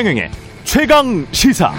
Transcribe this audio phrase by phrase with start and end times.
[0.00, 0.30] 최경영의
[0.64, 1.74] 최강 시사.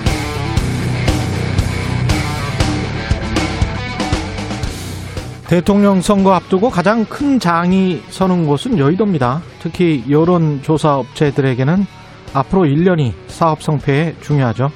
[5.48, 9.42] 대통령 선거 앞두고 가장 큰 장이 서는 곳은 여의도입니다.
[9.60, 11.88] 특히 여론조사 업체들에게는
[12.36, 14.70] 앞으로 1년이 사업 성패에 중요하죠.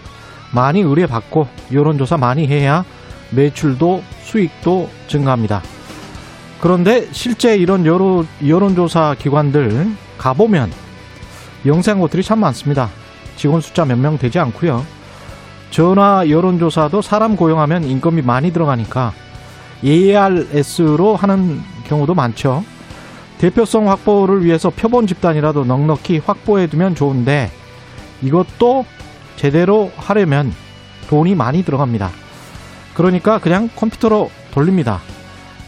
[0.52, 2.84] 많이 의뢰받고 여론조사 많이 해야
[3.30, 5.62] 매출도 수익도 증가합니다.
[6.60, 9.86] 그런데 실제 이런 여론, 여론조사 기관들
[10.18, 10.72] 가보면
[11.68, 12.90] 영세한 곳들이 참 많습니다.
[13.36, 14.86] 직원 숫자 몇 명 되지 않고요.
[15.72, 19.14] 전화 여론조사도 사람 고용하면 인건비 많이 들어가니까
[19.84, 22.64] ARS로 하는 경우도 많죠.
[23.38, 27.52] 대표성 확보를 위해서 표본 집단이라도 넉넉히 확보해두면 좋은데
[28.22, 28.86] 이것도
[29.36, 30.54] 제대로 하려면
[31.10, 32.10] 돈이 많이 들어갑니다.
[32.94, 35.02] 그러니까 그냥 컴퓨터로 돌립니다.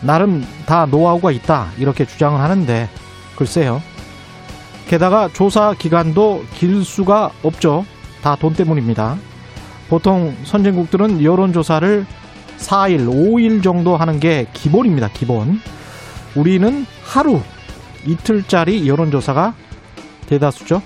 [0.02, 2.90] 나름 다 노하우가 있다 이렇게 주장을 하는데
[3.36, 3.82] 글쎄요.
[4.88, 7.86] 게다가 조사 기간도 길 수가 없죠.
[8.22, 9.18] 다 돈 때문입니다.
[9.90, 12.06] 보통 선진국들은 여론조사를
[12.58, 15.10] 4일, 5일 정도 하는 게 기본입니다.
[15.14, 15.60] 기본.
[16.36, 17.40] 우리는 하루,
[18.06, 19.54] 이틀짜리 여론조사가
[20.28, 20.82] 대다수죠.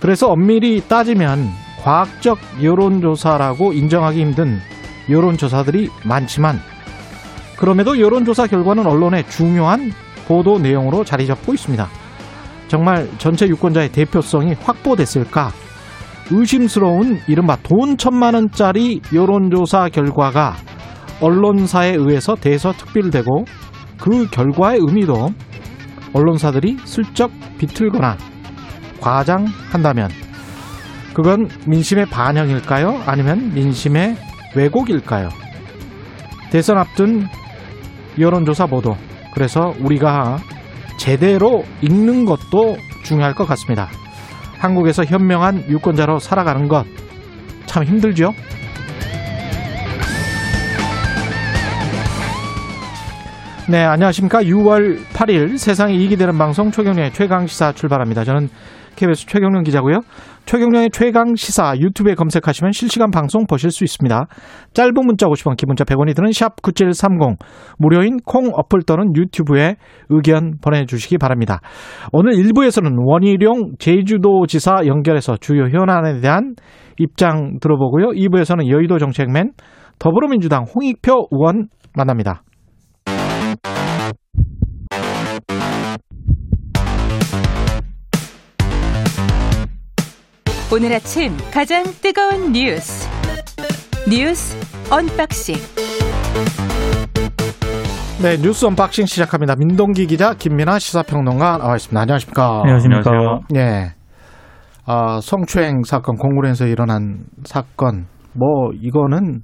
[0.00, 1.48] 그래서 엄밀히 따지면
[1.82, 4.60] 과학적 여론조사라고 인정하기 힘든
[5.08, 6.60] 여론조사들이 많지만
[7.56, 9.92] 그럼에도 여론조사 결과는 언론의 중요한
[10.26, 11.88] 보도 내용으로 자리 잡고 있습니다.
[12.68, 15.50] 정말 전체 유권자의 대표성이 확보됐을까?
[16.30, 20.56] 의심스러운 이른바 돈 천만 원짜리 여론조사 결과가
[21.20, 23.44] 언론사에 의해서 대서특필되고
[23.98, 25.30] 그 결과의 의미도
[26.12, 28.16] 언론사들이 슬쩍 비틀거나
[29.00, 30.10] 과장한다면
[31.14, 33.02] 그건 민심의 반영일까요?
[33.06, 34.16] 아니면 민심의
[34.54, 35.30] 왜곡일까요?
[36.50, 37.26] 대선 앞둔
[38.18, 38.96] 여론조사 보도.
[39.34, 40.38] 그래서 우리가
[40.98, 43.88] 제대로 읽는 것도 중요할 것 같습니다.
[44.58, 46.84] 한국에서 현명한 유권자로 살아가는 것
[47.68, 48.32] 참 힘들죠?
[53.68, 54.40] 네, 안녕하십니까.
[54.42, 58.24] 6월 8일 세상에 이익이 되는 방송 최경련의 최강시사 출발합니다.
[58.24, 58.48] 저는
[58.96, 60.00] KBS 최경련 기자고요.
[60.48, 64.28] 최경련의 최강 시사 유튜브에 검색하시면 실시간 방송 보실 수 있습니다.
[64.72, 67.36] 짧은 문자 50원, 기본자 100원이 드는 샵 9730,
[67.76, 69.76] 무료인 콩 어플 또는 유튜브에
[70.08, 71.60] 의견 보내주시기 바랍니다.
[72.12, 76.54] 오늘 1부에서는 원희룡 제주도지사 연결해서 주요 현안에 대한
[76.96, 78.12] 입장 들어보고요.
[78.12, 79.50] 2부에서는 여의도 정책맨
[79.98, 82.40] 더불어민주당 홍익표 의원 만납니다.
[90.70, 93.08] 오늘 아침 가장 뜨거운 뉴스
[94.06, 94.54] 뉴스
[94.92, 95.54] unboxing
[98.20, 99.54] 네, 뉴스 unboxing 시작합니다.
[99.56, 101.98] 민동기 기자, 김민아 시사평론가 나와 있습니다.
[101.98, 102.60] 안녕하십니까?
[102.64, 103.40] 안녕하십니까.
[103.56, 103.94] 예.
[104.84, 109.40] 아, 성추행 사건, 공군에서 일어난 사건, 뭐, 이거는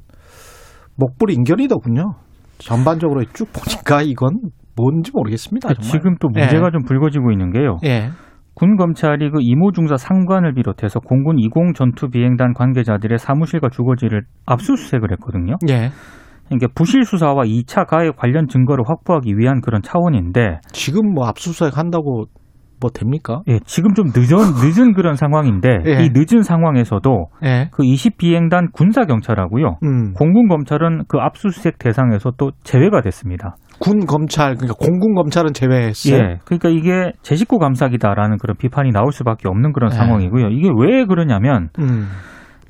[0.96, 2.14] 목불인견이더군요.
[2.58, 4.40] 전반적으로 쭉 보니까 이건
[4.76, 5.68] 뭔지 모르겠습니다.
[5.68, 5.82] 정말.
[5.84, 6.70] 지금 또 문제가 예.
[6.72, 7.76] 좀 불거지고 있는 게요.
[7.84, 8.10] 예.
[8.54, 15.12] 군 검찰이 그 이모 중사 상관을 비롯해서 공군 20 전투 비행단 관계자들의 사무실과 주거지를 압수수색을
[15.12, 15.56] 했거든요.
[15.68, 15.90] 예.
[16.52, 22.26] 이게 부실 수사와 2차 가해 관련 증거를 확보하기 위한 그런 차원인데, 지금 뭐 압수수색 한다고
[22.80, 23.40] 뭐 됩니까?
[23.48, 26.04] 예, 지금 좀 늦은 늦은 그런 상황인데 예.
[26.04, 27.68] 이 늦은 상황에서도 예.
[27.72, 29.78] 그 20 비행단 군사 경찰하고요.
[29.82, 30.12] 음.
[30.12, 33.56] 공군 검찰은 그 압수수색 대상에서 또 제외가 됐습니다.
[33.80, 36.16] 군 검찰, 그러니까 공군 검찰은 제외했어요.
[36.16, 36.38] 예.
[36.44, 39.96] 그러니까 이게 제 식구 감사기다라는 그런 비판이 나올 수밖에 없는 그런 예.
[39.96, 40.48] 상황이고요.
[40.48, 42.08] 이게 왜 그러냐면 음.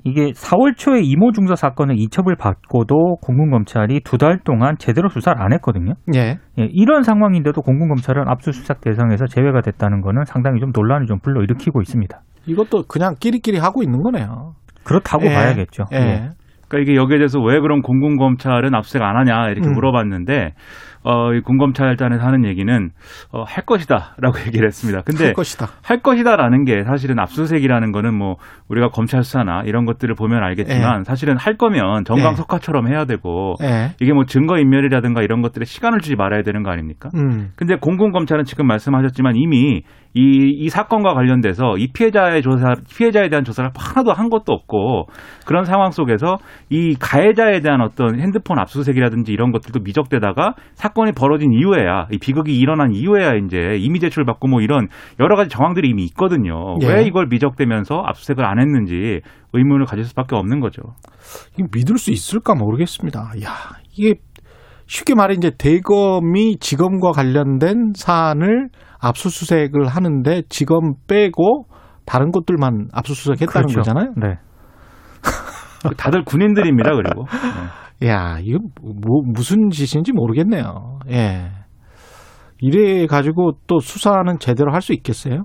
[0.06, 5.40] 이게 4월 초에 이모 중사 사건의 이첩을 받고도 공군 검찰이 두 달 동안 제대로 수사를
[5.40, 5.94] 안 했거든요.
[6.14, 6.38] 예.
[6.58, 11.80] 예, 이런 상황인데도 공군 검찰은 압수수색 대상에서 제외가 됐다는 거는 상당히 좀 논란을 좀 불러일으키고
[11.80, 12.20] 있습니다.
[12.46, 14.52] 이것도 그냥 끼리끼리 하고 있는 거네요.
[14.84, 15.30] 그렇다고 예.
[15.34, 15.84] 봐야겠죠.
[15.94, 15.96] 예.
[15.96, 16.30] 예.
[16.68, 19.72] 그러니까 이게 여기에 대해서 왜 그럼 공군 검찰은 압수수색 안 하냐 이렇게 음.
[19.74, 20.52] 물어봤는데
[21.04, 22.90] 어, 이 군검찰단에서 하는 얘기는
[23.30, 25.02] 어, 할 것이다라고 얘기를 했습니다.
[25.02, 25.68] 근데 할 것이다.
[25.82, 28.36] 할 것이다라는 게 사실은 압수수색이라는 거는 뭐
[28.68, 33.92] 우리가 검찰 수사나 이런 것들을 보면 알겠지만 사실은 할 거면 정강석화처럼 해야 되고 예.
[34.00, 37.10] 이게 뭐 증거 인멸이라든가 이런 것들에 시간을 주지 말아야 되는 거 아닙니까?
[37.14, 37.50] 음.
[37.56, 39.82] 근데 공군 검찰은 지금 말씀하셨지만 이미
[40.14, 45.08] 이, 이 사건과 관련돼서 이 피해자의 조사, 피해자에 대한 조사를 하나도 한 것도 없고
[45.44, 46.38] 그런 상황 속에서
[46.70, 52.92] 이 가해자에 대한 어떤 핸드폰 압수수색이라든지 이런 것들도 미적되다가 사건이 벌어진 이후에야 이 비극이 일어난
[52.92, 54.86] 이후에야 이제 이미 제출받고 뭐 이런
[55.18, 56.76] 여러 가지 정황들이 이미 있거든요.
[56.82, 56.86] 예.
[56.86, 59.20] 왜 이걸 미적되면서 압수수색을 안 했는지
[59.52, 60.82] 의문을 가질 수밖에 없는 거죠.
[61.72, 63.20] 믿을 수 있을까 모르겠습니다.
[63.42, 63.50] 야,
[63.96, 64.14] 이게
[64.86, 68.68] 쉽게 말해 이제 대검이 지검과 관련된 사안을
[69.00, 71.66] 압수수색을 하는데 지검 빼고
[72.06, 73.80] 다른 곳들만 압수수색했다는 그렇죠.
[73.80, 74.12] 거잖아요.
[74.16, 74.38] 네.
[75.96, 76.90] 다들 군인들입니다.
[76.94, 77.24] 그리고
[78.00, 78.08] 네.
[78.08, 80.98] 야, 이거 뭐 무슨 짓인지 모르겠네요.
[81.10, 81.50] 예.
[82.60, 85.44] 이래 가지고 또 수사는 제대로 할 수 있겠어요?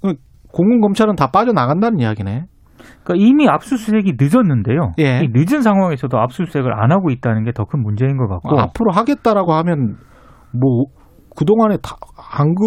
[0.00, 0.14] 그
[0.52, 2.44] 공군 검찰은 다 빠져나간다는 이야기네.
[3.04, 4.92] 그러니까 이미 압수수색이 늦었는데요.
[4.98, 5.20] 예.
[5.24, 8.58] 이 늦은 상황에서도 압수수색을 안 하고 있다는 게 더 큰 문제인 것 같고.
[8.58, 9.96] 앞으로 하겠다라고 하면
[10.52, 10.86] 뭐
[11.34, 11.96] 그동안에 다
[12.36, 12.60] 안그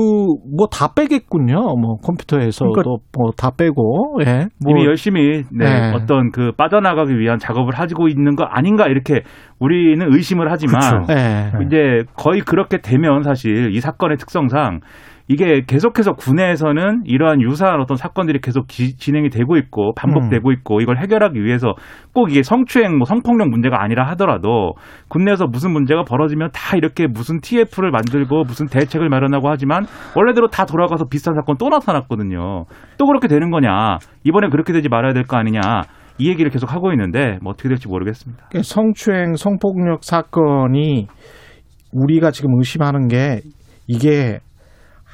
[0.58, 1.54] 뭐 다 빼겠군요.
[1.54, 4.48] 뭐 컴퓨터에서도 그러니까 뭐다 빼고 예.
[4.64, 5.94] 뭐 이미 열심히 네, 네.
[5.94, 9.22] 어떤 그 빠져나가기 위한 작업을 하고 있는 거 아닌가 이렇게
[9.60, 11.06] 우리는 의심을 하지만 그렇죠.
[11.14, 11.52] 예.
[11.58, 11.66] 네.
[11.66, 14.80] 이제 거의 그렇게 되면 사실 이 사건의 특성상
[15.28, 20.98] 이게 계속해서 군내에서는 이러한 유사한 어떤 사건들이 계속 기- 진행이 되고 있고 반복되고 있고 이걸
[21.00, 21.74] 해결하기 위해서
[22.14, 24.74] 꼭 이게 성추행, 뭐 성폭력 문제가 아니라 하더라도
[25.08, 29.86] 군내에서 무슨 문제가 벌어지면 다 이렇게 무슨 TF를 만들고 무슨 대책을 마련하고 하지만
[30.16, 32.66] 원래대로 다 돌아가서 비슷한 사건 또 나타났거든요.
[33.00, 33.98] 또 그렇게 되는 거냐?
[34.24, 35.60] 이번에 그렇게 되지 말아야 될 거 아니냐?
[36.20, 38.46] 이 얘기를 계속 하고 있는데 뭐 어떻게 될지 모르겠습니다.
[38.62, 41.08] 성추행, 성폭력 사건이
[41.92, 43.42] 우리가 지금 의심하는 게
[43.88, 44.40] 이게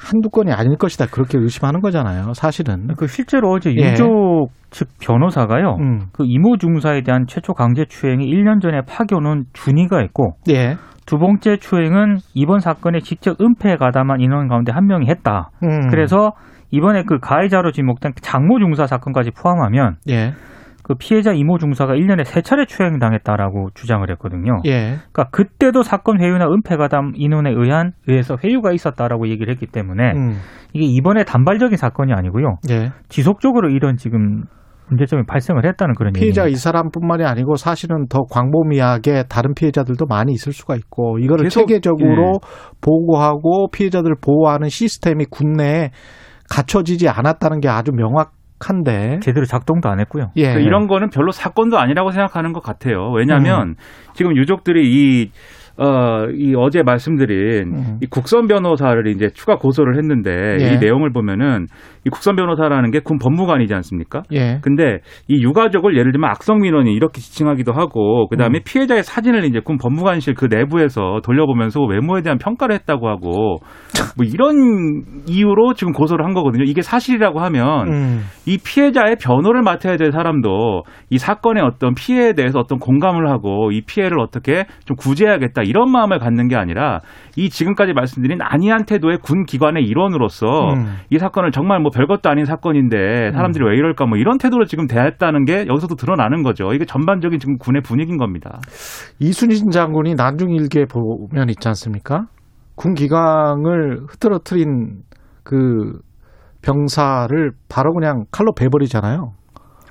[0.02, 1.06] 한두 건이 아닐 것이다.
[1.06, 2.32] 그렇게 의심하는 거잖아요.
[2.34, 2.88] 사실은.
[2.96, 3.92] 그 실제로 어제 예.
[3.92, 5.76] 유족 측 변호사가요.
[5.80, 6.00] 음.
[6.12, 10.76] 그 이모 중사에 대한 최초 강제 추행이 1년 전에 파견온 준이가 했고 예.
[11.06, 15.50] 두 번째 추행은 이번 사건에 직접 은폐에 가담한 인원 가운데 한 명이 했다.
[15.62, 15.88] 음.
[15.90, 16.32] 그래서
[16.70, 20.32] 이번에 그 가해자로 지목된 장모 중사 사건까지 포함하면 예.
[20.82, 24.60] 그 피해자 이모 중사가 1년에 세 차례 추행당했다라고 주장을 했거든요.
[24.66, 24.96] 예.
[25.12, 30.32] 그러니까 그때도 사건 회유나 은폐 가담 인원에 의한 의해서 회유가 있었다라고 얘기를 했기 때문에 음.
[30.72, 32.56] 이게 이번에 단발적인 사건이 아니고요.
[32.70, 32.90] 예.
[33.08, 34.44] 지속적으로 이런 지금
[34.88, 36.56] 문제점이 발생을 했다는 그런 피해자가 얘기입니다.
[36.56, 42.40] 이 사람뿐만이 아니고 사실은 더 광범위하게 다른 피해자들도 많이 있을 수가 있고 이거를 계속, 체계적으로
[42.80, 45.90] 보고하고 피해자들을 보호하는 시스템이 국내에
[46.50, 48.32] 갖춰지지 않았다는 게 아주 명확
[48.68, 50.30] 한데 제대로 작동도 안 했고요.
[50.36, 50.42] 예.
[50.42, 53.10] 그러니까 이런 거는 별로 사건도 아니라고 생각하는 것 같아요.
[53.10, 53.76] 왜냐하면
[54.14, 55.30] 지금 유족들이 이
[55.78, 57.98] 어, 이 어제 말씀드린 음.
[58.02, 60.30] 이 국선 변호사를 이제 추가 고소를 했는데
[60.60, 60.74] 예.
[60.74, 61.66] 이 내용을 보면은
[62.04, 64.22] 이 국선 변호사라는 게 군 법무관이지 않습니까?
[64.32, 64.58] 예.
[64.62, 68.62] 근데 이 유가족을 예를 들면 악성 민원이 이렇게 지칭하기도 하고 그다음에 음.
[68.64, 73.58] 피해자의 사진을 이제 군 법무관실 그 내부에서 돌려보면서 외모에 대한 평가를 했다고 하고
[74.16, 76.64] 뭐 이런 이유로 지금 고소를 한 거거든요.
[76.64, 78.20] 이게 사실이라고 하면 음.
[78.46, 83.82] 이 피해자의 변호를 맡아야 될 사람도 이 사건의 어떤 피해에 대해서 어떤 공감을 하고 이
[83.82, 87.00] 피해를 어떻게 좀 구제해야겠다 이런 마음을 갖는 게 아니라
[87.36, 90.96] 이 지금까지 말씀드린 안이한 태도의 군 기관의 일원으로서 음.
[91.10, 95.44] 이 사건을 정말 뭐 별것도 아닌 사건인데 사람들이 왜 이럴까 뭐 이런 태도를 지금 대했다는
[95.44, 96.72] 게 여기서도 드러나는 거죠.
[96.72, 98.60] 이게 전반적인 지금 군의 분위기인 겁니다.
[99.20, 102.26] 이순신 장군이 난중 일기에 보면 있지 않습니까?
[102.74, 105.02] 군 기강을 흐트러트린
[105.44, 106.00] 그
[106.62, 109.32] 병사를 바로 그냥 칼로 베버리잖아요.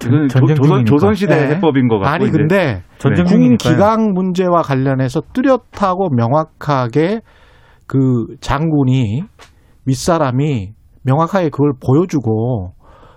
[0.06, 0.86] 이건 조- 전쟁 조 선.
[0.86, 1.56] 조선 시대 네.
[1.56, 3.74] 해법인 것 같고 아니 이제 근데 전쟁 군 중이니까요.
[3.74, 7.22] 기강 문제와 관련해서 뚜렷하고 명확하게
[7.88, 9.24] 그 장군이
[9.86, 12.74] 윗사람이 명확하게 그걸 보여주고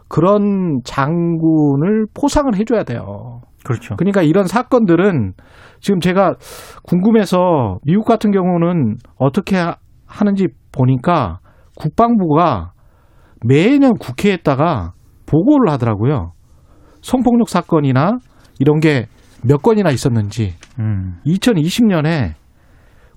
[0.08, 3.40] 그런 장군을 포상을 해줘야 돼요.
[3.64, 3.96] 그렇죠.
[3.96, 5.32] 그러니까 이런 사건들은
[5.81, 6.34] 지금 제가
[6.82, 9.76] 궁금해서 미국 같은 경우는 어떻게 하-
[10.06, 11.38] 하는지 보니까
[11.76, 12.72] 국방부가
[13.44, 14.93] 매년 국회에다가
[15.26, 16.32] 보고를 하더라고요.
[17.05, 18.19] 성폭력 사건이나
[18.58, 19.06] 이런 게
[19.46, 21.19] 몇 건이나 있었는지 음.
[21.27, 22.32] 2020년에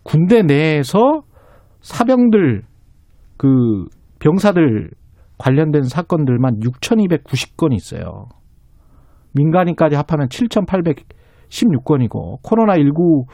[0.04, 1.22] 군대 내에서
[1.80, 2.64] 사병들
[3.38, 3.86] 그
[4.20, 4.90] 병사들
[5.38, 8.26] 관련된 사건들만 6,290건이 있어요.
[9.36, 13.26] 민간인까지 합하면 7,816건이고 코로나19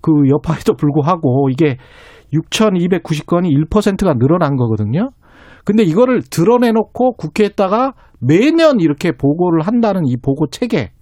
[0.00, 1.76] 그 여파에도 불구하고 이게
[2.32, 5.10] 6,290건이 1%가 늘어난 거거든요.
[5.66, 10.92] 근데 이거를 드러내놓고 국회에다가 매년 이렇게 보고를 한다는 이 보고 체계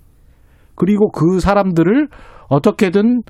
[0.74, 2.08] 그리고 그 사람들을
[2.48, 3.22] 어떻게든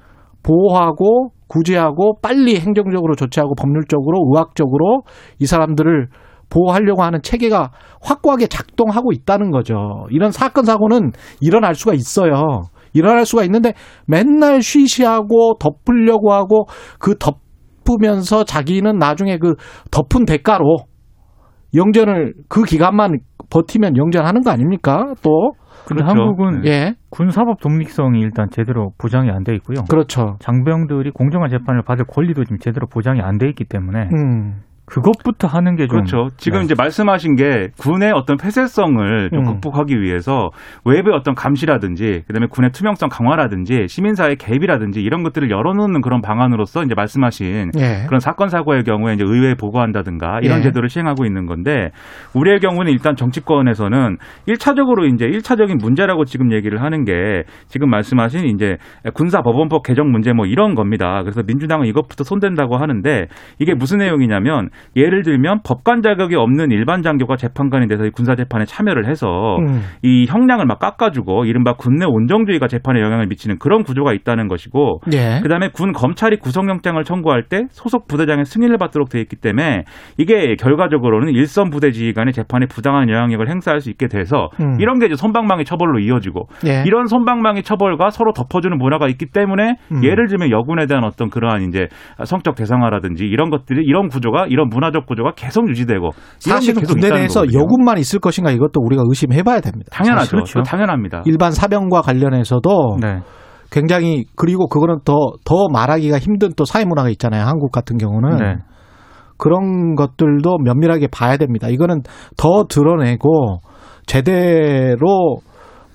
[0.44, 5.02] 보호하고 구제하고 빨리 행정적으로 조치하고 법률적으로 의학적으로
[5.40, 6.06] 이 사람들을
[6.50, 10.06] 보호하려고 하는 체계가 확고하게 작동하고 있다는 거죠.
[10.10, 11.10] 이런 사건 사고는
[11.40, 12.62] 일어날 수가 있어요.
[12.92, 13.72] 일어날 수가 있는데
[14.06, 16.66] 맨날 쉬쉬하고 덮으려고 하고
[17.00, 19.54] 그 덮으면서 자기는 나중에 그
[19.90, 20.76] 덮은 대가로
[21.74, 23.18] 영전을 그 기간만
[23.50, 25.14] 버티면 영전하는 거 아닙니까?
[25.22, 25.52] 또
[25.86, 26.06] 그렇죠.
[26.06, 29.84] 한국은 예, 군사법 독립성이 일단 제대로 보장이 안 돼 있고요.
[29.90, 30.36] 그렇죠.
[30.40, 35.76] 장병들이 공정한 재판을 받을 권리도 지금 제대로 보장이 안 돼 있기 때문에 음, 그것부터 하는
[35.76, 36.28] 게좀 그렇죠.
[36.36, 36.64] 지금 네.
[36.66, 39.44] 이제 말씀하신 게 군의 어떤 폐쇄성을 좀 음.
[39.44, 40.50] 극복하기 위해서
[40.84, 46.94] 외부의 어떤 감시라든지 그다음에 군의 투명성 강화라든지 시민사회 개입이라든지 이런 것들을 열어놓는 그런 방안으로서 이제
[46.94, 48.04] 말씀하신 예.
[48.06, 50.62] 그런 사건 사고의 경우에 이제 의회에 보고한다든가 이런 예.
[50.64, 51.90] 제도를 시행하고 있는 건데
[52.34, 58.76] 우리의 경우는 일단 정치권에서는 일차적으로 이제 일차적인 문제라고 지금 얘기를 하는 게 지금 말씀하신 이제
[59.14, 61.22] 군사법원법 개정 문제 뭐 이런 겁니다.
[61.22, 67.36] 그래서 민주당은 이것부터 손댄다고 하는데 이게 무슨 내용이냐면 예를 들면 법관 자격이 없는 일반 장교가
[67.36, 69.82] 재판관이 돼서 이 군사 재판에 참여를 해서 음.
[70.02, 75.40] 이 형량을 막 깎아주고 이른바 군내 온정주의가 재판에 영향을 미치는 그런 구조가 있다는 것이고 예.
[75.42, 79.84] 그다음에 군 검찰이 구속영장을 청구할 때 소속 부대장의 승인을 받도록 돼 있기 때문에
[80.18, 84.76] 이게 결과적으로는 일선 부대 지휘관의 재판에 부당한 영향력을 행사할 수 있게 돼서 음.
[84.80, 86.84] 이런 게 이제 손방망이 처벌로 이어지고 예.
[86.86, 90.04] 이런 손방망이 처벌과 서로 덮어주는 문화가 있기 때문에 음.
[90.04, 91.86] 예를 들면 여군에 대한 어떤 그러한 이제
[92.24, 96.10] 성적 대상화라든지 이런 것들이 이런 구조가 이런 문화적 구조가 계속 유지되고
[96.46, 97.44] 이런 사실 게 계속 군대 내에서.
[97.52, 99.90] 여군만 있을 것인가 이것도 우리가 의심해봐야 됩니다.
[99.92, 100.30] 당연하죠.
[100.30, 100.62] 그렇죠.
[100.62, 101.22] 당연합니다.
[101.26, 103.20] 일반 사병과 관련해서도 네.
[103.70, 107.44] 굉장히 그리고 그거는 더더 말하기가 힘든 또 사회 문화가 있잖아요.
[107.44, 108.56] 한국 같은 경우는 네.
[109.36, 111.68] 그런 것들도 면밀하게 봐야 됩니다.
[111.68, 112.02] 이거는
[112.36, 113.58] 더 드러내고
[114.06, 115.38] 제대로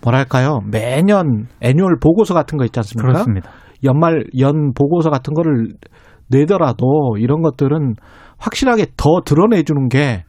[0.03, 3.07] 뭐랄까요 매년 annual 보고서 같은 거 있지 않습니까?
[3.07, 3.49] 그렇습니다.
[3.83, 5.69] 연말 연 보고서 같은 거를
[6.29, 7.95] 내더라도 이런 것들은
[8.39, 10.23] 확실하게 더 드러내주는 게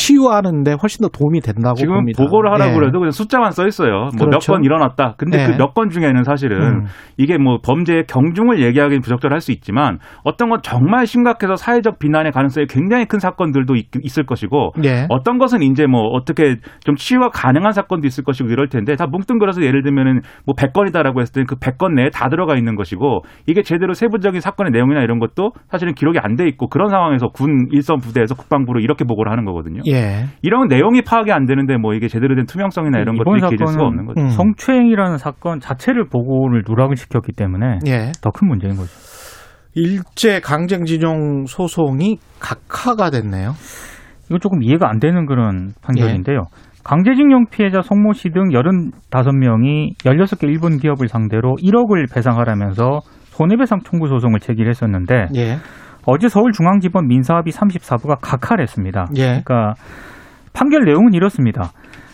[0.00, 2.22] 치유하는데 훨씬 더 도움이 된다고 지금 봅니다.
[2.24, 2.74] 보고를 하라고 예.
[2.74, 4.08] 그래도 그냥 숫자만 써 있어요.
[4.16, 4.52] 뭐몇 그렇죠.
[4.52, 5.14] 건 일어났다.
[5.16, 5.52] 근데 네.
[5.52, 6.84] 그몇 건 중에는 사실은 음.
[7.16, 12.66] 이게 뭐 범죄의 경중을 얘기하기는 부적절할 수 있지만 어떤 건 정말 심각해서 사회적 비난의 가능성이
[12.66, 15.06] 굉장히 큰 사건들도 있, 있을 것이고 예.
[15.10, 19.62] 어떤 것은 이제 뭐 어떻게 좀 치유가 가능한 사건도 있을 것이고 이럴 텐데 다 뭉뚱그려서
[19.62, 23.94] 예를 들면은 뭐 100건이다라고 했을 때는 그 100건 내에 다 들어가 있는 것이고 이게 제대로
[23.94, 28.34] 세부적인 사건의 내용이나 이런 것도 사실은 기록이 안 돼 있고 그런 상황에서 군 일선 부대에서
[28.34, 29.82] 국방부로 이렇게 보고를 하는 거거든요.
[29.90, 30.26] 예.
[30.42, 34.06] 이런 내용이 파악이 안 되는데 뭐 이게 제대로 된 투명성이나 이런 것들이 기질 수가 없는
[34.06, 34.20] 거죠.
[34.20, 34.28] 음.
[34.28, 38.12] 성추행이라는 사건 자체를 보고를 누락을 시켰기 때문에 예.
[38.22, 38.90] 더큰 문제인 거죠.
[39.74, 43.52] 일제 강제징용 소송이 각하가 됐네요.
[44.28, 45.80] 이거 조금 이해가 안 되는 그런 예.
[45.82, 46.42] 판결인데요.
[46.82, 48.50] 강제징용 피해자 송모 씨등
[49.10, 55.56] 85명이 16개 일본 기업을 상대로 1억을 배상하라면서 손해배상 청구 소송을 제기했었는데 예.
[56.06, 59.06] 어제 서울중앙지법 민사합의 34부가 각하를 했습니다.
[59.16, 59.42] 예.
[59.44, 59.74] 그러니까
[60.52, 61.70] 판결 내용은 이렇습니다.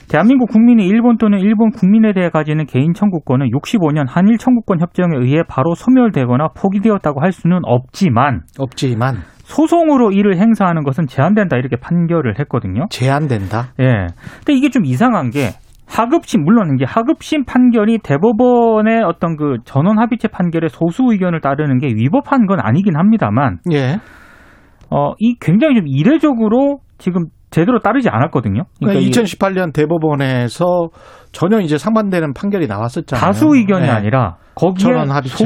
[0.08, 5.42] 대한민국 국민이 일본 또는 일본 국민에 대해 가지는 개인 청구권은 65년 한일 청구권 협정에 의해
[5.48, 9.16] 바로 소멸되거나 포기되었다고 할 수는 없지만 없지만
[9.46, 12.86] 소송으로 이를 행사하는 것은 제한된다 이렇게 판결을 했거든요.
[12.90, 13.72] 제한된다.
[13.80, 14.06] 예.
[14.38, 15.50] 근데 이게 좀 이상한 게
[15.86, 21.88] 하급심 물론 이제 하급심 판결이 대법원의 어떤 그 전원 합의체 판결의 소수 의견을 따르는 게
[21.88, 23.98] 위법한 건 아니긴 합니다만 예.
[24.90, 28.64] 어 이 굉장히 좀 이례적으로 지금 제대로 따르지 않았거든요.
[28.78, 30.88] 그러니까 이게 2018년 대법원에서
[31.32, 33.20] 전혀 이제 상반되는 판결이 나왔었잖아요.
[33.24, 33.90] 다수 의견이 예.
[33.90, 34.84] 아니라 거기에?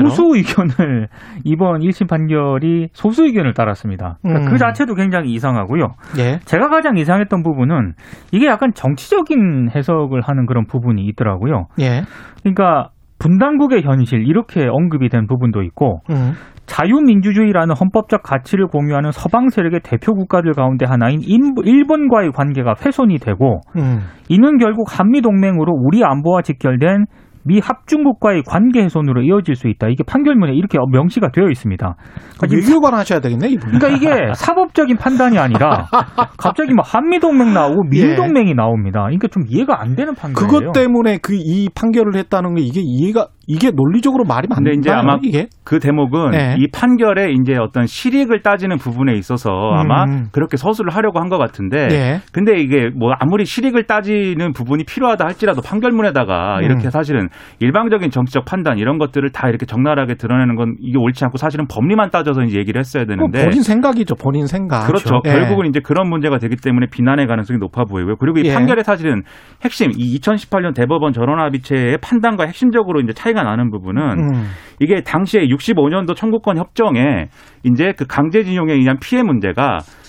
[0.08, 1.08] 소수 의견을
[1.44, 4.18] 이번 1심 판결이 소수 의견을 따랐습니다.
[4.22, 4.52] 그러니까 음.
[4.52, 5.94] 그 자체도 굉장히 이상하고요.
[6.18, 6.38] 예.
[6.44, 7.94] 제가 가장 이상했던 부분은
[8.32, 11.66] 이게 약간 정치적인 해석을 하는 그런 부분이 있더라고요.
[11.80, 12.02] 예.
[12.42, 16.32] 그러니까 분단국의 현실 이렇게 언급이 된 부분도 있고 음.
[16.70, 23.60] 자유민주주의라는 헌법적 가치를 공유하는 서방 세력의 대표 국가들 가운데 하나인 인- 일본과의 관계가 훼손이 되고
[23.76, 23.98] 음.
[24.28, 27.06] 이는 결국 한미 동맹으로 우리 안보와 직결된
[27.44, 29.88] 미 합중국과의 관계 훼손으로 이어질 수 있다.
[29.88, 31.96] 이게 판결문에 이렇게 명시가 되어 있습니다.
[32.38, 33.72] 그러니까 외교관 하셔야 되겠네, 이분.
[33.72, 35.86] 그러니까 이게 사법적인 판단이 아니라
[36.38, 38.14] 갑자기 뭐 한미 동맹 나오고 미일 예.
[38.14, 39.00] 동맹이 나옵니다.
[39.02, 40.48] 그러니까 좀 이해가 안 되는 판결이에요.
[40.48, 44.46] 그것 때문에 그 이 판결을 했다는 게 이게 이해가 이게 논리적으로 말이?
[44.54, 46.54] 근데 이제 아마 이게 그 대목은 네.
[46.58, 50.26] 이 판결에 이제 어떤 실익을 따지는 부분에 있어서 아마 음.
[50.32, 52.20] 그렇게 서술을 하려고 한 것 같은데 예.
[52.32, 56.64] 근데 이게 뭐 아무리 실익을 따지는 부분이 필요하다 할지라도 판결문에다가 음.
[56.64, 57.28] 이렇게 사실은
[57.60, 62.10] 일방적인 정치적 판단 이런 것들을 다 이렇게 적나라하게 드러내는 건 이게 옳지 않고 사실은 법리만
[62.10, 64.86] 따져서 이제 얘기를 했어야 그 되는데 본인 생각이죠, 본인 생각.
[64.86, 65.20] 그렇죠.
[65.26, 65.30] 예.
[65.30, 68.16] 결국은 이제 그런 문제가 되기 때문에 비난의 가능성이 높아 보이고요.
[68.16, 68.54] 그리고 이 예.
[68.54, 69.22] 판결의 사실은
[69.62, 74.44] 핵심 이 2018년 대법원 전원합의체의 판단과 핵심적으로 이제 차이가 나는 부분은 음.
[74.80, 77.26] 이게 당시에 65년도 청구권 협정에
[77.64, 79.99] 이제 그 강제징용에 의한 피해 문제가 이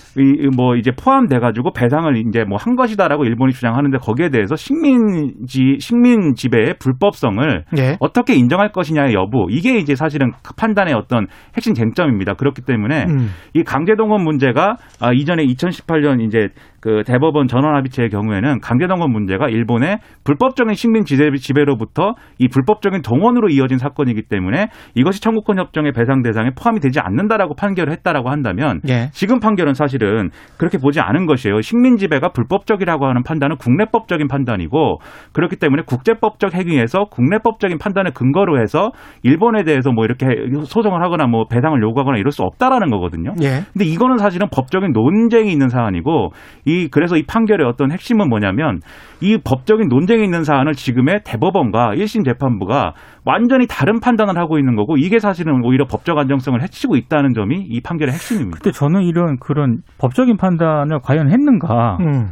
[0.56, 6.34] 뭐 이제 포함돼 가지고 배상을 이제 뭐 한 것이다라고 일본이 주장하는데 거기에 대해서 식민지 식민
[6.34, 7.96] 지배의 불법성을 예.
[7.98, 11.26] 어떻게 인정할 것이냐의 여부 이게 이제 사실은 판단의 어떤
[11.56, 12.34] 핵심 쟁점입니다.
[12.34, 13.30] 그렇기 때문에 음.
[13.54, 16.48] 이 강제동원 문제가 아, 이전에 2018년 이제
[16.82, 23.50] 그 대법원 전원 합의체의 경우에는 강제동원 문제가 일본의 불법적인 식민 지배, 지배로부터 이 불법적인 동원으로
[23.50, 29.10] 이어진 사건이기 때문에 이것이 청구권 협정의 배상 대상에 포함이 되지 않는다라고 판결을 했다라고 한다면 예.
[29.12, 31.60] 지금 판결은 사실은 그렇게 보지 않은 것이에요.
[31.60, 34.98] 식민 지배가 불법적이라고 하는 판단은 국내법적인 판단이고
[35.32, 38.90] 그렇기 때문에 국제법적 행위에서 국내법적인 판단을 근거로 해서
[39.22, 40.26] 일본에 대해서 뭐 이렇게
[40.64, 43.34] 소송을 하거나 뭐 배상을 요구하거나 이럴 수 없다라는 거거든요.
[43.40, 43.62] 예.
[43.72, 46.30] 근데 이거는 사실은 법적인 논쟁이 있는 사안이고
[46.64, 48.80] 이 그래서 이 판결의 어떤 핵심은 뭐냐면
[49.20, 54.96] 이 법적인 논쟁이 있는 사안을 지금의 대법원과 1심 재판부가 완전히 다른 판단을 하고 있는 거고
[54.96, 58.58] 이게 사실은 오히려 법적 안정성을 해치고 있다는 점이 이 판결의 핵심입니다.
[58.62, 61.98] 근데 저는 이런 그런 법적인 판단을 과연 했는가?
[62.00, 62.26] 음.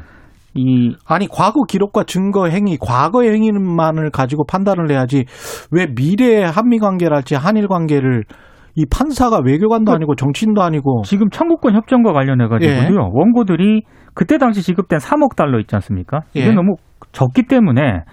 [0.55, 5.25] 이 아니 과거 기록과 증거 행위, 과거의 행위만을 가지고 판단을 해야지
[5.71, 8.25] 왜 미래의 한미 관계랄지 한일 관계를
[8.81, 12.99] 이 판사가 외교관도 아니고 정치인도 아니고 지금 청구권 협정과 관련해 가지고요.
[12.99, 13.09] 예.
[13.13, 13.83] 원고들이
[14.15, 16.21] 그때 당시 지급된 3억 달러 있지 않습니까?
[16.33, 16.53] 이게 예.
[16.53, 16.77] 너무
[17.13, 18.05] 적기 때문에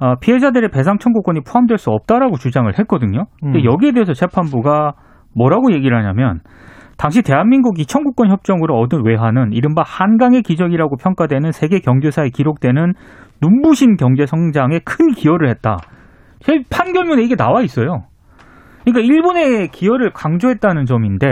[0.00, 3.26] 어, 피해자들의 배상 청구권이 포함될 수 없다라고 주장을 했거든요.
[3.40, 3.64] 근데 음.
[3.64, 4.94] 여기에 대해서 재판부가
[5.36, 6.40] 뭐라고 얘기를 하냐면
[6.96, 12.94] 당시 대한민국이 청구권 협정으로 얻은 외환은 이른바 한강의 기적이라고 평가되는 세계 경제사에 기록되는
[13.40, 15.76] 눈부신 경제 성장에 큰 기여를 했다.
[16.40, 18.04] 제 판결문에 이게 나와 있어요.
[18.92, 21.26] 그러니까 일본의 기여를 강조했다는 점인데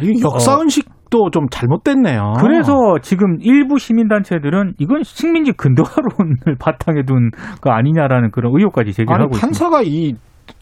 [0.00, 2.34] 이 역사 의식도 좀 잘못됐네요.
[2.40, 2.72] 그래서
[3.02, 9.34] 지금 일부 시민단체들은 이건 식민지 근대화론을 바탕에 둔 거 아니냐라는 그런 의혹까지 제기를 아니 하고
[9.34, 9.46] 있습니다.
[9.46, 10.14] 판사가 이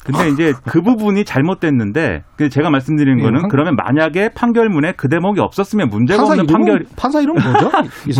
[0.04, 5.08] 근데 이제 그 부분이 잘못됐는데 그 제가 말씀드리는 예, 거는 한- 그러면 만약에 판결문에 그
[5.08, 7.70] 대목이 없었으면 문제가 없는 이름 판결 판사 이름 뭐죠?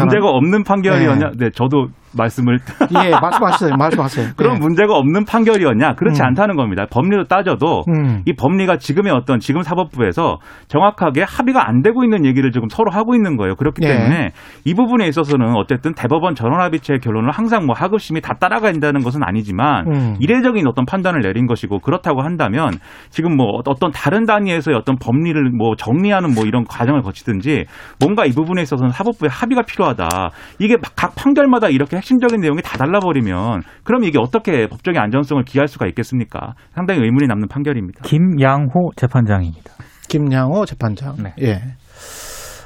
[0.00, 1.30] 문제가 없는 판결이었냐?
[1.38, 2.58] 네, 저도 말씀을
[3.04, 3.76] 예, 말씀하세요.
[3.76, 4.28] 말씀하세요.
[4.36, 4.58] 그런 예.
[4.58, 5.94] 문제가 없는 판결이었냐?
[5.94, 6.26] 그렇지 음.
[6.26, 6.86] 않다는 겁니다.
[6.90, 8.22] 법리로 따져도 음.
[8.26, 10.38] 이 법리가 지금의 어떤 지금 사법부에서
[10.68, 13.54] 정확하게 합의가 안 되고 있는 얘기를 지금 서로 하고 있는 거예요.
[13.54, 13.88] 그렇기 예.
[13.88, 14.30] 때문에
[14.64, 19.86] 이 부분에 있어서는 어쨌든 대법원 전원합의체의 결론을 항상 뭐 하급심이 다 따라가야 된다는 것은 아니지만
[19.86, 20.16] 음.
[20.20, 22.72] 이례적인 어떤 판단을 내린 것이고 그렇다고 한다면
[23.10, 27.66] 지금 뭐 어떤 다른 단위에서의 어떤 법리를 뭐 정리하는 뭐 이런 과정을 거치든지
[28.00, 30.30] 뭔가 이 부분에 있어서는 사법부의 합의가 필요하다.
[30.58, 35.86] 이게 각 판결마다 이렇게 핵심적인 내용이 다 달라버리면 그럼 이게 어떻게 법적인 안전성을 기할 수가
[35.88, 36.54] 있겠습니까?
[36.74, 38.00] 상당히 의문이 남는 판결입니다.
[38.04, 39.72] 김양호 재판장입니다.
[40.08, 41.14] 김양호 재판장.
[41.22, 41.34] 네.
[41.42, 41.60] 예.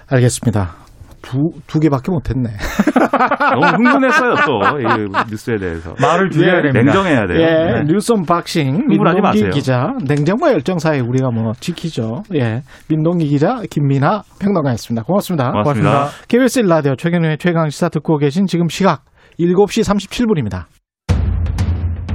[0.08, 0.76] 알겠습니다.
[1.20, 2.50] 두, 두 개밖에 못했네.
[3.54, 5.94] 너무 흥분했어요 또 이 뉴스에 대해서.
[6.00, 6.80] 말을 줄여야 예, 됩니다.
[6.82, 7.40] 냉정해야 돼요.
[7.40, 7.46] 예,
[7.80, 7.82] 네.
[7.87, 9.50] 뉴스 unboxing 흥분하지 민동기 마세요.
[9.50, 12.24] 기자, 냉정과 열정 사이 우리가 뭐 지키죠.
[12.35, 15.04] 예, 민동기 기자, 김민아 평론가였습니다.
[15.04, 15.50] 고맙습니다.
[15.50, 16.08] 고맙습니다.
[16.28, 19.02] KBS 1라디오 최경영의 최강 시사 듣고 계신 지금 시각
[19.38, 20.66] 7시 37분입니다.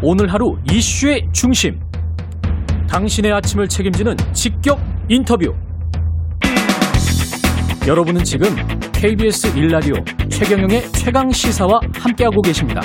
[0.01, 1.79] 오늘 하루 이슈의 중심.
[2.89, 4.79] 당신의 아침을 책임지는 직격
[5.09, 5.53] 인터뷰.
[7.87, 8.47] 여러분은 지금
[8.93, 12.81] KBS 1라디오 최경영의 최강 시사와 함께하고 계십니다.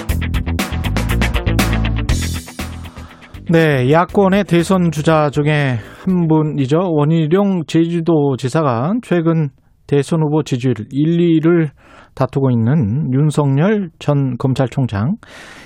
[3.50, 6.78] 네, 야권의 대선 주자 중에 한 분이죠.
[6.80, 9.50] 원희룡 제주도 지사가 최근
[9.86, 11.70] 대선 후보 지지율 1, 2를
[12.14, 15.16] 다투고 있는 윤석열 전 검찰총장,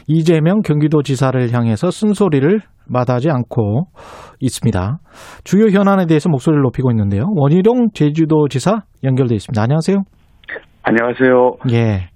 [0.06, 3.88] 이재명 경기도지사를 향해서 쓴소리를 마다하지 않고
[4.40, 4.98] 있습니다.
[5.44, 7.24] 주요 현안에 대해서 목소리를 높이고 있는데요.
[7.36, 9.60] 원희룡 제주도지사 연결돼 있습니다.
[9.62, 9.96] 안녕하세요.
[10.82, 11.52] 안녕하세요.
[11.72, 12.08] 예.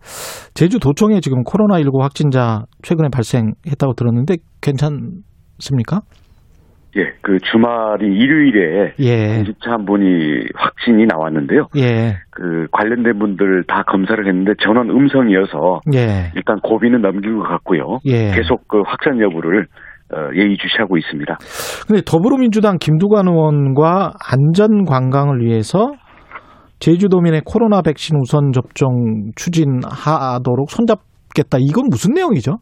[0.54, 6.00] 제주도청에 지금 코로나19 확진자 최근에 발생했다고 들었는데 괜찮습니까?
[6.96, 9.36] 예, 그 주말이 일요일에 예.
[9.36, 11.68] 공직자 한 분이 확진이 나왔는데요.
[11.76, 12.16] 예.
[12.30, 16.32] 그 관련된 분들 다 검사를 했는데 전원 음성이어서 예.
[16.34, 17.98] 일단 고비는 넘긴 것 같고요.
[18.04, 18.32] 예.
[18.34, 19.66] 계속 그 확산 여부를
[20.14, 21.38] 어, 예의주시하고 있습니다.
[21.88, 25.92] 근데 더불어민주당 김두관 의원과 안전 관광을 위해서
[26.80, 31.56] 제주도민의 코로나 백신 우선 접종 추진하도록 손잡겠다.
[31.60, 32.58] 이건 무슨 내용이죠?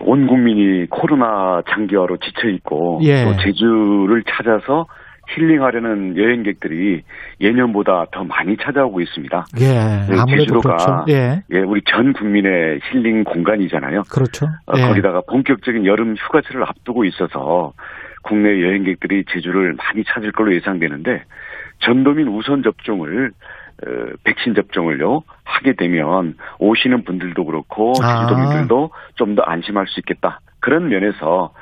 [0.00, 3.24] 온 국민이 코로나 장기화로 지쳐 있고 예.
[3.24, 4.86] 또 제주를 찾아서
[5.28, 7.02] 힐링하려는 여행객들이
[7.40, 9.44] 예년보다 더 많이 찾아오고 있습니다.
[9.60, 9.66] 예.
[9.66, 11.04] 네, 아무래도 제주도가 그렇죠.
[11.08, 11.42] 예.
[11.52, 14.02] 예, 우리 전 국민의 힐링 공간이잖아요.
[14.10, 14.46] 그렇죠.
[14.66, 14.82] 어, 예.
[14.82, 17.72] 거기다가 본격적인 여름 휴가철을 앞두고 있어서
[18.22, 21.22] 국내 여행객들이 제주를 많이 찾을 걸로 예상되는데
[21.80, 23.34] 전도민 우선 접종을 어,
[24.24, 28.26] 백신 접종을요 하게 되면 오시는 분들도 그렇고 아.
[28.26, 31.52] 제주도민들도 좀더 안심할 수 있겠다 그런 면에서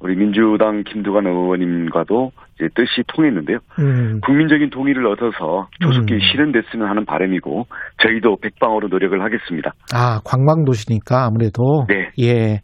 [0.00, 3.58] 우리 민주당 김두관 의원님과도 이제 뜻이 통했는데요.
[3.80, 4.20] 음.
[4.24, 6.20] 국민적인 동의를 얻어서 조속히 음.
[6.20, 7.66] 실현됐으면 하는 바람이고
[8.02, 9.72] 저희도 백방으로 노력을 하겠습니다.
[9.92, 12.10] 아, 관광 도시니까 아무래도 네.
[12.20, 12.60] 예.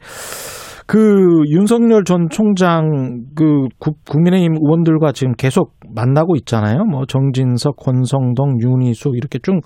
[0.86, 6.84] 그 윤석열 전 총장 그 국- 국민의힘 의원들과 지금 계속 만나고 있잖아요.
[6.84, 9.60] 뭐 정진석, 권성동, 윤희수 이렇게 쭉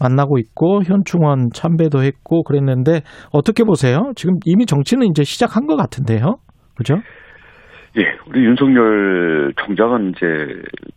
[0.00, 4.12] 만나고 있고 현충원 참배도 했고 그랬는데 어떻게 보세요?
[4.16, 6.36] 지금 이미 정치는 이제 시작한 것 같은데요.
[6.74, 6.96] 그죠?
[7.98, 10.26] 예, 우리 윤석열 총장은 이제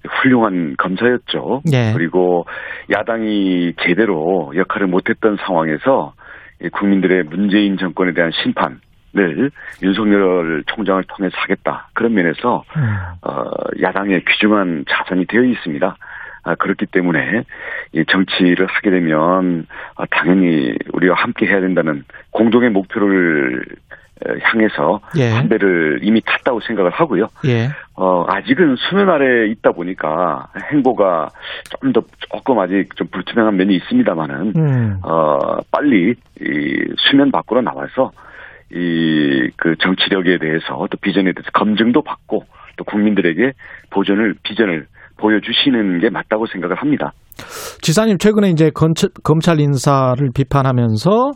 [0.10, 1.62] 훌륭한 검사였죠.
[1.74, 1.92] 예.
[1.94, 2.46] 그리고
[2.90, 6.14] 야당이 제대로 역할을 못했던 상황에서
[6.64, 8.80] 이 국민들의 문재인 정권에 대한 심판
[9.18, 9.50] 을
[9.82, 11.88] 윤석열 총장을 통해서 하겠다.
[11.94, 12.96] 그런 면에서 음.
[13.22, 13.50] 어,
[13.82, 15.96] 야당의 귀중한 자산이 되어 있습니다.
[16.44, 17.44] 아, 그렇기 때문에
[17.94, 23.66] 이 정치를 하게 되면 아, 당연히 우리와 함께 해야 된다는 공동의 목표를
[24.26, 25.30] 어, 향해서 예.
[25.32, 27.28] 한 배를 이미 탔다고 생각을 하고요.
[27.46, 27.70] 예.
[27.96, 31.30] 어, 아직은 수면 아래 있다 보니까 행보가
[31.82, 32.02] 좀 더
[32.32, 35.00] 조금 아직 좀 불투명한 면이 있습니다만은 음.
[35.04, 38.12] 어, 빨리 이 수면 밖으로 나와서
[38.76, 42.42] 이 그 정치력에 대해서 또 비전에 대해서 검증도 받고
[42.78, 43.54] 또 국민들에게
[43.92, 44.86] 보전을 비전을
[45.18, 47.14] 보여주시는 게 맞다고 생각을 합니다.
[47.82, 51.32] 지사님 최근에 이제 검찰, 검찰 인사를 비판하면서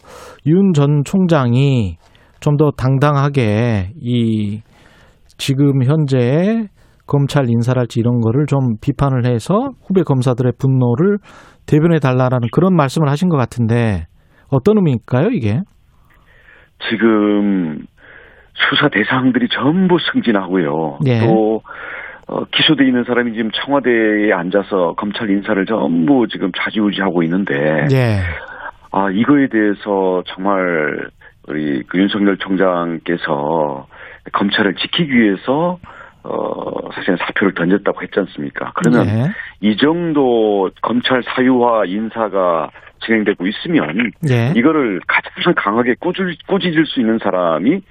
[0.48, 1.98] 윤 전 총장이
[2.42, 4.62] 좀 더 당당하게 이
[5.38, 6.68] 지금 현재
[7.08, 11.18] 검찰 인사랄지 이런 거를 좀 비판을 해서 후배 검사들의 분노를
[11.66, 14.08] 대변해 달라라는 그런 말씀을 하신 것 같은데
[14.50, 15.62] 어떤 의미일까요 이게?
[16.90, 17.80] 지금
[18.54, 21.00] 수사 대상들이 전부 승진하고요.
[21.08, 21.20] 예.
[21.22, 21.62] 또
[22.28, 28.20] 어, 기소돼 있는 사람이 지금 청와대에 앉아서 검찰 인사를 전부 지금 좌지우지하고 있는데 예.
[28.92, 31.10] 아 이거에 대해서 정말
[31.48, 33.88] 우리 그 윤석열 총장께서
[34.32, 35.80] 검찰을 지키기 위해서
[36.24, 38.74] 어 사실은 사표를 던졌다고 했지 않습니까?
[38.76, 39.32] 그러면 예.
[39.62, 42.70] 이 정도 검찰 사유화 인사가
[43.06, 44.54] 진행되고 있으면 예.
[44.56, 47.82] 이거를 가장 강하게 꾸질, 꾸짖을 수 있는 사람이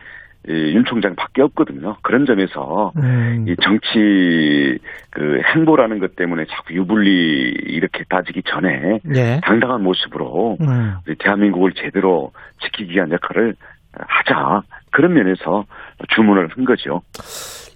[0.48, 1.96] 이윤 총장밖에 없거든요.
[2.02, 3.44] 그런 점에서 음.
[3.48, 4.78] 이 정치
[5.10, 9.40] 그 행보라는 것 때문에 자꾸 유불리 이렇게 따지기 전에 예.
[9.42, 10.94] 당당한 모습으로 음.
[11.06, 13.54] 우리 대한민국을 제대로 지키기 위한 역할을
[13.92, 15.64] 하자 그런 면에서
[16.14, 17.02] 주문을 한 거죠.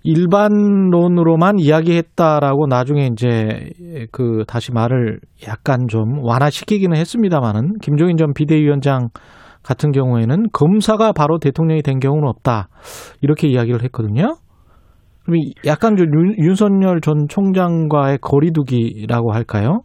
[0.05, 3.71] 일반론으로만 이야기했다라고 나중에 이제
[4.11, 9.09] 그 다시 말을 약간 좀 완화시키기는 했습니다만은 김종인 전 비대위원장
[9.63, 12.69] 같은 경우에는 검사가 바로 대통령이 된 경우는 없다
[13.21, 14.35] 이렇게 이야기를 했거든요.
[15.25, 19.83] 그럼 이 약간 좀 윤, 윤석열 전 총장과의 거리두기라고 할까요?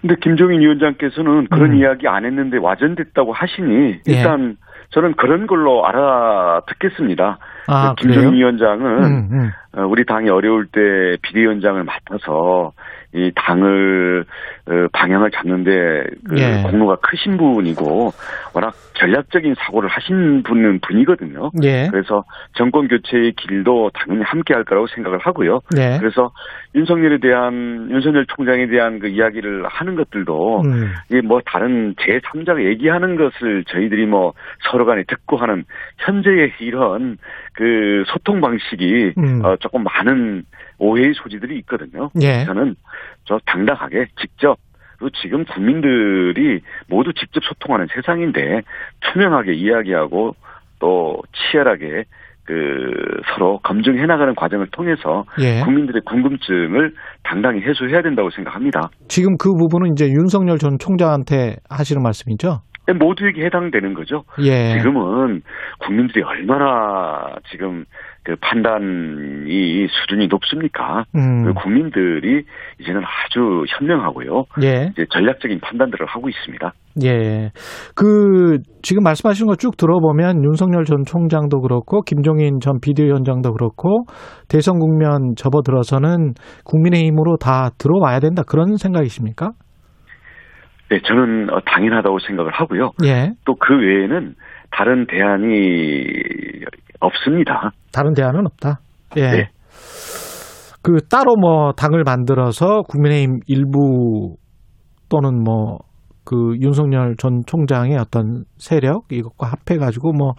[0.00, 1.76] 근데 김종인 위원장께서는 그런 음.
[1.76, 4.12] 이야기 안 했는데 와전됐다고 하시니 예.
[4.12, 4.56] 일단
[4.90, 7.38] 저는 그런 걸로 알아듣겠습니다.
[7.66, 8.34] 아그 김종인?
[8.34, 9.50] 위원장은 음, 음.
[9.76, 10.80] 어, 우리 당이 어려울 때
[11.22, 12.72] 비대위원장을 맡아서
[13.12, 14.24] 이 당을
[14.59, 14.59] 어,
[14.92, 16.62] 방향을 잡는데 그 예.
[16.62, 18.12] 공로가 크신 분이고
[18.54, 21.50] 워낙 전략적인 사고를 하신 분은 분이거든요.
[21.62, 22.22] 예, 그래서
[22.54, 25.60] 정권 교체의 길도 당연히 함께 할 거라고 생각을 하고요.
[25.78, 26.30] 예, 그래서
[26.74, 32.64] 윤석열에 대한 윤석열 총장에 대한 그 이야기를 하는 것들도 음, 이게 뭐 다른 제 3자가
[32.66, 34.34] 얘기하는 것을 저희들이 뭐
[34.70, 35.64] 서로 간에 듣고 하는
[35.98, 37.16] 현재의 이런
[37.54, 39.44] 그 소통 방식이 음.
[39.44, 40.44] 어, 조금 많은
[40.78, 42.10] 오해의 소지들이 있거든요.
[42.20, 42.74] 예, 저는
[43.19, 44.58] 저 당당하게 직접
[44.98, 48.62] 그리고 지금 국민들이 모두 직접 소통하는 세상인데
[49.00, 50.34] 투명하게 이야기하고
[50.78, 52.04] 또 치열하게
[52.44, 52.90] 그
[53.32, 55.60] 서로 검증해 나가는 과정을 통해서 예.
[55.60, 58.90] 국민들의 궁금증을 당당히 해소해야 된다고 생각합니다.
[59.08, 62.62] 지금 그 부분은 이제 윤석열 전 총장한테 하시는 말씀이죠?
[62.92, 64.24] 모두에게 해당되는 거죠.
[64.40, 64.76] 예.
[64.78, 65.42] 지금은
[65.78, 67.84] 국민들이 얼마나 지금
[68.22, 71.04] 그 판단이 수준이 높습니까?
[71.16, 72.44] 음, 그 국민들이
[72.78, 74.44] 이제는 아주 현명하고요.
[74.62, 74.90] 예.
[74.92, 76.72] 이제 전략적인 판단들을 하고 있습니다.
[77.04, 77.50] 예.
[77.94, 84.04] 그, 지금 말씀하시는 거쭉 들어보면 윤석열 전 총장도 그렇고, 김종인 전 비대위원장도 그렇고,
[84.48, 88.42] 대선 국면 접어들어서는 국민의힘으로 다 들어와야 된다.
[88.46, 89.52] 그런 생각이십니까?
[90.90, 92.90] 네, 저는 어, 당연하다고 생각을 하고요.
[93.04, 93.30] 예.
[93.44, 94.34] 또 그 외에는
[94.72, 96.04] 다른 대안이
[97.00, 97.70] 없습니다.
[97.92, 98.80] 다른 대안은 없다.
[99.16, 99.20] 예.
[99.20, 99.48] 네.
[100.82, 104.36] 그, 따로 뭐, 당을 만들어서 국민의힘 일부
[105.08, 105.78] 또는 뭐,
[106.24, 110.32] 그 윤석열 전 총장의 어떤 세력, 이것과 합해 가지고 뭐,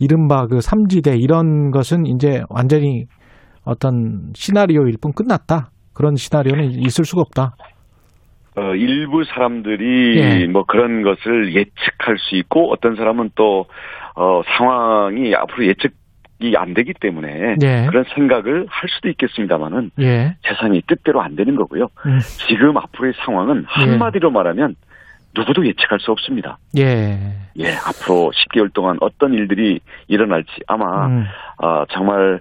[0.00, 3.04] 이른바 그 삼지대 이런 것은 이제 완전히
[3.64, 5.70] 어떤 시나리오일 뿐 끝났다.
[5.94, 7.54] 그런 시나리오는 있을 수가 없다.
[8.56, 10.46] 어, 일부 사람들이 예.
[10.46, 13.66] 뭐 그런 것을 예측할 수 있고 어떤 사람은 또
[14.14, 15.92] 어, 상황이 앞으로 예측
[16.40, 17.86] 이 안 되기 때문에 예.
[17.88, 20.36] 그런 생각을 할 수도 있겠습니다만은 예.
[20.46, 21.88] 세상이 뜻대로 안 되는 거고요.
[22.06, 22.18] 음.
[22.48, 24.74] 지금 앞으로의 상황은 한마디로 말하면
[25.36, 26.58] 누구도 예측할 수 없습니다.
[26.76, 27.18] 예.
[27.56, 31.24] 예, 앞으로 10개월 동안 어떤 일들이 일어날지 아마 음.
[31.58, 32.40] 아, 정말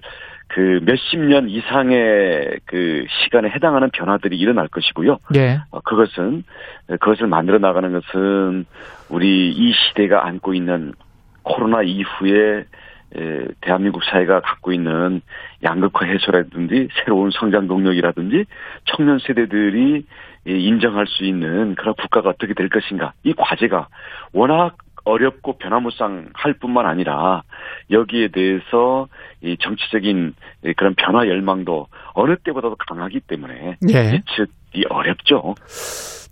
[0.53, 5.17] 그 몇십 년 이상의 그 시간에 해당하는 변화들이 일어날 것이고요.
[5.35, 5.59] 예.
[5.71, 6.43] 어, 그것은
[6.87, 8.65] 그것을 만들어 나가는 것은
[9.09, 10.93] 우리 이 시대가 안고 있는
[11.41, 12.65] 코로나 이후에
[13.15, 15.21] 에, 대한민국 사회가 갖고 있는
[15.63, 18.45] 양극화 해소라든지 새로운 성장 동력이라든지
[18.85, 20.05] 청년 세대들이
[20.45, 23.87] 이 인정할 수 있는 그런 국가가 어떻게 될 것인가 이 과제가
[24.33, 27.41] 워낙 어렵고 변화무쌍할 뿐만 아니라
[27.91, 29.07] 여기에 대해서
[29.41, 30.33] 이 정치적인
[30.65, 33.97] 이 그런 변화 열망도 어느 때보다도 강하기 때문에 예.
[34.13, 35.55] 예측이 어렵죠.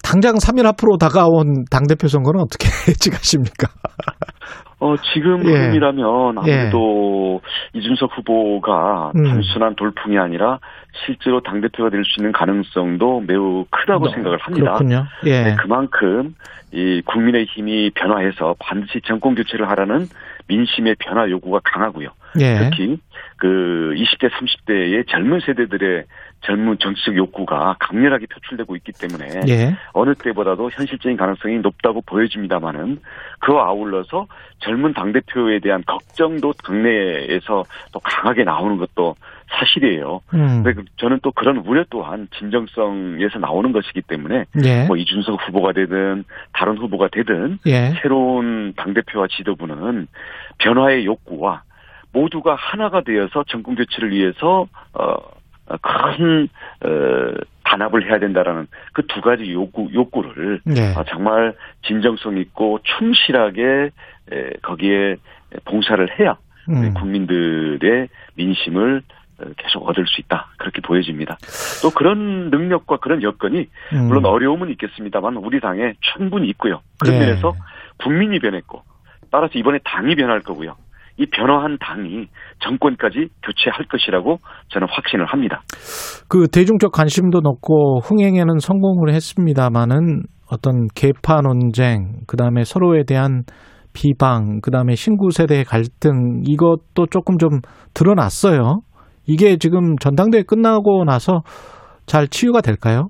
[0.04, 3.68] 당장 3일 앞으로 다가온 당대표 선거는 어떻게 예측하십니까?
[4.82, 5.52] 어, 지금 예.
[5.52, 7.40] 흐름이라면 아무래도
[7.74, 9.24] 이준석 후보가 음.
[9.26, 10.60] 단순한 돌풍이 아니라
[11.06, 14.74] 실제로 당대표가 될 수 있는 가능성도 매우 크다고 생각을 합니다.
[14.74, 15.06] 그렇군요.
[15.26, 15.44] 예.
[15.44, 16.34] 네, 그만큼
[16.74, 20.08] 이 국민의 힘이 변화해서 반드시 정권 교체를 하라는
[20.48, 22.10] 민심의 변화 요구가 강하고요.
[22.40, 22.70] 예.
[22.70, 22.98] 특히
[23.38, 26.06] 그 20대, 30대의 젊은 세대들의
[26.44, 29.76] 젊은 정치적 욕구가 강렬하게 표출되고 있기 때문에 예.
[29.94, 33.00] 어느 때보다도 현실적인 가능성이 높다고 보여집니다만은
[33.40, 34.28] 그와 아울러서
[34.60, 39.16] 젊은 당 대표에 대한 걱정도 당내에서 또 강하게 나오는 것도
[39.50, 40.22] 사실이에요.
[40.34, 40.64] 음.
[40.64, 44.86] 근데 그- 저는 또 그런 우려 또한 진정성에서 나오는 것이기 때문에 예.
[44.86, 47.94] 뭐 이준석 후보가 되든 다른 후보가 되든 예.
[48.02, 50.08] 새로운 당 대표와 지도부는
[50.60, 51.64] 변화의 욕구와
[52.14, 55.16] 모두가 하나가 되어서 정권 교체를 위해서 어,
[55.82, 56.50] 큰
[56.84, 60.94] 어, 단합을 해야 된다라는 그 두 가지 욕구 욕구를 예.
[60.96, 63.92] 아, 정말 진정성 있고 충실하게
[64.32, 65.16] 에, 거기에
[65.66, 66.38] 봉사를 해야
[66.70, 66.94] 음.
[66.94, 69.02] 국민들의 민심을
[69.40, 71.38] 어, 계속 얻을 수 있다 그렇게 보여집니다.
[71.82, 74.08] 또 그런 능력과 그런 여건이 음.
[74.08, 76.82] 물론 어려움은 있겠습니다만 우리 당에 충분히 있고요.
[77.00, 77.20] 그런 예.
[77.20, 77.54] 면에서
[77.98, 78.84] 국민이 변했고
[79.32, 80.76] 따라서 이번에 당이 변할 거고요.
[81.18, 82.28] 이 변화한 당이
[82.60, 85.62] 정권까지 교체할 것이라고 저는 확신을 합니다.
[86.30, 93.44] 그 대중적 관심도 높고 흥행에는 성공을 했습니다마는 어떤 계파 논쟁, 그 다음에 서로에 대한
[93.94, 97.60] 비방, 그 다음에 신구 세대의 갈등 이것도 조금 좀
[97.94, 98.82] 드러났어요.
[99.28, 101.42] 이게 지금 전당대회 끝나고 나서
[102.06, 103.10] 잘 치유가 될까요?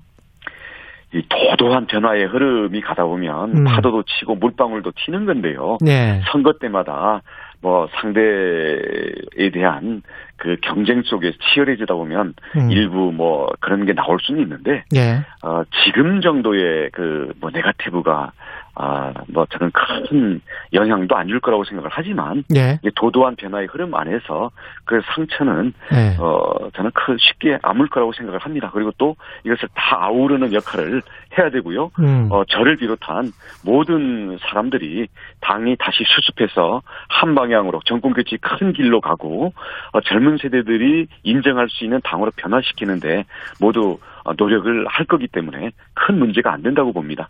[1.14, 3.64] 이 도도한 변화의 흐름이 가다 보면 음.
[3.64, 5.76] 파도도 치고 물방울도 튀는 건데요.
[5.84, 6.22] 네.
[6.32, 7.20] 선거 때마다
[7.62, 10.02] 뭐 상대에 대한
[10.36, 12.70] 그 경쟁 속에 치열해지다 보면 음.
[12.70, 15.20] 일부 뭐 그런 게 나올 수는 있는데 예.
[15.42, 18.32] 어, 지금 정도의 그 뭐 네가티브가
[18.74, 20.40] 아, 뭐 저는 큰
[20.72, 22.78] 영향도 안 줄 거라고 생각을 하지만 예.
[22.82, 24.50] 이 도도한 변화의 흐름 안에서
[24.84, 26.16] 그 상처는 예.
[26.18, 28.70] 어 저는 크 쉽게 아물 거라고 생각을 합니다.
[28.72, 31.02] 그리고 또 이것을 다 아우르는 역할을
[31.38, 31.90] 해야 되고요.
[32.00, 32.28] 음.
[32.30, 33.32] 어 저를 비롯한
[33.64, 35.06] 모든 사람들이
[35.40, 39.52] 당이 다시 수습해서 한 방향으로 정권 교체 큰 길로 가고
[39.92, 43.24] 어, 젊은 세대들이 인정할 수 있는 당으로 변화시키는데
[43.60, 47.28] 모두 어, 노력을 할 거기 때문에 큰 문제가 안 된다고 봅니다.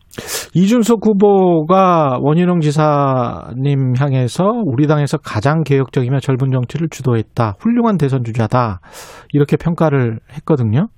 [0.54, 7.54] 이준석 후보가 원희룡 지사님 향해서 우리 당에서 가장 개혁적이며 젊은 정치를 주도했다.
[7.60, 8.80] 훌륭한 대선 주자다.
[9.32, 10.88] 이렇게 평가를 했거든요.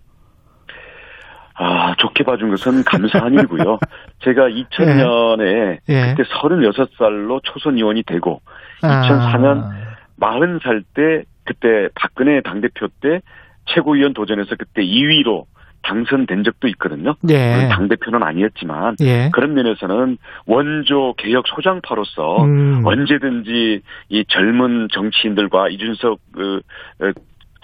[1.57, 3.79] 아, 좋게 봐준 것은 감사한 일이고요.
[4.25, 6.15] 제가 2000년에 예.
[6.17, 8.41] 그때 36살로 초선 의원이 되고
[8.83, 13.21] 2004년 아, 40살 때 그때 박근혜 당대표 때
[13.67, 15.45] 최고위원 도전에서 그때 2위로
[15.85, 17.15] 당선된 적도 있거든요.
[17.29, 17.69] 예.
[17.71, 19.31] 당대표는 아니었지만 예.
[19.33, 22.83] 그런 면에서는 원조 개혁 소장파로서 음.
[22.85, 26.63] 언제든지 이 젊은 정치인들과 이준석 그,
[27.01, 27.13] 어,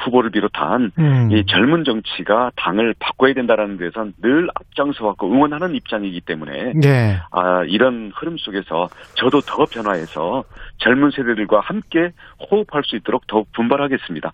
[0.05, 1.31] 후보를 비롯한 음.
[1.31, 7.19] 이 젊은 정치가 당을 바꿔야 된다라는 데선 늘 앞장서왔고 응원하는 입장이기 때문에 예.
[7.31, 10.43] 아 이런 흐름 속에서 저도 더 변화해서
[10.79, 12.11] 젊은 세대들과 함께
[12.51, 14.33] 호흡할 수 있도록 더욱 분발하겠습니다.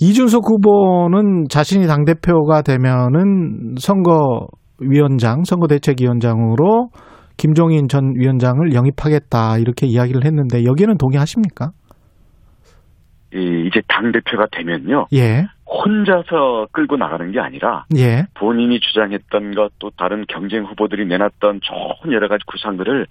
[0.00, 6.90] 이준석 후보는 자신이 당 대표가 되면은 선거위원장, 선거대책위원장으로
[7.36, 11.70] 김종인 전 위원장을 영입하겠다 이렇게 이야기를 했는데 여기에는 동의하십니까?
[13.34, 15.46] 이 이제 당 대표가 되면요 예.
[15.66, 18.26] 혼자서 끌고 나가는 게 아니라 예.
[18.34, 23.06] 본인이 주장했던 것 또 다른 경쟁 후보들이 내놨던 좋은 여러 가지 구상들을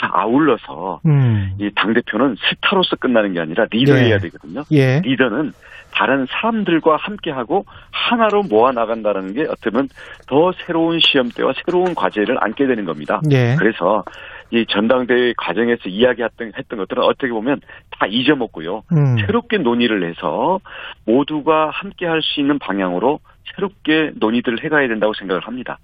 [0.00, 1.52] 다 아울러서 음.
[1.58, 4.18] 이당 대표는 스타로서 끝나는 게 아니라 리더해야 예.
[4.18, 4.62] 되거든요.
[4.72, 5.00] 예.
[5.00, 5.52] 리더는
[5.92, 9.88] 다른 사람들과 함께하고 하나로 모아 나간다는 게 어쩌면
[10.26, 13.20] 더 새로운 시험대와 새로운 과제를 안게 되는 겁니다.
[13.30, 13.56] 예.
[13.58, 14.04] 그래서
[14.50, 17.60] 이 전당대회 과정에서 이야기했던 했던 것들은 어떻게 보면
[17.98, 18.82] 다 잊어먹고요.
[18.92, 19.16] 음.
[19.26, 20.58] 새롭게 논의를 해서
[21.06, 23.18] 모두가 함께 할 수 있는 방향으로
[23.54, 25.78] 새롭게 논의들을 해가야 된다고 생각을 합니다.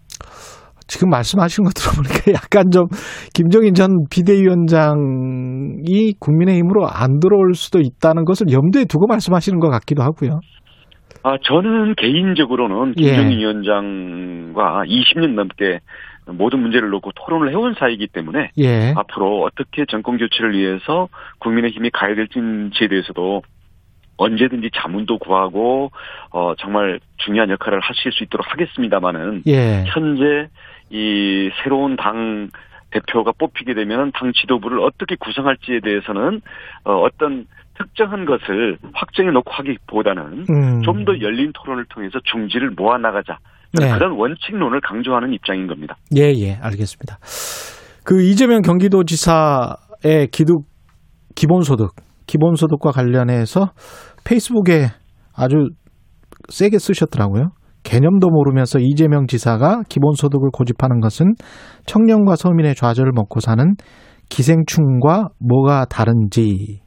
[0.87, 2.85] 지금 말씀하신 거 들어보니까 약간 좀
[3.35, 10.41] 김종인 전 비대위원장이 국민의힘으로 안 들어올 수도 있다는 것을 염두에 두고 말씀하시는 것 같기도 하고요.
[11.23, 13.03] 아, 저는 개인적으로는 예.
[13.03, 15.81] 김정인 위원장과 20년 넘게
[16.27, 18.93] 모든 문제를 놓고 토론을 해온 사이이기 때문에 예.
[18.97, 21.09] 앞으로 어떻게 정권 교체를 위해서
[21.39, 23.43] 국민의힘이 가야 될지에 대해서도
[24.17, 25.91] 언제든지 자문도 구하고
[26.31, 29.85] 어 정말 중요한 역할을 하실 수 있도록 하겠습니다마는 예.
[29.87, 30.49] 현재
[30.91, 32.49] 이 새로운 당
[32.91, 36.41] 대표가 뽑히게 되면 당 지도부를 어떻게 구성할지에 대해서는
[36.85, 40.83] 어 어떤 특정한 것을 확정해 놓고 하기보다는 음.
[40.83, 43.39] 좀더 열린 토론을 통해서 중지를 모아 나가자.
[43.79, 43.93] 네.
[43.93, 45.97] 그런 원칙론을 강조하는 입장인 겁니다.
[46.17, 47.19] 예, 예, 알겠습니다.
[48.05, 50.63] 그 이재명 경기도지사의 기득
[51.35, 51.95] 기본소득,
[52.27, 53.73] 기본소득과 관련해서
[54.25, 54.89] 페이스북에
[55.35, 55.71] 아주
[56.49, 57.51] 세게 쓰셨더라고요.
[57.83, 61.35] 개념도 모르면서 이재명 지사가 기본소득을 고집하는 것은
[61.87, 63.75] 청년과 서민의 좌절을 먹고 사는
[64.31, 66.84] 기생충과 뭐가 다른지.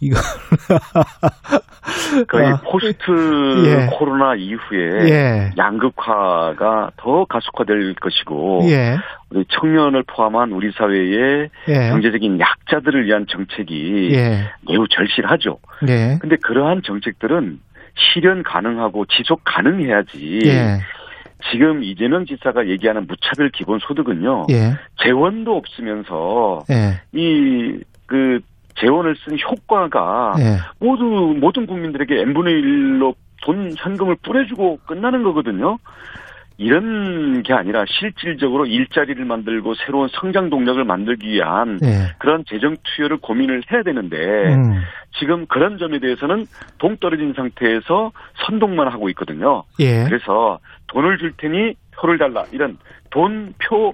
[0.00, 0.16] 이거
[2.28, 3.10] 거의 아, 포스트
[3.66, 3.86] 예.
[3.90, 8.96] 코로나 이후에 예, 양극화가 더 가속화될 것이고 예,
[9.30, 15.58] 우리 청년을 포함한 우리 사회의 예, 경제적인 약자들을 위한 정책이 예, 매우 절실하죠.
[15.88, 17.60] 예, 근데 그러한 정책들은
[17.94, 20.40] 실현 가능하고 지속 가능해야지.
[20.44, 20.80] 예,
[21.50, 24.46] 지금 이재명 지사가 얘기하는 무차별 기본 소득은요.
[24.50, 28.40] 예, 재원도 없으면서 예, 이그
[28.78, 35.78] 재원을 쓴 효과가 예, 모두 모든 국민들에게 n분의 1로 돈 현금을 뿌려주고 끝나는 거거든요.
[36.58, 42.14] 이런 게 아니라 실질적으로 일자리를 만들고 새로운 성장 동력을 만들기 위한 예.
[42.18, 44.16] 그런 재정 투여를 고민을 해야 되는데
[44.54, 44.80] 음,
[45.18, 46.46] 지금 그런 점에 대해서는
[46.78, 48.10] 동떨어진 상태에서
[48.46, 49.64] 선동만 하고 있거든요.
[49.80, 52.78] 예, 그래서 돈을 줄 테니 표를 달라 이런
[53.10, 53.92] 돈표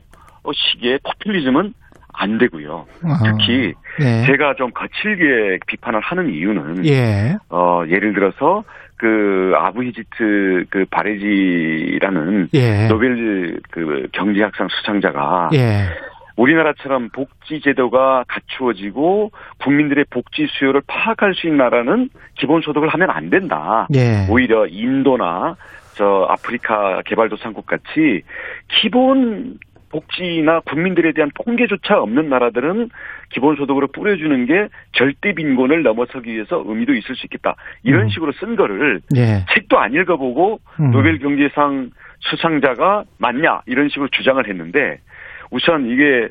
[0.55, 1.75] 식의 포퓰리즘은
[2.13, 2.87] 안 되고요.
[3.05, 8.65] 아, 특히 예, 제가 좀 거칠게 비판을 하는 이유는 예, 어 예를 들어서
[8.97, 15.89] 그 아부히지트 그 바레지라는 예, 노벨 그 경제학상 수상자가 예,
[16.37, 23.87] 우리나라처럼 복지 제도가 갖추어지고 국민들의 복지 수요를 파악할 수 있는 나라는 기본소득을 하면 안 된다.
[23.95, 25.57] 예, 오히려 인도나
[25.95, 28.23] 저 아프리카 개발도상국 같이
[28.69, 29.59] 기본
[29.93, 32.89] 복지나 국민들에 대한 통계조차 없는 나라들은
[33.31, 37.55] 기본소득으로 뿌려주는 게 절대 빈곤을 넘어서기 위해서 의미도 있을 수 있겠다.
[37.85, 38.09] 이런 음.
[38.09, 40.91] 식으로 쓴 거를 예, 책도 안 읽어보고 음.
[40.91, 44.99] 노벨 경제상 수상자가 맞냐 이런 식으로 주장을 했는데
[45.51, 46.29] 우선 이게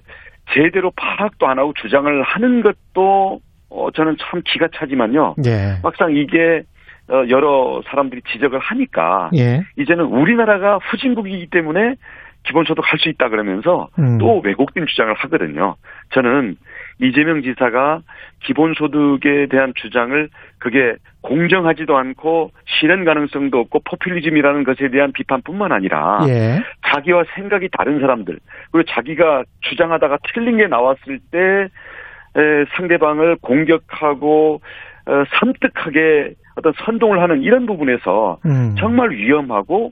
[0.53, 5.35] 제대로 파악도 안 하고 주장을 하는 것도 어 저는 참 기가 차지만요.
[5.45, 6.63] 예, 막상 이게
[7.09, 11.95] 어 여러 사람들이 지적을 하니까 예, 이제는 우리나라가 후진국이기 때문에
[12.43, 14.17] 기본소득 할 수 있다 그러면서 음.
[14.17, 15.75] 또 왜곡된 주장을 하거든요.
[16.13, 16.55] 저는
[16.99, 18.01] 이재명 지사가
[18.43, 26.61] 기본소득에 대한 주장을 그게 공정하지도 않고 실현 가능성도 없고 포퓰리즘이라는 것에 대한 비판뿐만 아니라 예,
[26.87, 28.39] 자기와 생각이 다른 사람들
[28.71, 31.39] 그리고 자기가 주장하다가 틀린 게 나왔을 때
[32.35, 34.61] 에, 상대방을 공격하고
[35.07, 38.75] 어, 섬뜩하게 어떤 선동을 하는 이런 부분에서 음.
[38.77, 39.91] 정말 위험하고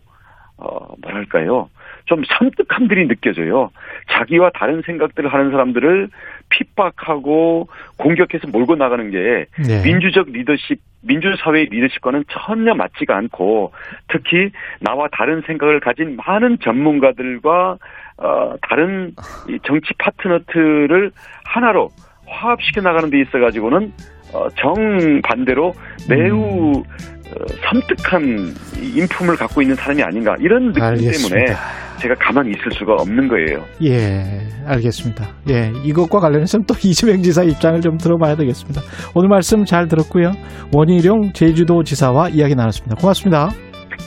[0.57, 1.69] 어 뭐랄까요
[2.10, 3.69] 좀 섬뜩함들이 느껴져요.
[4.10, 6.10] 자기와 다른 생각들을 하는 사람들을
[6.50, 9.84] 핍박하고 공격해서 몰고 나가는 게 네.
[9.84, 13.74] 민주적 리더십, 민주사회의 리더십과는 전혀 맞지가 않고
[14.08, 14.50] 특히
[14.82, 17.78] 나와 다른 생각을 가진 많은 전문가들과
[18.17, 19.12] 어, 다른
[19.48, 21.12] 이 정치 파트너들을
[21.45, 21.89] 하나로
[22.26, 23.93] 화합시켜 나가는 데 있어 가지고는
[24.34, 25.74] 어, 정반대로
[26.10, 26.84] 매우 음.
[27.31, 31.35] 어, 섬뜩한 이 인품을 갖고 있는 사람이 아닌가 이런 느낌 알겠습니다.
[31.35, 31.55] 때문에
[31.99, 33.65] 제가 가만히 있을 수가 없는 거예요.
[33.83, 35.27] 예, 알겠습니다.
[35.49, 38.81] 예, 이것과 관련해서는 또 이재명 지사 입장을 좀 들어봐야 되겠습니다.
[39.13, 40.31] 오늘 말씀 잘 들었고요.
[40.73, 42.95] 원희룡 제주도 지사와 이야기 나눴습니다.
[42.95, 43.49] 고맙습니다.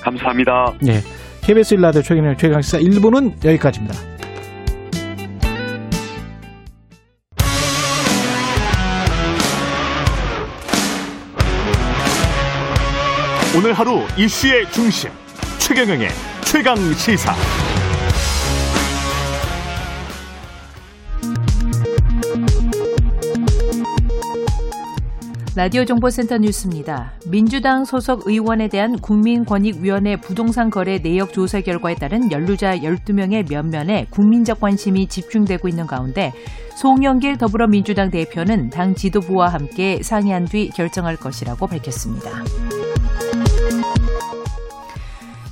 [0.03, 0.73] 감사합니다.
[0.89, 1.01] 예,
[1.43, 4.12] KBS 일라드 최근의 최강시사 1부는 여기까지입니다.
[13.55, 15.11] 오늘 하루 이슈의 중심
[15.59, 16.09] 최경영의
[16.47, 17.35] 최강 시사.
[25.55, 27.13] 라디오 정보센터 뉴스입니다.
[27.27, 34.61] 민주당 소속 의원에 대한 국민권익위원회 부동산 거래 내역 조사 결과에 따른 연루자 12명의 면면에 국민적
[34.61, 36.33] 관심이 집중되고 있는 가운데
[36.81, 42.31] 송영길 더불어민주당 대표는 당 지도부와 함께 상의한 뒤 결정할 것이라고 밝혔습니다.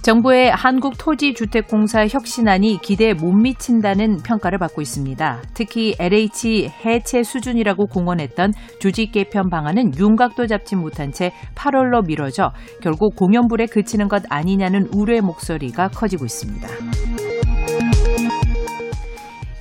[0.03, 5.43] 정부의 한국토지주택공사 혁신안이 기대에 못 미친다는 평가를 받고 있습니다.
[5.53, 13.15] 특히 LH 해체 수준이라고 공언했던 조직 개편 방안은 윤곽도 잡지 못한 채 8월로 미뤄져 결국
[13.15, 17.30] 공연불에 그치는 것 아니냐는 우려의 목소리가 커지고 있습니다.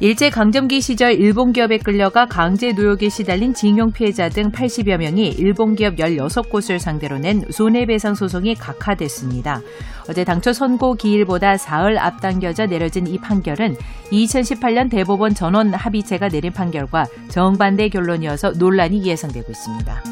[0.02, 5.76] 일제 강점기 시절 일본 기업에 끌려가 강제 노역에 시달린 징용 피해자 등 80여 명이 일본
[5.76, 9.60] 기업 16곳을 상대로 낸 손해배상 소송이 각하됐습니다.
[10.10, 13.76] 어제 당초 선고 기일보다 사흘 앞당겨져 내려진 이 판결은
[14.10, 20.04] 2018년 대법원 전원 합의체가 내린 판결과 정반대 결론이어서 논란이 예상되고 있습니다.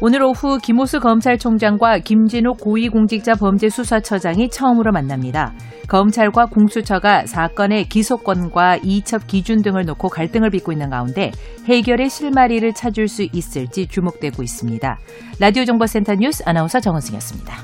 [0.00, 5.54] 오늘 오후 김호수 검찰총장과 김진욱 고위공직자범죄수사처장이 처음으로 만납니다.
[5.88, 11.30] 검찰과 공수처가 사건의 기소권과 이첩 기준 등을 놓고 갈등을 빚고 있는 가운데
[11.66, 14.98] 해결의 실마리를 찾을 수 있을지 주목되고 있습니다.
[15.40, 17.54] 라디오 정보센터 뉴스 아나운서 정은승이었습니다.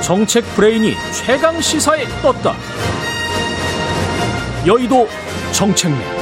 [0.00, 2.54] 정책 브레인이 최강 시사에 떴다.
[4.66, 5.06] 여의도
[5.52, 6.19] 정책맨.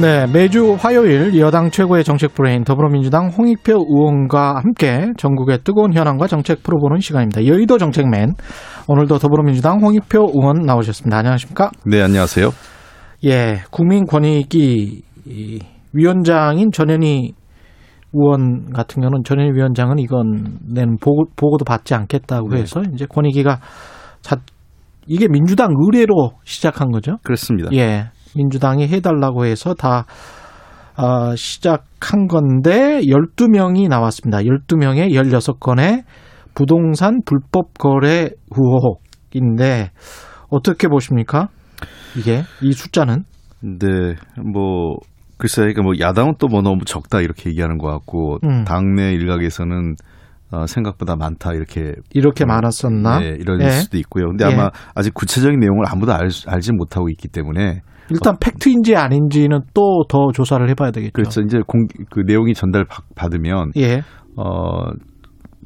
[0.00, 6.62] 네, 매주 화요일 여당 최고의 정책 브레인 더불어민주당 홍익표 의원과 함께 정국의 뜨거운 현안과 정책
[6.62, 7.44] 풀어보는 시간입니다.
[7.44, 8.32] 여의도 정책맨
[8.88, 11.18] 오늘도 더불어민주당 홍익표 의원 나오셨습니다.
[11.18, 11.70] 안녕하십니까?
[11.84, 12.48] 네, 안녕하세요.
[13.26, 15.02] 예, 국민권익위
[15.92, 17.34] 위원장인 전현희
[18.14, 22.62] 의원 같은 경우는 전현희 위원장은 이건 내는 보고, 보고도 받지 않겠다고 네.
[22.62, 23.60] 해서 이제 권익위가
[24.22, 24.36] 자,
[25.06, 27.18] 이게 민주당 의뢰로 시작한 거죠?
[27.22, 27.68] 그렇습니다.
[27.74, 28.06] 예.
[28.36, 30.04] 민주당이 해달라고 해서 다,
[30.96, 34.38] 어, 시작한 건데, 12명이 나왔습니다.
[34.38, 36.04] 12명의 16건의
[36.54, 39.90] 부동산 불법 거래 의혹인데,
[40.48, 41.48] 어떻게 보십니까?
[42.16, 43.24] 이게, 이 숫자는?
[43.62, 44.14] 네,
[44.52, 44.96] 뭐
[45.40, 48.64] 글쎄요, 그러니까 뭐 야당은 또 뭐 너무 적다 이렇게 얘기하는 것 같고 음.
[48.64, 49.94] 당내 일각에서는
[50.52, 53.20] 어, 생각보다 많다 이렇게 이렇게 어, 많았었나?
[53.20, 53.70] 네, 이럴 예.
[53.70, 54.26] 수도 있고요.
[54.28, 54.52] 근데 예.
[54.52, 60.32] 아마 아직 구체적인 내용을 아무도 알, 알지 못하고 있기 때문에 일단 팩트인지 아닌지는 또 더
[60.32, 61.12] 조사를 해봐야 되겠죠.
[61.12, 61.40] 그렇죠.
[61.42, 64.02] 이제 공, 그 내용이 전달 받- 받으면 예.
[64.36, 64.90] 어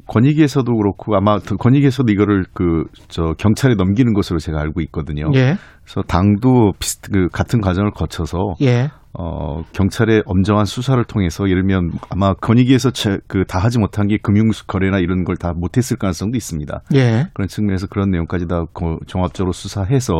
[0.07, 5.25] 권익위에서도 그렇고 아마 더 권익위에서도 이거를 그 저 경찰에 넘기는 것으로 제가 알고 있거든요.
[5.35, 5.55] 예.
[5.83, 8.89] 그래서 당도 비슷 그 같은 과정을 거쳐서 예.
[9.17, 12.91] 어, 경찰의 엄정한 수사를 통해서 예를 들면 아마 권익위에서
[13.27, 16.81] 그 다 하지 못한 게 금융 거래나 이런 걸 다 못했을 가능성도 있습니다.
[16.95, 17.27] 예.
[17.33, 20.13] 그런 측면에서 그런 내용까지 다 거- 종합적으로 수사해서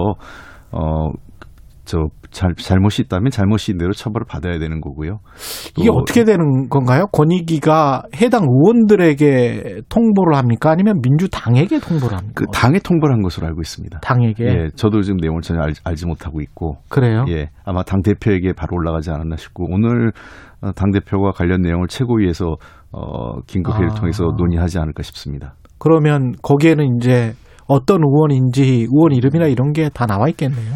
[0.71, 1.09] 어,
[1.85, 5.19] 저 잘, 잘못이 있다면 잘못인 대로 처벌을 받아야 되는 거고요.
[5.77, 7.05] 이게 또 어떻게 되는 건가요?
[7.13, 10.71] 권익위가 해당 의원들에게 통보를 합니까?
[10.71, 12.33] 아니면 민주당에게 통보를 합니까?
[12.35, 13.99] 그 당에 통보를 한 것으로 알고 있습니다.
[13.99, 14.45] 당에게.
[14.45, 17.25] 예, 저도 지금 내용을 전혀 알, 알지 못하고 있고, 그래요?
[17.29, 20.11] 예, 아마 당 대표에게 바로 올라가지 않았나 싶고 오늘
[20.61, 22.55] 어, 당 대표가 관련 내용을 최고위에서
[22.91, 23.93] 어, 긴급회의를 아.
[23.95, 25.53] 통해서 논의하지 않을까 싶습니다.
[25.77, 27.33] 그러면 거기에는 이제
[27.67, 30.75] 어떤 의원인지 의원 이름이나 이런 게 다 나와 있겠네요.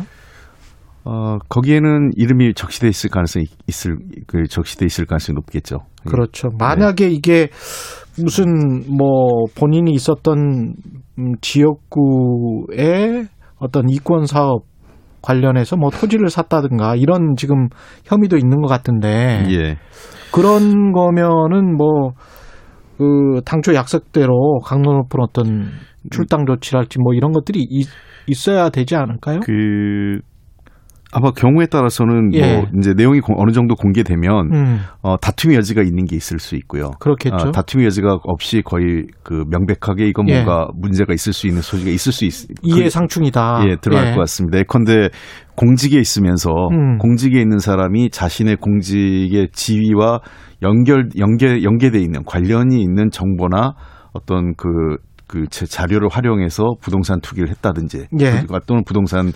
[1.06, 3.98] 어, 거기에는 이름이 적시돼 있을 가능성이 있을
[4.28, 5.78] 그 적시돼 있을 가능성이 높겠죠.
[6.06, 6.10] 예.
[6.10, 6.50] 그렇죠.
[6.58, 7.50] 만약에 이게
[8.18, 10.74] 무슨 뭐 본인이 있었던
[11.20, 13.28] 음, 지역구의
[13.58, 14.64] 어떤 이권 사업
[15.22, 17.68] 관련해서 뭐 토지를 샀다든가 이런 지금
[18.06, 19.78] 혐의도 있는 것 같은데 예.
[20.32, 22.12] 그런 거면은 뭐,
[22.98, 25.70] 그, 당초 약속대로 강로 높은 어떤
[26.12, 27.88] 출당 조치랄지 뭐 이런 것들이 있,
[28.28, 29.40] 있어야 되지 않을까요?
[29.42, 30.20] 그
[31.12, 32.56] 아마 경우에 따라서는 예.
[32.56, 36.56] 뭐 이제 내용이 공- 어느 정도 공개되면 음, 어, 다툼의 여지가 있는 게 있을 수
[36.56, 36.92] 있고요.
[37.00, 37.36] 그렇겠죠.
[37.36, 40.36] 어, 다툼의 여지가 없이 거의 그 명백하게 이건 예.
[40.44, 42.32] 뭔가 문제가 있을 수 있는 소지가 있을 수 있.
[42.62, 43.64] 이해 상충이다.
[43.70, 44.60] 예, 들어갈 것 같습니다.
[44.60, 45.10] 예컨대
[45.56, 46.98] 공직에 있으면서 음.
[47.00, 50.20] 공직에 있는 사람이 자신의 공직의 지위와
[50.62, 53.74] 연결 연계 연계돼 있는 관련이 있는 정보나
[54.14, 54.68] 어떤 그
[55.30, 58.46] 그 자료를 활용해서 부동산 투기를 했다든지 예.
[58.48, 59.32] 부- 또는 부동산을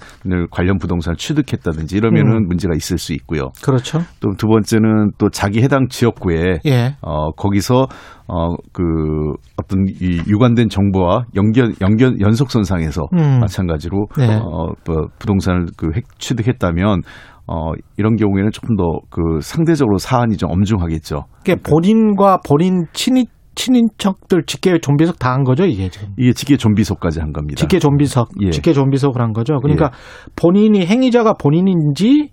[0.50, 2.48] 관련 부동산을 취득했다든지 이러면은 음.
[2.48, 3.50] 문제가 있을 수 있고요.
[3.64, 4.00] 그렇죠.
[4.20, 6.96] 또 두 번째는 또 자기 해당 지역구에 예.
[7.02, 7.86] 어 거기서
[8.28, 13.40] 어그 어떤 이 유관된 정보와 연결 연결 연속선상에서 음.
[13.40, 14.36] 마찬가지로 네.
[14.38, 17.02] 어뭐 부동산을 그 획- 취득했다면
[17.46, 21.26] 어 이런 경우에는 조금 더 그 상대적으로 사안이 좀 엄중하겠죠.
[21.40, 23.26] 그게 본인과 본인 친인,
[23.56, 26.10] 친인척들 직계 좀비석 다 한 거죠, 이게 지금.
[26.18, 27.60] 이게 직계 좀비소까지 한 겁니다.
[27.60, 28.52] 직계 좀비석, 예.
[28.52, 29.60] 직계 좀비석을 한 거죠.
[29.62, 29.92] 그러니까
[30.36, 32.30] 본인이 행위자가 본인인지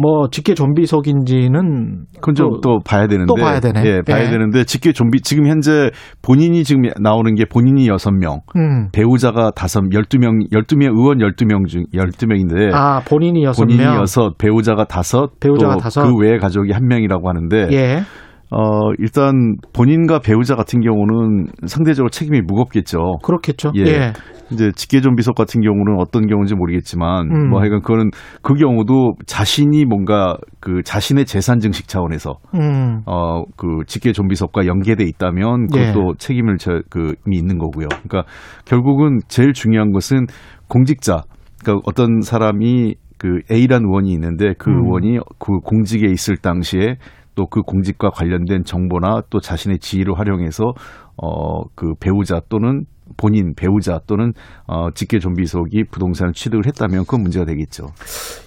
[0.00, 3.82] 뭐 직계 좀비석인지는 그건 좀또 봐야 되는데 또 봐야 되네.
[3.84, 4.30] 예, 봐야 예.
[4.30, 5.90] 되는데 직계 좀비 지금 현재
[6.22, 8.90] 본인이 지금 나오는 게 본인이 여섯 명 음.
[8.92, 13.96] 배우자가 다섯 12명 12명 의원 12명 중 12명인데 아, 본인이 여섯 본인이 명.
[13.96, 16.02] 여섯, 배우자가 다섯, 배우자가 또 다섯.
[16.06, 18.02] 그 외에 가족이 한 명이라고 하는데 예.
[18.50, 23.18] 어, 일단 본인과 배우자 같은 경우는 상대적으로 책임이 무겁겠죠.
[23.22, 23.72] 그렇겠죠.
[23.76, 23.82] 예.
[23.82, 24.12] 예.
[24.50, 27.50] 이제 직계존 비속 같은 경우는 어떤 경우인지 모르겠지만 음.
[27.50, 28.10] 뭐 하여간 그거는
[28.42, 33.02] 그 경우도 자신이 뭔가 그 자신의 재산 증식 차원에서 음.
[33.04, 37.88] 어그 직계 좀비석과 연계돼 있다면 그것도 책임을 저그 있는 거고요.
[37.88, 38.24] 그러니까
[38.64, 40.26] 결국은 제일 중요한 것은
[40.68, 41.24] 공직자
[41.62, 44.84] 그러니까 어떤 사람이 그 A라는 의원이 있는데 그 음.
[44.84, 46.96] 의원이 그 공직에 있을 당시에
[47.38, 50.72] 또 그 공직과 관련된 정보나 또 자신의 지위를 활용해서
[51.16, 52.84] 어 그 배우자 또는
[53.16, 54.32] 본인 배우자 또는
[54.66, 57.86] 어 직계 좀비속이 부동산을 취득을 했다면 그건 문제가 되겠죠.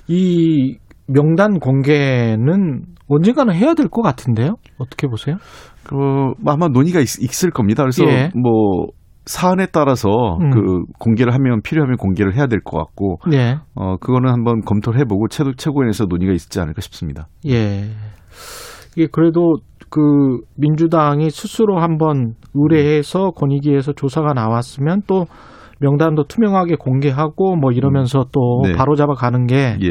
[0.07, 0.77] 이
[1.07, 4.55] 명단 공개는 언젠가는 해야 될 것 같은데요.
[4.77, 5.37] 어떻게 보세요?
[5.83, 5.95] 그
[6.45, 7.83] 아마 논의가 있, 을 겁니다.
[7.83, 8.29] 그래서 예.
[8.35, 8.87] 뭐
[9.25, 10.09] 사안에 따라서
[10.41, 10.51] 음.
[10.51, 13.55] 그 공개를 하면 필요하면 공개를 해야 될 것 같고 네.
[13.75, 17.27] 어 그거는 한번 검토를 해보고 최고 최고위원회에서 논의가 있지 않을까 싶습니다.
[17.47, 17.85] 예.
[18.95, 19.57] 이게 그래도
[19.89, 25.27] 그 민주당이 스스로 한번 의뢰해서 권익위에서 조사가 나왔으면 또
[25.81, 28.73] 명단도 투명하게 공개하고 뭐 이러면서 또 네.
[28.73, 29.89] 바로잡아 가는 게 예.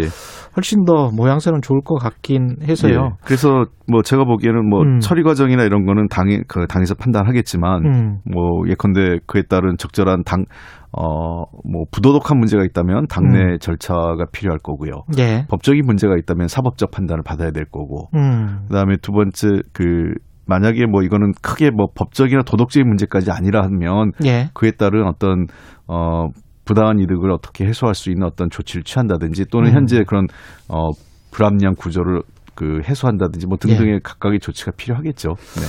[0.56, 3.10] 훨씬 더 모양새는 좋을 것 같긴 해서요.
[3.12, 3.16] 예.
[3.24, 5.00] 그래서 뭐 제가 보기에는 뭐 음.
[5.00, 8.18] 처리 과정이나 이런 거는 당에 그 당에서 판단하겠지만 음.
[8.24, 10.44] 뭐 예컨대 그에 따른 적절한 당
[10.92, 15.04] 어 뭐 부도덕한 문제가 있다면 당내 절차가 필요할 거고요.
[15.18, 15.46] 예.
[15.48, 18.08] 법적인 문제가 있다면 사법적 판단을 받아야 될 거고.
[18.14, 18.64] 음.
[18.68, 20.14] 그다음에 두 번째 그
[20.46, 24.48] 만약에 뭐 이거는 크게 뭐 법적이나 도덕적인 문제까지 아니라 하면 예.
[24.52, 25.46] 그에 따른 어떤
[25.90, 26.28] 어
[26.64, 29.74] 부당한 이득을 어떻게 해소할 수 있는 어떤 조치를 취한다든지 또는 음.
[29.74, 30.26] 현재 그런
[30.68, 30.90] 어
[31.32, 32.22] 불합리한 구조를
[32.54, 33.98] 그 해소한다든지 뭐 등등의 예.
[34.02, 35.30] 각각의 조치가 필요하겠죠.
[35.30, 35.66] 네.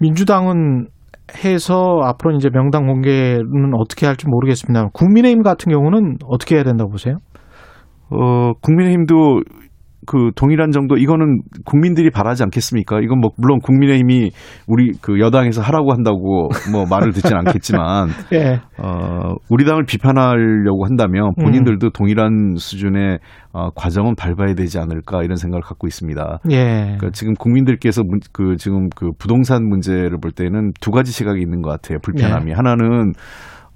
[0.00, 0.86] 민주당은
[1.44, 4.88] 해서 앞으로 이제 명단 공개는 어떻게 할지 모르겠습니다.
[4.92, 7.16] 국민의힘 같은 경우는 어떻게 해야 된다고 보세요?
[8.10, 9.40] 어 국민의힘도
[10.06, 13.00] 그 동일한 정도 이거는 국민들이 바라지 않겠습니까?
[13.00, 14.30] 이건 뭐 물론 국민의힘이
[14.66, 18.60] 우리 그 여당에서 하라고 한다고 뭐 말을 듣진 않겠지만 예.
[18.82, 21.44] 어 우리 당을 비판하려고 한다면 음.
[21.44, 23.18] 본인들도 동일한 수준의
[23.52, 26.40] 어 과정은 밟아야 되지 않을까 이런 생각을 갖고 있습니다.
[26.50, 26.56] 예.
[26.98, 31.62] 그러니까 지금 국민들께서 문- 그 지금 그 부동산 문제를 볼 때는 두 가지 시각이 있는
[31.62, 31.98] 것 같아요.
[32.02, 32.52] 불편함이 네.
[32.54, 33.12] 하나는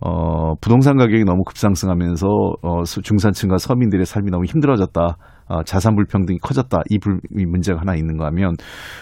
[0.01, 2.27] 어 부동산 가격이 너무 급상승하면서
[2.63, 5.17] 어 수- 중산층과 서민들의 삶이 너무 힘들어졌다.
[5.49, 6.79] 어, 자산 불평등이 커졌다.
[6.91, 8.55] 이, 불, 이 문제가 하나 있는 거 하면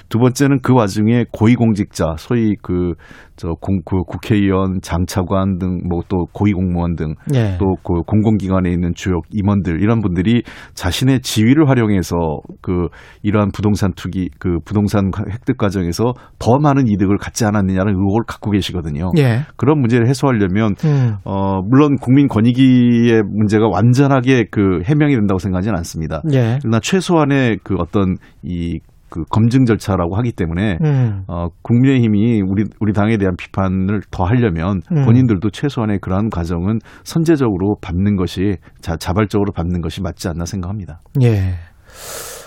[0.09, 2.93] 두 번째는 그 와중에 고위공직자, 소위 그,
[3.37, 7.57] 저, 공, 그 국회의원, 장차관 등, 뭐 또 고위공무원 등 예.
[7.59, 10.43] 또그 공공기관에 있는 주요 임원들 이런 분들이
[10.75, 12.15] 자신의 지위를 활용해서
[12.61, 12.89] 그
[13.23, 19.13] 이러한 부동산 투기 그 부동산 획득 과정에서 더 많은 이득을 갖지 않았느냐는 의혹을 갖고 계시거든요.
[19.19, 19.41] 예.
[19.57, 21.17] 그런 문제를 해소하려면 음.
[21.25, 26.23] 어 물론 국민 권익위의 문제가 완전하게 그 해명이 된다고 생각하지는 않습니다.
[26.33, 26.34] 예.
[26.61, 31.23] 그러나 최소한의 그 어떤 이그 검증 절차라고 하기 때문에 음.
[31.29, 35.05] 어, 국민의힘이 우리 우리 당에 대한 비판을 더 하려면 음.
[35.05, 41.01] 본인들도 최소한의 그러한 과정은 선제적으로 밟는 것이 자, 자발적으로 밟는 것이 맞지 않나 생각합니다.
[41.23, 41.55] 예.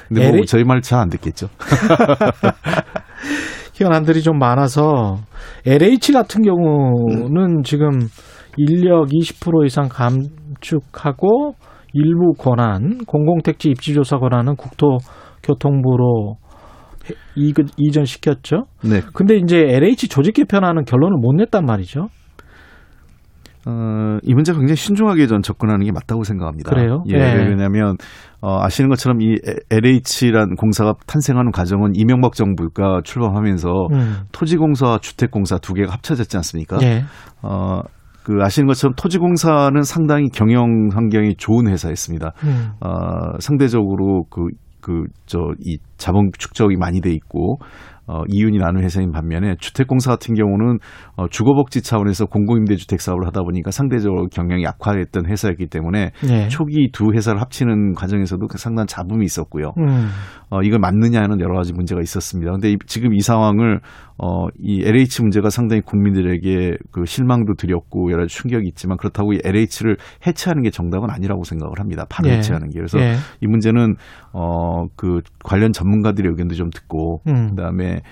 [0.08, 1.48] 근데 뭐 LH 저희 말 잘 안 듣겠죠.
[3.76, 5.18] 현안들이 좀 많아서
[5.66, 7.92] LH 같은 경우는 지금
[8.58, 11.54] 인력 20% 이상 감축하고
[11.98, 16.36] 일부 권한 공공택지 입지조사 권한은 국토교통부로
[17.36, 18.66] 이- 이전시켰죠.
[18.84, 19.02] 네.
[19.14, 22.10] 근데 이제 LH 조직 개편하는 결론을 못 냈단 말이죠.
[23.66, 26.70] 어, 이 문제 굉장히 신중하게 전 접근하는 게 맞다고 생각합니다.
[26.70, 27.04] 그래요?
[27.08, 27.50] 예, 네.
[27.50, 27.98] 왜냐하면
[28.42, 29.36] 어, 아시는 것처럼 이
[29.72, 34.16] LH라는 공사가 탄생하는 과정은 이명박 정부가 출범하면서 음.
[34.32, 36.78] 토지공사와 주택공사 두 개가 합쳐졌지 않습니까?
[36.84, 37.04] 예.
[37.42, 37.82] 어,
[38.28, 42.34] 그 아시는 것처럼 토지공사는 상당히 경영 환경이 좋은 회사였습니다.
[42.44, 42.72] 음.
[42.82, 44.48] 어, 상대적으로 그,
[44.82, 47.60] 그, 저, 이 자본 축적이 많이 돼 있고,
[48.08, 50.80] 어, 이윤이 나는 회사인 반면에 주택공사 같은 경우는
[51.18, 56.48] 어, 주거복지 차원에서 공공임대주택 사업을 하다 보니까 상대적으로 경영이 약화했던 회사였기 때문에 예.
[56.48, 59.74] 초기 두 회사를 합치는 과정에서도 그 상당한 잡음이 있었고요.
[59.78, 60.08] 음.
[60.50, 62.52] 어, 이걸 맞느냐는 여러 가지 문제가 있었습니다.
[62.54, 63.82] 근데 이- 지금 이 상황을,
[64.18, 69.40] 어, 이 LH 문제가 상당히 국민들에게 그 실망도 드렸고 여러 가지 충격이 있지만 그렇다고 이
[69.44, 72.06] LH를 해체하는 게 정답은 아니라고 생각을 합니다.
[72.10, 72.38] 바로 예.
[72.38, 72.76] 해체하는 게.
[72.80, 73.16] 그래서 예.
[73.42, 73.96] 이 문제는,
[74.40, 77.50] 어, 그 관련 전문가들의 의견도 좀 듣고, 음.
[77.50, 78.04] 그 다음에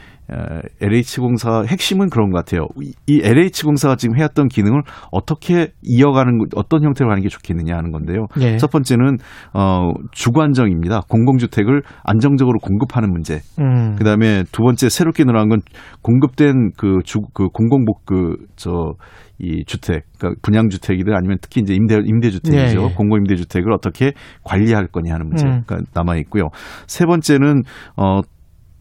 [0.81, 2.67] LH공사 핵심은 그런 것 같아요.
[2.81, 8.25] 이- 이 LH공사가 지금 해왔던 기능을 어떻게 이어가는, 어떤 형태로 하는 게 좋겠느냐 하는 건데요.
[8.41, 8.57] 예.
[8.57, 9.17] 첫 번째는
[9.53, 11.01] 어 주거 안정입니다.
[11.09, 13.41] 공공주택을 안정적으로 공급하는 문제.
[13.59, 13.95] 음.
[13.97, 15.61] 그다음에 두 번째 새롭게 늘어난 건
[16.01, 18.93] 공급된 그주그 공공복 그저
[19.37, 22.79] 이 주택, 그러니까 분양 주택이든 아니면 특히 이제 임대 임대 주택이죠.
[22.81, 22.93] 예, 예.
[22.95, 24.13] 공공 임대 주택을 어떻게
[24.43, 25.85] 관리할 거냐 하는 문제가 음.
[25.93, 26.49] 남아 있고요.
[26.87, 27.63] 세 번째는
[27.97, 28.21] 어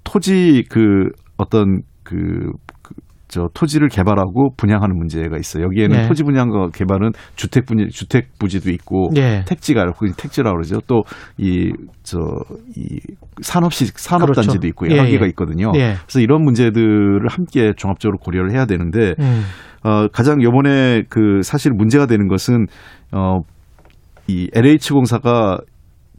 [0.04, 2.94] 토지 그 어떤 그, 그,
[3.26, 5.64] 저 토지를 개발하고 분양하는 문제가 있어요.
[5.64, 6.08] 여기에는 네.
[6.08, 9.42] 토지 분양과 개발은 주택 분 주택 부지도 있고 예.
[9.46, 10.80] 택지가 거기 택지라고 그러죠.
[10.86, 11.02] 또
[11.38, 11.72] 이
[12.04, 13.00] 저이
[13.42, 14.68] 산업시 산업단지도 그렇죠.
[14.68, 15.28] 있고 예, 여러 개가 예.
[15.30, 15.72] 있거든요.
[15.74, 15.94] 예.
[16.02, 19.42] 그래서 이런 문제들을 함께 종합적으로 고려를 해야 되는데 음.
[19.82, 22.66] 어 가장 요번에 그 사실 문제가 되는 것은
[23.12, 25.58] 어이 LH 공사가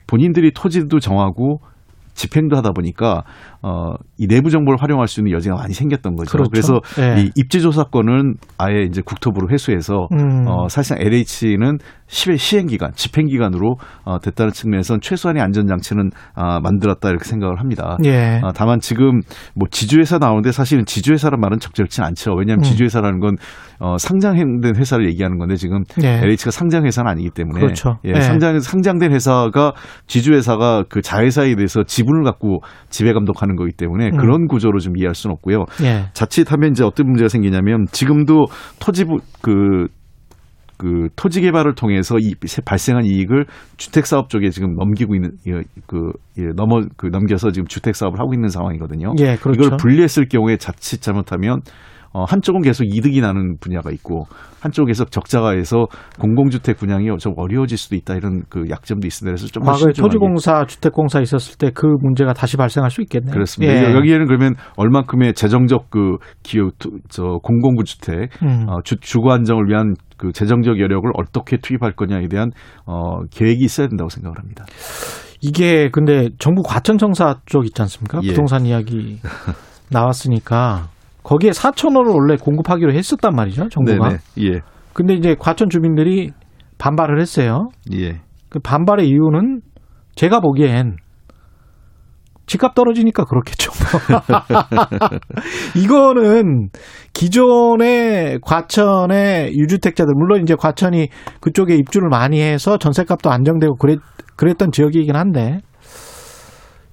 [0.07, 1.59] 본인들이 토지도 정하고
[2.15, 3.23] 집행도 하다 보니까
[3.61, 6.31] 어이 내부 정보를 활용할 수 있는 여지가 많이 생겼던 거죠.
[6.31, 6.49] 그렇죠.
[6.53, 7.21] 래서 예.
[7.21, 10.47] 이 입지 조사권은 아예 이제 국토부로 회수해서 음.
[10.47, 17.09] 어 사실상 LH는 시행 기간, 집행 기간으로 어 됐다는 측면에서는 최소한의 안전 장치는 아 만들었다
[17.09, 17.97] 이렇게 생각을 합니다.
[18.05, 18.39] 예.
[18.43, 19.21] 아, 다만 지금
[19.55, 22.33] 뭐 지주회사 나오는데 사실은 지주회사란 말은 적절치 않죠.
[22.35, 22.63] 왜냐하면 음.
[22.63, 23.35] 지주회사라는 건
[23.79, 26.19] 어, 상장된 회사를 얘기하는 건데 지금 예.
[26.23, 27.97] LH가 상장회사는 아니기 때문에 그렇죠.
[28.05, 28.21] 예, 예.
[28.21, 29.73] 상장 상장된 회사가
[30.07, 34.17] 지주회사가 그 자회사에 대해서 지분을 갖고 지배 감독하는 거기 때문에 음.
[34.17, 35.65] 그런 구조로 좀 이해할 수는 없고요.
[35.83, 36.05] 예.
[36.13, 38.45] 자칫하면 이제 어떤 문제가 생기냐면 지금도
[38.79, 39.87] 토지 부 그
[40.77, 42.33] 그 토지 개발을 통해서 이
[42.65, 43.45] 발생한 이익을
[43.77, 48.19] 주택 사업 쪽에 지금 넘기고 있는 예, 그 예, 넘어 그 넘겨서 지금 주택 사업을
[48.19, 49.13] 하고 있는 상황이거든요.
[49.19, 49.65] 예, 그렇죠.
[49.65, 51.61] 이걸 분리했을 경우에 자칫 잘못하면
[52.15, 54.25] 어, 한쪽은 계속 이득이 나는 분야가 있고
[54.61, 55.85] 한쪽에서 적자가 해서
[56.17, 59.35] 공공주택 분양이 좀 어려워질 수도 있다 이런 그 약점도 있습니다.
[59.35, 63.33] 그래서 좀 과거에 토지공사, 주택공사 있었을 때 그 문제가 다시 발생할 수 있겠네요.
[63.33, 63.73] 그렇습니다.
[63.73, 63.93] 예.
[63.93, 66.71] 여기에는 그러면 얼만큼의 재정적 그 투-
[67.09, 68.65] 저 공공구 주택 음.
[68.69, 72.51] 어, 주, 주거 안정을 위한 그 재정적 여력을 어떻게 투입할 거냐에 대한
[72.85, 74.63] 어, 계획이 있어야 된다고 생각을 합니다.
[75.41, 78.21] 이게 근데 정부 과천청사 쪽 있지 않습니까?
[78.23, 78.29] 예.
[78.29, 79.19] 부동산 이야기
[79.91, 80.87] 나왔으니까
[81.25, 84.09] 거기에 4천 호를 원래 공급하기로 했었단 말이죠, 정부가.
[84.09, 84.19] 네네.
[84.41, 84.61] 예.
[84.93, 86.31] 근데 이제 과천 주민들이
[86.77, 87.69] 반발을 했어요.
[87.93, 88.21] 예.
[88.49, 89.61] 그 반발의 이유는
[90.15, 90.97] 제가 보기엔
[92.45, 93.71] 집값 떨어지니까 그렇겠죠.
[95.75, 96.69] 이거는
[97.13, 101.09] 기존의 과천의 유주택자들 물론 이제 과천이
[101.41, 103.99] 그쪽에 입주를 많이 해서 전세값도 안정되고 그랬,
[104.35, 105.61] 그랬던 지역이긴 한데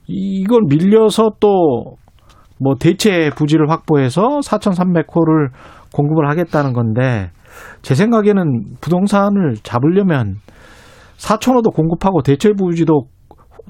[0.07, 1.97] 이걸 밀려서 또
[2.63, 5.51] 뭐 대체 부지를 확보해서 4,300호를
[5.93, 7.31] 공급을 하겠다는 건데
[7.83, 10.37] 제 생각에는 부동산을 잡으려면
[11.17, 13.09] 4,000호도 공급하고 대체 부지도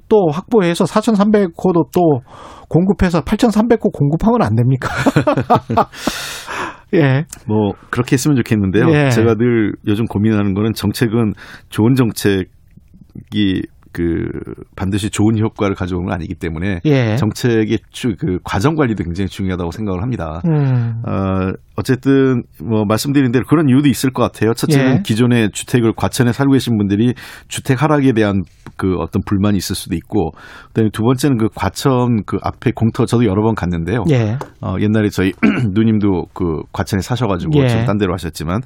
[0.09, 2.21] 또 확보해서 4,300호도 또
[2.69, 4.89] 공급해서 8,300호 공급하면 안 됩니까?
[6.95, 7.25] 예.
[7.47, 8.87] 뭐 그렇게 했으면 좋겠는데요.
[8.91, 9.09] 예.
[9.09, 11.33] 제가 늘 요즘 고민하는 거는 정책은
[11.71, 12.47] 좋은 정책이
[13.93, 14.27] 그
[14.77, 17.17] 반드시 좋은 효과를 가져오는 건 아니기 때문에 예.
[17.17, 20.41] 정책의 주- 그 과정 관리도 굉장히 중요하다고 생각을 합니다.
[20.47, 21.03] 음.
[21.07, 24.53] 어, 어쨌든 뭐 말씀드린 대로 그런 이유도 있을 것 같아요.
[24.55, 25.03] 첫째는 예.
[25.03, 27.15] 기존의 주택을 과천에 살고 계신 분들이
[27.49, 28.43] 주택 하락에 대한
[28.77, 30.33] 그 어떤 불만이 있을 수도 있고,
[30.69, 34.05] 그다음에 두 번째는 그 과천 그 앞에 공터 저도 여러 번 갔는데요.
[34.11, 34.37] 예.
[34.61, 35.33] 어, 옛날에 저희
[35.73, 37.69] 누님도 그 과천에 사셔가지고 예.
[37.69, 38.61] 지금 딴 데로 하셨지만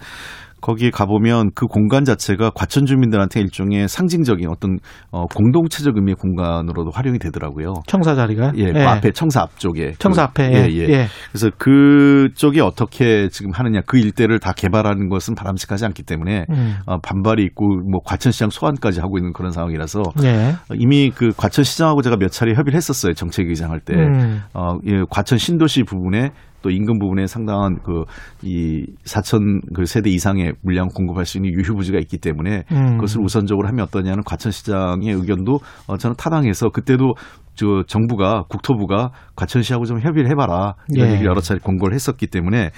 [0.66, 4.78] 거기에 가보면 그 공간 자체가 과천 주민들한테 일종의 상징적인 어떤
[5.12, 7.74] 어, 공동체적 의미의 공간으로도 활용이 되더라고요.
[7.86, 10.88] 청사 자리가 예, 그 앞에 청사 앞쪽에 청사 그, 앞에 예, 예.
[10.88, 10.92] 예.
[10.92, 11.06] 예.
[11.30, 16.74] 그래서 그쪽이 어떻게 지금 하느냐 그 일대를 다 개발하는 것은 바람직하지 않기 때문에 음.
[16.86, 20.56] 어, 반발이 있고 뭐 과천시장 소환까지 하고 있는 그런 상황이라서 예.
[20.68, 24.42] 어, 이미 그 과천시장하고 제가 몇 차례 협의를 했었어요 정책의장할 때 음.
[24.52, 26.32] 어, 예, 과천 신도시 부분에
[26.66, 28.04] 또 인근 부분에 상당한 그
[28.42, 32.96] 이 4천 그 세대 이상의 물량 공급할 수 있는 유휴 부지가 있기 때문에 음.
[32.96, 37.14] 그것을 우선적으로 하면 어떠냐는 과천시장의 의견도 어, 저는 타당해서 그때도
[37.54, 41.12] 저 정부가 국토부가 과천시하고 좀 협의를 해봐라 이런 예.
[41.12, 42.70] 얘기를 여러 차례 공고를 했었기 때문에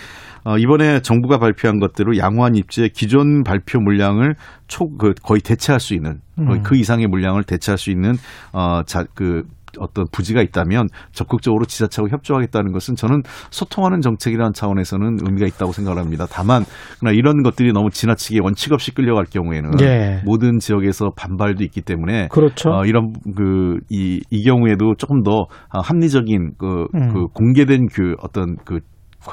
[0.45, 4.37] 어, 이번에 정부가 발표한 것대로 양호한 입지의 기존 발표 물량을
[4.69, 6.63] 초 그 거의 대체할 수 있는 음.
[6.63, 8.15] 그 이상의 물량을 대체할 수 있는
[8.53, 9.43] 어자그
[9.81, 16.27] 어떤 부지가 있다면 적극적으로 지자체하고 협조하겠다는 것은 저는 소통하는 정책이라는 차원에서는 의미가 있다고 생각을 합니다.
[16.31, 16.65] 다만
[17.01, 20.23] 그러나 이런 것들이 너무 지나치게 원칙 없이 끌려갈 경우에는 예.
[20.25, 22.71] 모든 지역에서 반발도 있기 때문에 그렇죠.
[22.71, 27.13] 어, 이런 그 이 이 경우에도 조금 더 아, 합리적인 그, 음.
[27.13, 28.81] 그 공개된 그 어떤 그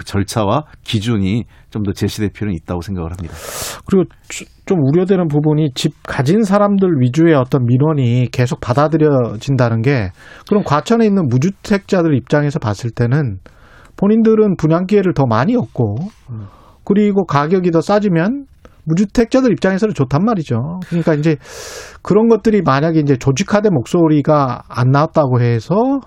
[0.05, 3.33] 절차와 기준이 좀 더 제시될 필요는 있다고 생각을 합니다.
[3.85, 10.11] 그리고 주- 좀 우려되는 부분이 집 가진 사람들 위주의 어떤 민원이 계속 받아들여진다는 게
[10.49, 13.37] 그럼 과천에 있는 무주택자들 입장에서 봤을 때는
[13.97, 15.95] 본인들은 분양 기회를 더 많이 얻고
[16.83, 18.45] 그리고 가격이 더 싸지면
[18.85, 20.79] 무주택자들 입장에서는 좋단 말이죠.
[20.87, 21.37] 그러니까 이제
[22.01, 25.99] 그런 것들이 만약에 이제 조직화된 목소리가 안 나왔다고 해서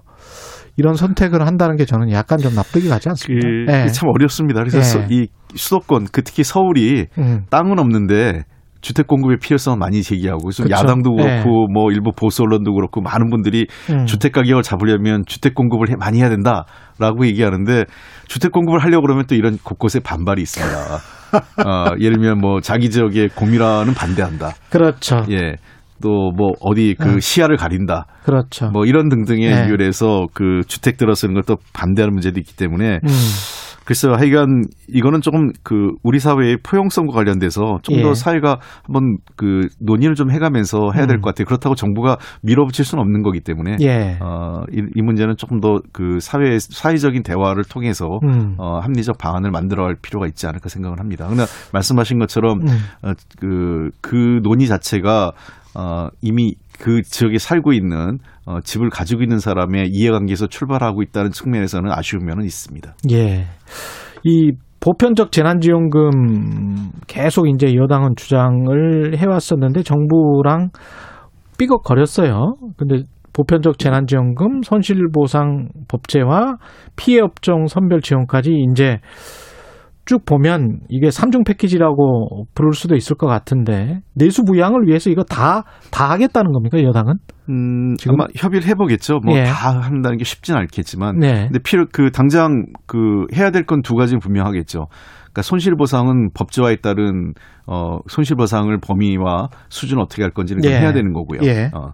[0.79, 3.47] 이런 선택을 한다는 게 저는 약간 좀 납득이 가지 않습니다.
[3.47, 3.87] 그, 예.
[3.89, 4.61] 참 어렵습니다.
[4.61, 4.83] 그래서 예.
[4.83, 7.43] 서- 이 수도권, 그 특히 서울이 음.
[7.51, 8.45] 땅은 없는데
[8.81, 10.77] 주택 공급의 필요성을 많이 제기하고 좀 그쵸.
[10.79, 11.43] 야당도 그렇고 네.
[11.75, 14.07] 뭐 일부 보수 언론도 그렇고 많은 분들이 음.
[14.07, 17.85] 주택 가격을 잡으려면 주택 공급을 해- 많이 해야 된다라고 얘기하는데
[18.29, 20.79] 주택 공급을 하려고 그러면 또 이런 곳곳에 반발이 있습니다.
[21.67, 24.53] 어, 예를 들면 뭐 자기 지역의 공유라는 반대한다.
[24.71, 25.25] 그렇죠.
[25.31, 25.57] 예.
[26.03, 27.21] 또 뭐 어디 그 음.
[27.21, 28.07] 시야를 가린다.
[28.25, 28.71] 그렇죠.
[28.71, 29.67] 뭐 이런 등등의 네.
[29.67, 33.09] 이유로 해서 그 주택 들어서는 걸 또 반대하는 문제도 있기 때문에 음.
[33.87, 38.15] 글쎄요, 하여간 이거는 조금 그 우리 사회의 포용성과 관련돼서 좀더 예.
[38.15, 41.21] 사회가 한번 그 논의를 좀 해가면서 해야 될 음.
[41.23, 41.47] 것 같아요.
[41.47, 44.19] 그렇다고 정부가 밀어붙일 수는 없는 거기 때문에 예.
[44.21, 48.57] 어, 이, 이 문제는 조금 더 그 사회 사회적인 대화를 통해서 음.
[48.59, 51.25] 어, 합리적 방안을 만들어갈 필요가 있지 않을까 생각을 합니다.
[51.27, 52.69] 그러나 말씀하신 것처럼 음.
[53.03, 55.33] 어, 그, 그 논의 자체가
[55.79, 61.89] 어, 이미 그 지역에 살고 있는 어, 집을 가지고 있는 사람의 이해관계에서 출발하고 있다는 측면에서는
[61.93, 62.95] 아쉬운 면은 있습니다.
[63.13, 63.45] 예.
[64.25, 70.71] 이 보편적 재난지원금 계속 이제 여당은 주장을 해왔었는데 정부랑
[71.59, 72.57] 삐걱거렸어요.
[72.77, 73.03] 근데
[73.33, 76.57] 보편적 재난지원금, 손실보상 법제화,
[76.97, 78.99] 피해업종 선별 지원까지 이제
[80.09, 85.65] 쭉 보면 이게 삼중 패키지라고 부를 수도 있을 것 같은데 내수 부양을 위해서 이거 다
[85.91, 87.15] 다 하겠다는 겁니까 여당은?
[87.51, 89.19] 음, 지금- 아마 협의를 해보겠죠.
[89.23, 89.45] 뭐 예.
[89.45, 91.19] 다 한다는 게 쉽지는 않겠지만.
[91.19, 91.45] 네.
[91.49, 94.87] 근데 필요 그 당장 그 해야 될 건 두 가지는 분명하겠죠.
[95.25, 97.35] 그러니까 손실 보상은 법제화에 따른
[97.67, 100.79] 어 손실 보상을 범위와 수준 어떻게 할 건지는 좀 예.
[100.81, 101.41] 해야 되는 거고요.
[101.43, 101.71] 예.
[101.75, 101.91] 어.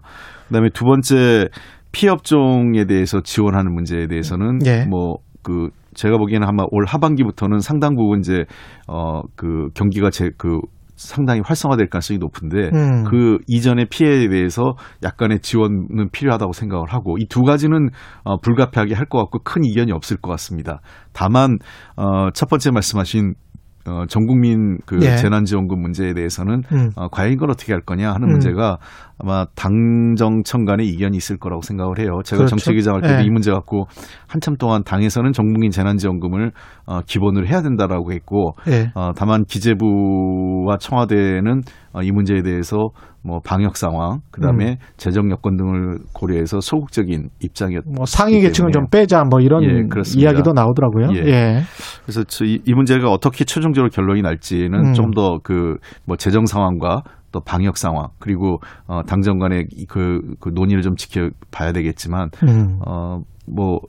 [0.47, 1.47] 그다음에 두 번째
[1.91, 4.85] 피업종에 대해서 지원하는 문제에 대해서는 예.
[4.85, 8.43] 뭐 그 제가 보기에는 아마 올 하반기부터는 상당 부분 이제
[8.87, 10.59] 어 그 경기가 제그
[10.97, 13.03] 상당히 활성화될 가능성이 높은데 음.
[13.03, 17.89] 그 이전의 피해에 대해서 약간의 지원은 필요하다고 생각을 하고 이 두 가지는
[18.23, 20.79] 어, 불가피하게 할 것 같고 큰 이견이 없을 것 같습니다.
[21.13, 21.57] 다만
[21.97, 23.33] 어, 첫 번째 말씀하신
[23.87, 25.15] 어, 전 국민 그 예.
[25.17, 26.89] 재난지원금 문제에 대해서는 음.
[26.95, 28.31] 어, 과연 이걸 어떻게 할 거냐 하는 음.
[28.31, 28.77] 문제가
[29.17, 32.19] 아마 당정청 간의 이견이 있을 거라고 생각을 해요.
[32.23, 32.49] 제가 그렇죠.
[32.55, 33.25] 정책위장 할 때도 예.
[33.25, 33.85] 이 문제 갖고
[34.27, 36.51] 한참 동안 당에서는 전 국민 재난지원금을
[36.85, 38.91] 어, 기본으로 해야 된다라고 했고 예.
[38.95, 41.61] 어, 다만 기재부와 청와대는
[41.93, 42.89] 어, 이 문제에 대해서
[43.23, 44.75] 뭐 방역 상황, 그다음에 음.
[44.97, 47.83] 재정 여건 등을 고려해서 소극적인 입장이었.
[47.87, 48.85] 뭐 상위 계층은 좀.
[48.91, 49.87] 빼자 뭐 이런 예.
[50.15, 51.07] 이야기도 나오더라고요.
[51.15, 51.25] 예.
[51.25, 51.61] 예.
[52.03, 54.93] 그래서 저 이, 이 문제가 어떻게 최종적으로 결론이 날지는 음.
[54.93, 57.03] 좀더 그 뭐 재정 상황과
[57.35, 62.79] 또 방역 상황 그리고 어, 당정 간의 이 그, 그 논의를 좀 지켜봐야 되겠지만 음.
[62.85, 63.81] 어뭐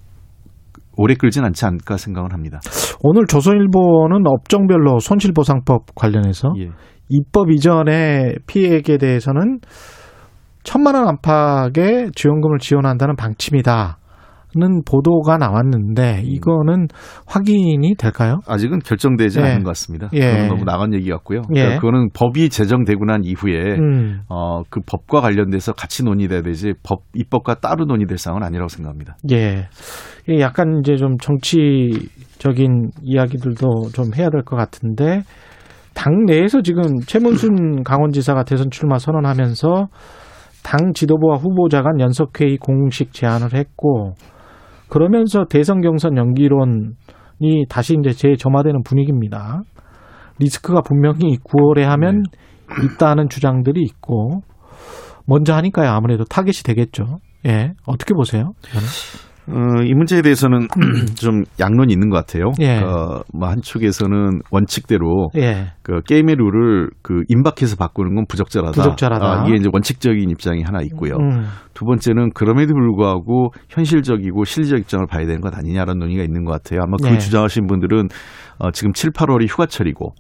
[0.97, 2.59] 오래 끌진 않지 않을까 생각을 합니다.
[3.03, 6.71] 오늘 조선일보는 업종별로 손실보상법 관련해서 예.
[7.09, 9.61] 입법 이전의 피해액에 대해서는
[10.65, 13.99] 천만 원 안팎의 지원금을 지원한다는 방침이다.
[14.59, 16.89] 는 보도가 나왔는데 이거는
[17.27, 18.39] 확인이 될까요?
[18.47, 19.45] 아직은 결정되지 예.
[19.45, 20.09] 않은 것 같습니다.
[20.15, 20.47] 예.
[20.49, 21.43] 너무 나간 얘기 같고요.
[21.55, 21.61] 예.
[21.61, 24.21] 그러니까 그거는 법이 제정되고 난 이후에 음.
[24.31, 29.17] 어, 그 법과 관련돼서 같이 논의돼야 되지 법 입법과 따로 논의될 사항은 아니라고 생각합니다.
[29.33, 29.69] 예.
[30.41, 35.23] 약간 이제 좀 정치적인 이야기들도 좀 해야 될 것 같은데
[35.95, 39.89] 당 내에서 지금 최문순 강원지사가 대선 출마 선언하면서
[40.63, 44.15] 당 지도부와 후보자 간 연석회의 공식 제안을 했고
[44.89, 49.63] 그러면서 대선 경선 연기론이 다시 이제 재점화되는 분위기입니다.
[50.39, 52.23] 리스크가 분명히 9월에 하면
[52.85, 54.43] 있다는 주장들이 있고
[55.27, 57.19] 먼저 하니까요 아무래도 타겟이 되겠죠.
[57.47, 58.53] 예 어떻게 보세요?
[58.69, 58.87] 이거는?
[59.49, 60.67] 어, 이 문제에 대해서는
[61.17, 62.53] 좀 양론이 있는 것 같아요.
[62.61, 62.79] 예.
[62.79, 65.73] 어, 뭐 한쪽에서는 원칙대로 예.
[65.83, 68.73] 그 게임의 룰을 그 임박해서 바꾸는 건 부적절하다.
[68.73, 69.25] 부적절하다.
[69.25, 71.15] 아, 이게 이제 원칙적인 입장이 하나 있고요.
[71.21, 76.53] 음, 두 번째는 그럼에도 불구하고 현실적이고 실리적 입장을 봐야 되는 것 아니냐라는 논의가 있는 것
[76.53, 76.81] 같아요.
[76.83, 77.19] 아마 그 예.
[77.19, 78.09] 주장하신 분들은
[78.59, 80.13] 어, 지금 7, 8월이 휴가철이고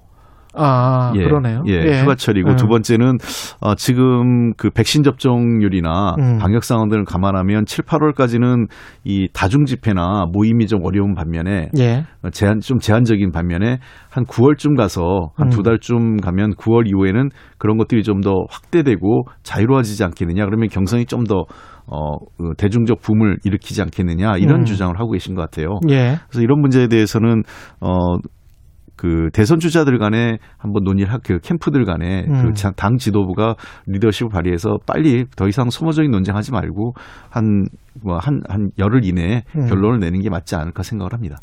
[0.57, 1.62] 아 예, 그러네요.
[1.66, 2.57] 예, 휴가철이고 음.
[2.57, 3.18] 두 번째는
[3.61, 6.38] 어, 지금 그 백신 접종률이나 음.
[6.38, 8.68] 방역 상황들을 감안하면 7, 8월까지는
[9.04, 12.04] 이 다중 집회나 모임이 좀 어려운 반면에 예.
[12.22, 13.78] 어, 제한 좀 제한적인 반면에
[14.11, 15.62] 한 9월쯤 가서 한두 음.
[15.62, 21.44] 달쯤 가면 9월 이후에는 그런 것들이 좀 더 확대되고 자유로워지지 않겠느냐 그러면 경선이 좀더
[21.86, 24.64] 어, 그 대중적 붐을 일으키지 않겠느냐 이런 음.
[24.64, 25.78] 주장을 하고 계신 것 같아요.
[25.88, 26.16] 예.
[26.28, 27.44] 그래서 이런 문제에 대해서는
[27.80, 28.16] 어,
[28.97, 32.53] 그 대선 주자들 간에 한번 논의를 하, 그 캠프들 간에 음.
[32.53, 33.55] 그당 지도부가
[33.86, 36.94] 리더십을 발휘해서 빨리 더 이상 소모적인 논쟁하지 말고
[37.30, 39.66] 한뭐한한 열흘 이내에 음.
[39.66, 41.36] 결론을 내는 게 맞지 않을까 생각을 합니다.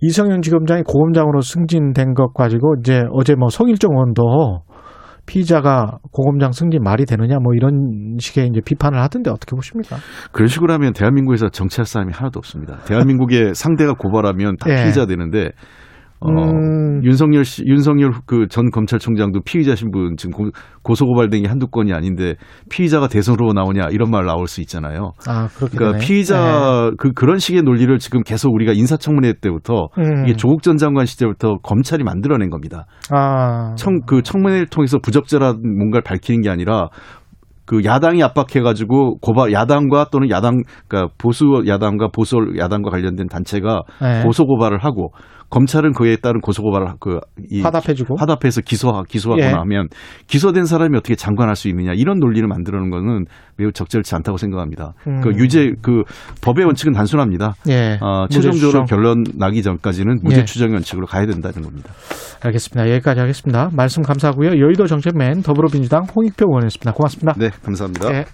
[0.00, 4.62] 이성윤 지검장이 고검장으로 승진된 것 가지고 이제 어제 뭐 송일정 의원도
[5.26, 9.96] 피의자가 고검장 승진 말이 되느냐 뭐 이런 식의 이제 비판을 하던데 어떻게 보십니까?
[10.32, 12.78] 그런 식으로 하면 대한민국에서 정치할 사람이 하나도 없습니다.
[12.86, 14.82] 대한민국의 상대가 고발하면 다 예.
[14.82, 15.50] 피의자 되는데
[16.24, 17.02] 어, 음.
[17.04, 20.50] 윤석열 씨, 윤석열 그 전 검찰총장도 피의자 신분 지금 고,
[20.82, 22.34] 고소 고발된 게 한두 건이 아닌데
[22.70, 25.12] 피의자가 대선으로 나오냐 이런 말 나올 수 있잖아요.
[25.26, 26.06] 아, 그렇게 그러니까 되네.
[26.06, 30.24] 피의자 그 그런 식의 논리를 지금 계속 우리가 인사청문회 때부터 음.
[30.24, 32.86] 이게 조국 전 장관 시절부터 검찰이 만들어낸 겁니다.
[33.10, 33.74] 아.
[33.76, 36.88] 청 그 청문회를 통해서 부적절한 뭔가를 밝히는 게 아니라
[37.64, 44.22] 그 야당이 압박해가지고 고발 야당과 또는 야당 그러니까 보수 야당과 보수 야당과 관련된 단체가 네.
[44.24, 45.12] 고소 고발을 하고
[45.52, 48.16] 검찰은 그에 따른 고소 고발을 그이 화답해주고.
[48.18, 49.52] 화답해서 기소 기소하거나 예.
[49.52, 49.88] 하면
[50.26, 53.26] 기소된 사람이 어떻게 장관할 수 있느냐 이런 논리를 만들어놓은 거는
[53.58, 54.94] 매우 적절치 않다고 생각합니다.
[55.06, 55.20] 음.
[55.20, 56.04] 그 유죄 그
[56.40, 57.54] 법의 원칙은 단순합니다.
[57.68, 57.98] 예.
[58.00, 58.86] 어, 최종적으로.
[58.86, 60.44] 결론 나기 전까지는 무죄 예.
[60.46, 61.90] 추정 원칙으로 가야 된다는 겁니다.
[62.42, 62.90] 알겠습니다.
[62.90, 63.68] 여기까지 하겠습니다.
[63.76, 64.58] 말씀 감사하고요.
[64.58, 66.92] 여의도 정책맨 더불어민주당 홍익표 의원이었습니다.
[66.92, 67.34] 고맙습니다.
[67.36, 68.14] 네, 감사합니다.
[68.14, 68.24] 예.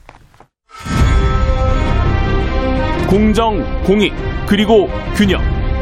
[3.10, 4.12] 공정, 공익,
[4.46, 5.57] 그리고 균형.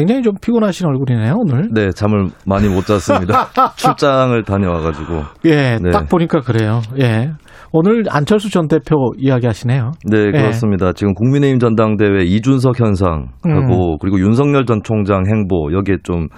[0.00, 1.68] 굉장히 좀 피곤하신 얼굴이네요, 오늘.
[1.72, 3.48] 네, 잠을 많이 못 잤습니다.
[3.76, 5.22] 출장을 다녀와가지고.
[5.44, 5.90] 예, 네.
[5.90, 6.80] 딱 보니까 그래요.
[6.98, 7.30] 예.
[7.72, 9.92] 오늘 안철수 전 대표 이야기 하시네요.
[10.10, 10.92] 네, 그렇습니다.
[10.92, 13.96] 지금 국민의힘 전당대회 이준석 현상하고 음.
[14.00, 16.28] 그리고 윤석열 전 총장 행보 여기에 좀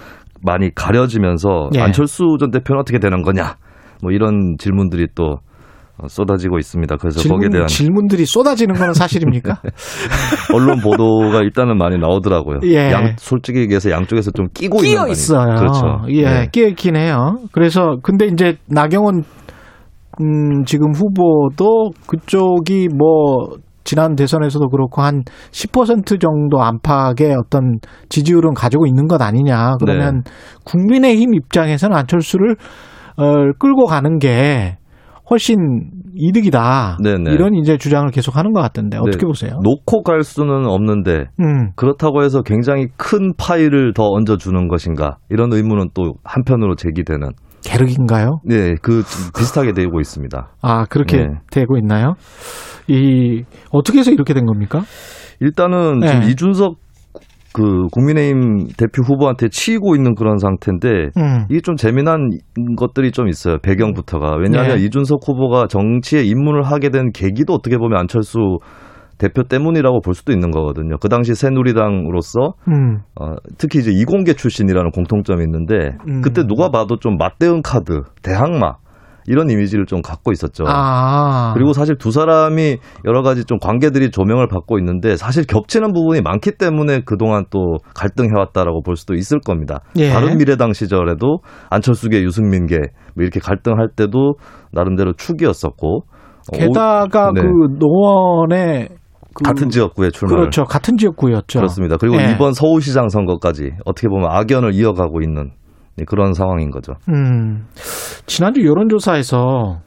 [0.43, 1.81] 많이 가려지면서 예.
[1.81, 3.55] 안철수 전 대표는 어떻게 되는 거냐
[4.03, 5.37] 뭐 이런 질문들이 또 어,
[6.09, 6.97] 쏟아지고 있습니다.
[6.97, 9.61] 그래서 거기에 질문, 대한 질문들이 쏟아지는 건 사실입니까?
[10.55, 12.61] 언론 보도가 일단은 많이 나오더라고요.
[12.65, 12.91] 예.
[12.91, 15.07] 양, 솔직히 얘기해서 양쪽에서 좀 끼고 끼어?
[15.09, 15.57] 있어요.
[15.57, 16.03] 그렇죠.
[16.09, 16.49] 예, 네.
[16.53, 17.39] 끼어 있긴 해요.
[17.53, 19.25] 그래서 근데 이제 나경원
[20.21, 27.79] 음, 지금 후보도 그쪽이 뭐 지난 대선에서도 그렇고 한 10% 정도 안팎의 어떤
[28.09, 29.75] 지지율은 가지고 있는 것 아니냐.
[29.81, 30.33] 그러면 네.
[30.65, 32.57] 국민의힘 입장에서는 안철수를
[33.17, 34.77] 어, 끌고 가는 게
[35.33, 36.99] 훨씬 이득이다.
[37.03, 37.33] 네네.
[37.33, 39.27] 이런 이제 주장을 계속 하는 것 같던데 어떻게 네.
[39.27, 39.59] 보세요?
[39.63, 45.89] 놓고 갈 수는 없는데 음, 그렇다고 해서 굉장히 큰 파일을 더 얹어주는 것인가 이런 의문은
[45.95, 47.31] 또 한편으로 제기되는
[47.65, 48.41] 계륵인가요?
[48.45, 50.51] 네, 그좀 비슷하게 되고 있습니다.
[50.61, 51.27] 아 그렇게 네.
[51.51, 52.15] 되고 있나요?
[52.89, 54.83] 이 어떻게 해서 이렇게 된 겁니까?
[55.41, 56.09] 일단은 네.
[56.09, 56.77] 지금 이준석
[57.53, 61.47] 그 국민의힘 대표 후보한테 치이고 있는 그런 상태인데 음.
[61.51, 62.31] 이게 좀 재미난
[62.77, 63.59] 것들이 좀 있어요.
[63.63, 64.37] 배경부터가.
[64.37, 64.85] 왜냐하면 네.
[64.85, 68.59] 이준석 후보가 정치에 입문을 하게 된 계기도 어떻게 보면 안철수
[69.19, 70.97] 대표 때문이라고 볼 수도 있는 거거든요.
[70.99, 72.99] 그 당시 새누리당으로서 음.
[73.21, 76.23] 어, 특히 이제 이공계 출신이라는 공통점이 있는데 음.
[76.23, 78.82] 그때 누가 봐도 좀 맞대응 카드, 대항마
[79.27, 80.65] 이런 이미지를 좀 갖고 있었죠.
[80.67, 81.53] 아.
[81.55, 86.53] 그리고 사실 두 사람이 여러 가지 좀 관계들이 조명을 받고 있는데 사실 겹치는 부분이 많기
[86.53, 89.81] 때문에 그동안 또 갈등해왔다라고 볼 수도 있을 겁니다.
[89.97, 90.11] 예.
[90.13, 91.39] 바른 미래당 시절에도
[91.71, 92.77] 안철수계 유승민계
[93.15, 94.35] 뭐 이렇게 갈등할 때도
[94.73, 96.01] 나름대로 축이었었고
[96.53, 97.41] 어, 게다가 오- 네.
[97.43, 97.49] 그
[97.79, 98.89] 노원의
[99.35, 100.65] 그 같은 지역구에 출마를 그렇죠.
[100.65, 101.61] 같은 지역구였죠.
[101.61, 101.97] 그렇습니다.
[101.99, 102.33] 그리고 예.
[102.35, 105.53] 이번 서울시장 선거까지 어떻게 보면 악연을 이어가고 있는
[105.97, 106.95] 네, 그런 상황인 거죠.
[107.09, 107.67] 음.
[108.27, 109.81] 지난주 여론조사에서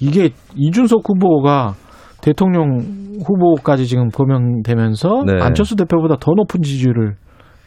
[0.00, 1.74] 이게 이준석 후보가
[2.22, 2.78] 대통령
[3.24, 5.38] 후보까지 지금 거명되면서 네.
[5.40, 7.14] 안철수 대표보다 더 높은 지지율을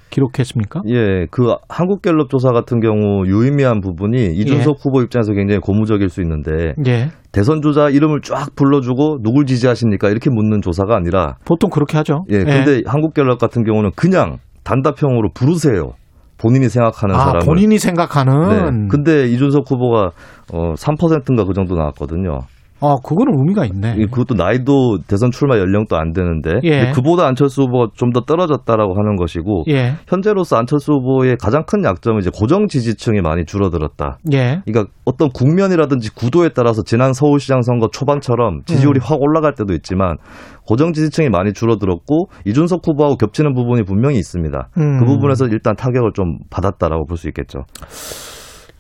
[0.09, 0.81] 기록했습니까?
[0.87, 6.73] 예, 그 한국갤럽 조사 같은 경우 유의미한 부분이 이준석 후보 입장에서 굉장히 고무적일 수 있는데
[6.87, 7.09] 예.
[7.31, 12.23] 대선 주자 이름을 쫙 불러주고 누굴 지지하십니까 이렇게 묻는 조사가 아니라 보통 그렇게 하죠.
[12.29, 15.93] 예, 근데 한국갤럽 같은 경우는 그냥 단답형으로 부르세요.
[16.39, 17.45] 본인이 생각하는 아, 사람을.
[17.45, 18.87] 본인이 생각하는 네.
[18.89, 20.11] 근데 이준석 후보가
[20.53, 22.41] 어 3%인가 그 정도 나왔거든요.
[22.81, 23.95] 아, 그거는 의미가 있네.
[23.97, 26.91] 이- 그것도 나이도 대선 출마 연령도 안 되는데 예.
[26.95, 29.93] 그보다 안철수 후보가 좀 더 떨어졌다라고 하는 것이고 예.
[30.07, 34.17] 현재로서 안철수 후보의 가장 큰 약점은 이제 고정 지지층이 많이 줄어들었다.
[34.33, 34.61] 예.
[34.65, 39.01] 그러니까 어떤 국면이라든지 구도에 따라서 지난 서울시장 선거 초반처럼 지지율이 음.
[39.03, 40.17] 확 올라갈 때도 있지만
[40.65, 44.69] 고정 지지층이 많이 줄어들었고 이준석 후보하고 겹치는 부분이 분명히 있습니다.
[44.77, 44.99] 음.
[44.99, 47.59] 그 부분에서 일단 타격을 좀 받았다라고 볼 수 있겠죠.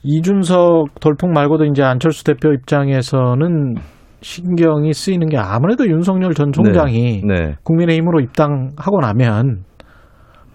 [0.03, 3.75] 이준석 돌풍 말고도 이제 안철수 대표 입장에서는
[4.21, 7.55] 신경이 쓰이는 게 아무래도 윤석열 전 총장이 네.
[7.63, 9.63] 국민의힘으로 입당하고 나면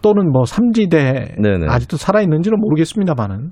[0.02, 1.66] 또는 뭐 삼지대 네네.
[1.68, 3.50] 아직도 살아 있는지는 모르겠습니다만은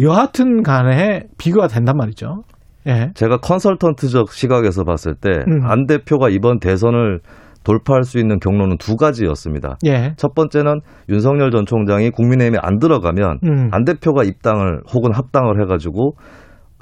[0.00, 2.42] 여하튼 간에 비교가 된단 말이죠.
[2.86, 3.10] 예.
[3.14, 5.86] 제가 컨설턴트적 시각에서 봤을 때안 음.
[5.86, 7.20] 대표가 이번 대선을
[7.64, 9.78] 돌파할 수 있는 경로는 두 가지였습니다.
[9.86, 10.14] 예.
[10.16, 13.68] 첫 번째는 윤석열 전 총장이 국민의힘에 안 들어가면 음.
[13.70, 16.14] 안 대표가 입당을 혹은 합당을 해가지고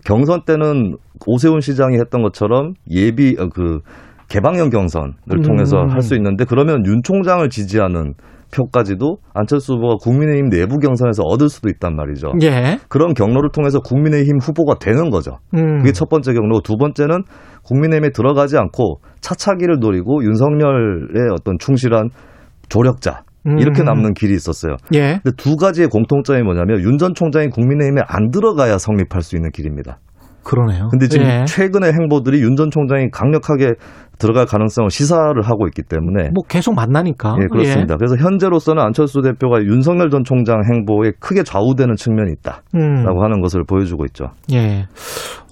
[0.05, 3.81] 경선 때는 오세훈 시장이 했던 것처럼 예비 어, 그
[4.29, 5.43] 개방형 경선을 음.
[5.43, 8.15] 통해서 할수 있는데 그러면 윤 총장을 지지하는
[8.55, 12.33] 표까지도 안철수 후보가 국민의힘 내부 경선에서 얻을 수도 있단 말이죠.
[12.43, 12.79] 예.
[12.89, 15.39] 그런 경로를 통해서 국민의힘 후보가 되는 거죠.
[15.55, 15.79] 음.
[15.79, 17.23] 그게 첫 번째 경로고 두 번째는
[17.65, 22.09] 국민의힘에 들어가지 않고 차차기를 노리고 윤석열의 어떤 충실한
[22.69, 23.23] 조력자
[23.59, 23.87] 이렇게 음.
[23.87, 24.77] 남는 길이 있었어요.
[24.95, 25.21] 예.
[25.23, 29.99] 근데 두 가지의 공통점이 뭐냐면 윤 전 총장이 국민의힘에 안 들어가야 성립할 수 있는 길입니다.
[30.45, 30.89] 그러네요.
[30.91, 31.45] 근데 지금 예.
[31.47, 33.75] 최근의 행보들이 윤 전 총장이 강력하게
[34.19, 37.37] 들어갈 가능성을 시사를 하고 있기 때문에 뭐 계속 만나니까.
[37.41, 37.97] 예, 그렇습니다.
[37.97, 43.23] 그래서 현재로서는 안철수 대표가 윤석열 전 총장 행보에 크게 좌우되는 측면이 있다라고 음.
[43.23, 44.31] 하는 것을 보여주고 있죠.
[44.53, 44.87] 예.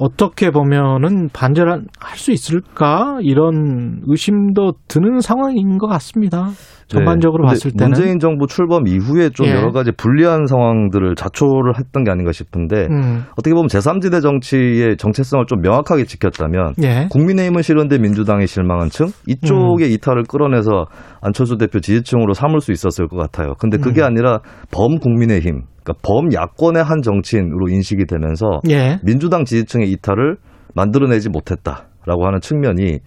[0.01, 6.49] 어떻게 보면은 반전할 수 있을까 이런 의심도 드는 상황인 것 같습니다.
[6.89, 7.49] 전반적으로 네.
[7.49, 7.93] 봤을 때는.
[7.93, 9.51] 문재인 정부 출범 이후에 좀 예.
[9.53, 13.25] 여러 가지 불리한 상황들을 자초를 했던 게 아닌가 싶은데 음.
[13.33, 17.09] 어떻게 보면 제3지대 정치의 정체성을 좀 명확하게 지켰다면 예.
[17.11, 20.87] 국민의힘은 싫은데 민주당이 실망한 층 이쪽의 이탈을 끌어내서
[21.21, 23.55] 안철수 대표 지지층으로 삼을 수 있었을 것 같아요.
[23.59, 24.07] 근데 그게 음.
[24.07, 28.99] 아니라 범 국민의힘, 그러니까 범 야권의 한 정치인으로 인식이 되면서 예.
[29.03, 30.37] 민주당 지지층의 이탈을
[30.75, 33.01] 만들어내지 못했다 라고 하는 측면이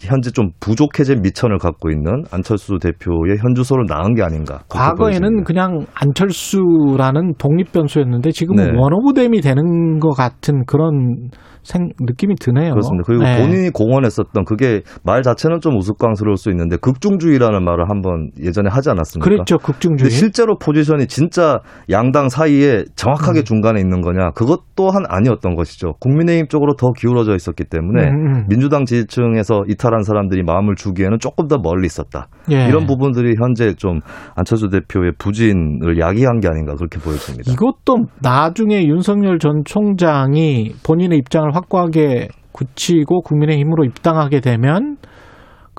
[0.00, 4.60] 현재 좀 부족해진 미천을 갖고 있는 안철수 대표의 현주소를 낳은 게 아닌가.
[4.68, 5.44] 과거에는.
[5.44, 8.78] 그냥 안철수라는 독립 변수였는데 지금은 네.
[8.78, 11.30] 원오브댐이 되는 것 같은 그런
[11.62, 12.70] 생, 느낌이 드네요.
[12.70, 13.04] 그렇습니다.
[13.06, 13.38] 그리고 네.
[13.38, 19.28] 본인이 공언했었던 그게 말 자체는 좀 우스꽝스러울 수 있는데 극중주의라는 말을 한번 예전에 하지 않았습니까?
[19.28, 20.10] 그랬죠 극중주의.
[20.10, 23.44] 실제로 포지션이 진짜 양당 사이에 정확하게 음.
[23.44, 24.30] 중간에 있는 거냐?
[24.34, 25.94] 그것 또한 아니었던 것이죠.
[26.00, 28.46] 국민의힘 쪽으로 더 기울어져 있었기 때문에 음, 음.
[28.48, 32.28] 민주당 지지층에서 이탈한 사람들이 마음을 주기에는 조금 더 멀리 있었다.
[32.50, 32.66] 예.
[32.66, 34.00] 이런 부분들이 현재 좀
[34.34, 37.52] 안철수 대표의 부진을 야기한 게 아닌가 그렇게 보여집니다.
[37.52, 44.96] 이것도 나중에 윤석열 전 총장이 본인의 입장을 확고하게 굳히고 국민의힘으로 입당하게 되면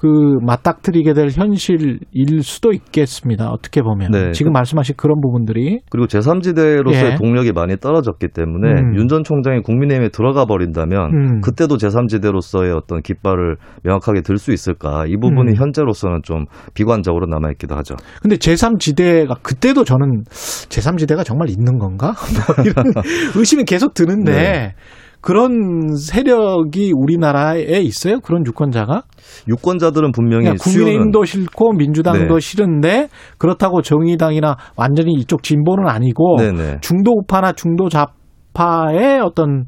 [0.01, 0.07] 그
[0.41, 1.99] 맞닥뜨리게 될 현실일
[2.41, 3.51] 수도 있겠습니다.
[3.51, 4.31] 어떻게 보면 네.
[4.31, 7.15] 지금 말씀하신 그런 부분들이 그리고 제3지대로서의 예.
[7.17, 8.95] 동력이 많이 떨어졌기 때문에 음.
[8.97, 11.41] 윤전 총장이 국민의힘에 들어가 버린다면 음.
[11.41, 15.55] 그때도 제3지대로서의 어떤 깃발을 명확하게 들 수 있을까 이 부분이 음.
[15.55, 17.93] 현재로서는 좀 비관적으로 남아 있기도 하죠.
[18.23, 22.13] 근데 제3지대가 그때도 저는 제3지대가 정말 있는 건가?
[22.57, 22.91] 뭐 이런
[23.37, 24.73] 의심이 계속 드는데 네.
[25.21, 28.19] 그런 세력이 우리나라에 있어요?
[28.21, 29.03] 그런 유권자가?
[29.47, 32.39] 유권자들은 분명히 국민의힘도 싫고 민주당도 네.
[32.39, 33.07] 싫은데
[33.37, 36.77] 그렇다고 정의당이나 완전히 이쪽 진보는 아니고 네네.
[36.81, 39.65] 중도 우파나 중도 좌파의 어떤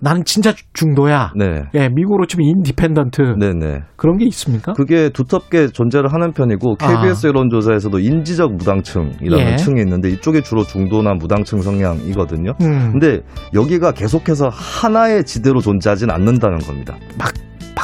[0.00, 1.32] 나는 진짜 중도야.
[1.36, 1.64] 네.
[1.74, 3.82] 예, 미국으로 치면 independent 네네.
[3.96, 4.72] 그런 게 있습니까?
[4.72, 9.52] 그게 두텁게 존재를 하는 편이고 KBS 여론조사에서도 인지적 무당층이라는 아.
[9.52, 9.56] 예.
[9.56, 12.52] 층이 있는데 이쪽이 주로 중도나 무당층 성향이거든요.
[12.62, 13.20] 음, 근데
[13.54, 16.96] 여기가 계속해서 하나의 지대로 존재하진 않는다는 겁니다.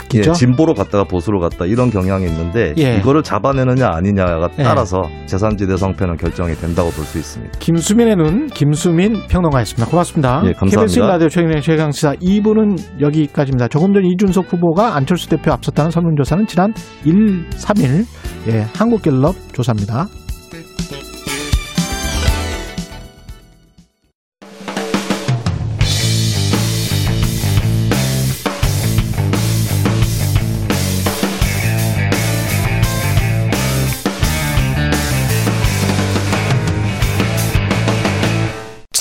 [0.07, 0.31] 바뀌죠.
[0.31, 2.97] 예, 진보로 갔다가 보수로 갔다 이런 경향이 있는데 예.
[2.97, 4.63] 이거를 잡아내느냐 아니냐가 예.
[4.63, 7.59] 따라서 제3지대 성패는 결정이 된다고 볼 수 있습니다.
[7.61, 9.89] 김수민의 눈 김수민 평론가였습니다.
[9.89, 10.43] 고맙습니다.
[10.45, 10.81] 예, 감사합니다.
[10.81, 13.69] KBS 라디오 최경영 최강시사 2부는 여기까지입니다.
[13.69, 16.73] 조금 전 이준석 후보가 안철수 대표 앞섰다는 설문조사는 지난
[17.05, 18.05] 1, 3일
[18.49, 20.09] 예, 한국갤럽 조사입니다.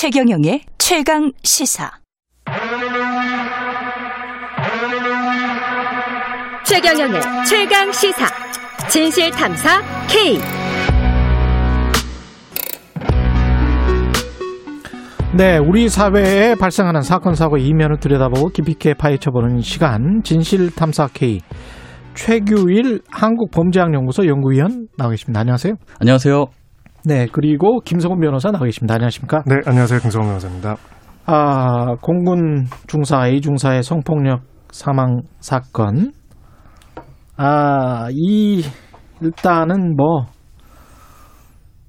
[0.06, 1.90] 최경영의 최강 시사.
[6.64, 8.24] 최경영의 최강 시사.
[8.88, 10.38] 진실 탐사 K.
[15.36, 21.40] 네, 우리 사회에 발생하는 사건 사고 이면을 들여다보고 깊이 있게 파헤쳐보는 시간 진실 탐사 K
[22.14, 25.40] 최규일 한국범죄학연구소 연구위원 나와 계십니다.
[25.40, 25.74] 안녕하세요.
[25.98, 26.46] 안녕하세요.
[27.06, 28.94] 네, 그리고 김성훈 변호사 나와 계십니다.
[28.94, 29.44] 안녕하십니까?
[29.46, 30.00] 네, 안녕하세요.
[30.00, 30.74] 김성훈 변호사입니다.
[31.26, 34.40] 아, 공군 중사 A 중사의 성폭력
[34.72, 36.10] 사망 사건.
[37.36, 38.60] 아, 이
[39.20, 40.26] 일단은 뭐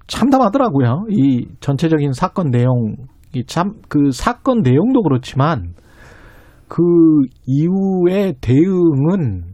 [0.05, 1.07] 참담하더라고요.
[1.09, 2.95] 이 전체적인 사건 내용
[3.47, 5.73] 참그 사건 내용도 그렇지만
[6.67, 6.83] 그
[7.47, 9.46] 이후의 대응은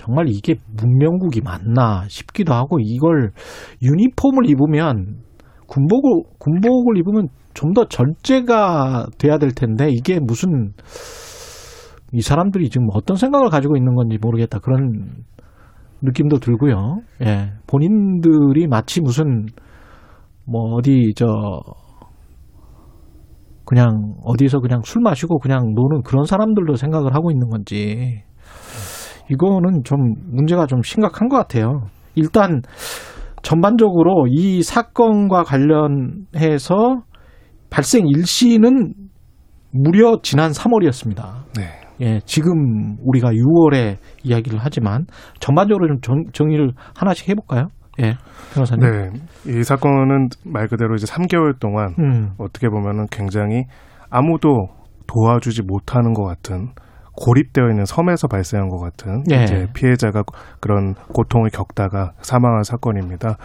[0.00, 3.32] 정말 이게 문명국이 맞나 싶기도 하고 이걸
[3.82, 5.18] 유니폼을 입으면
[5.66, 10.72] 군복을 군복을 입으면 좀 더 절제가 돼야 될 텐데 이게 무슨
[12.12, 15.24] 이 사람들이 지금 어떤 생각을 가지고 있는 건지 모르겠다 그런
[16.00, 17.00] 느낌도 들고요.
[17.22, 19.46] 예, 본인들이 마치 무슨
[20.46, 21.26] 뭐 어디 저
[23.66, 28.22] 그냥 어디서 그냥 술 마시고 그냥 노는 그런 사람들도 생각을 하고 있는 건지
[29.30, 31.82] 이거는 좀 문제가 좀 심각한 것 같아요.
[32.14, 32.62] 일단
[33.42, 37.02] 전반적으로 이 사건과 관련해서
[37.70, 38.92] 발생 일시는
[39.72, 41.22] 무려 지난 3월이었습니다.
[41.56, 41.80] 네.
[42.00, 45.06] 예, 지금 우리가 6월에 이야기를 하지만
[45.38, 47.68] 전반적으로 좀 정, 정리를 하나씩 해볼까요?
[48.02, 48.14] 예,
[48.54, 48.90] 변호사님.
[48.90, 49.10] 네.
[49.46, 53.64] 이 사건은 말 그대로 이제 3개월 동안 음, 어떻게 보면은 굉장히
[54.08, 54.68] 아무도
[55.06, 56.70] 도와주지 못하는 것 같은
[57.20, 59.44] 고립되어 있는 섬에서 발생한 것 같은 예.
[59.44, 60.24] 이제 피해자가
[60.60, 63.36] 그런 고통을 겪다가 사망한 사건입니다.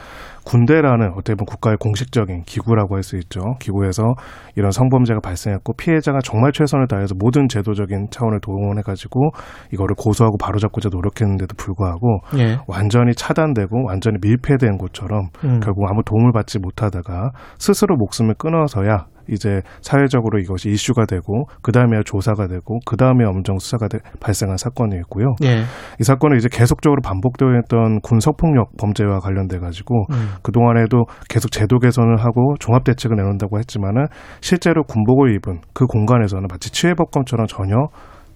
[0.45, 3.55] 군대라는 어떻게 보면 국가의 공식적인 기구라고 할 수 있죠.
[3.59, 4.15] 기구에서
[4.55, 9.30] 이런 성범죄가 발생했고 피해자가 정말 최선을 다해서 모든 제도적인 차원을 동원해가지고
[9.71, 16.32] 이거를 고소하고 바로잡고자 노력했는데도 불구하고 예, 완전히 차단되고 완전히 밀폐된 곳처럼 음, 결국 아무 도움을
[16.34, 22.97] 받지 못하다가 스스로 목숨을 끊어서야 이제 사회적으로 이것이 이슈가 되고 그 다음에 조사가 되고 그
[22.97, 25.36] 다음에 엄정 수사가 되- 발생한 사건이었고요.
[25.43, 25.63] 예,
[25.99, 31.51] 이 사건은 이제 계속적으로 반복되어 있던 군 성폭력 범죄와 관련돼 가지고 음, 그 동안에도 계속
[31.51, 34.05] 제도 개선을 하고 종합 대책을 내놓는다고 했지만은
[34.41, 37.76] 실제로 군복을 입은 그 공간에서는 마치 치외법검처럼 전혀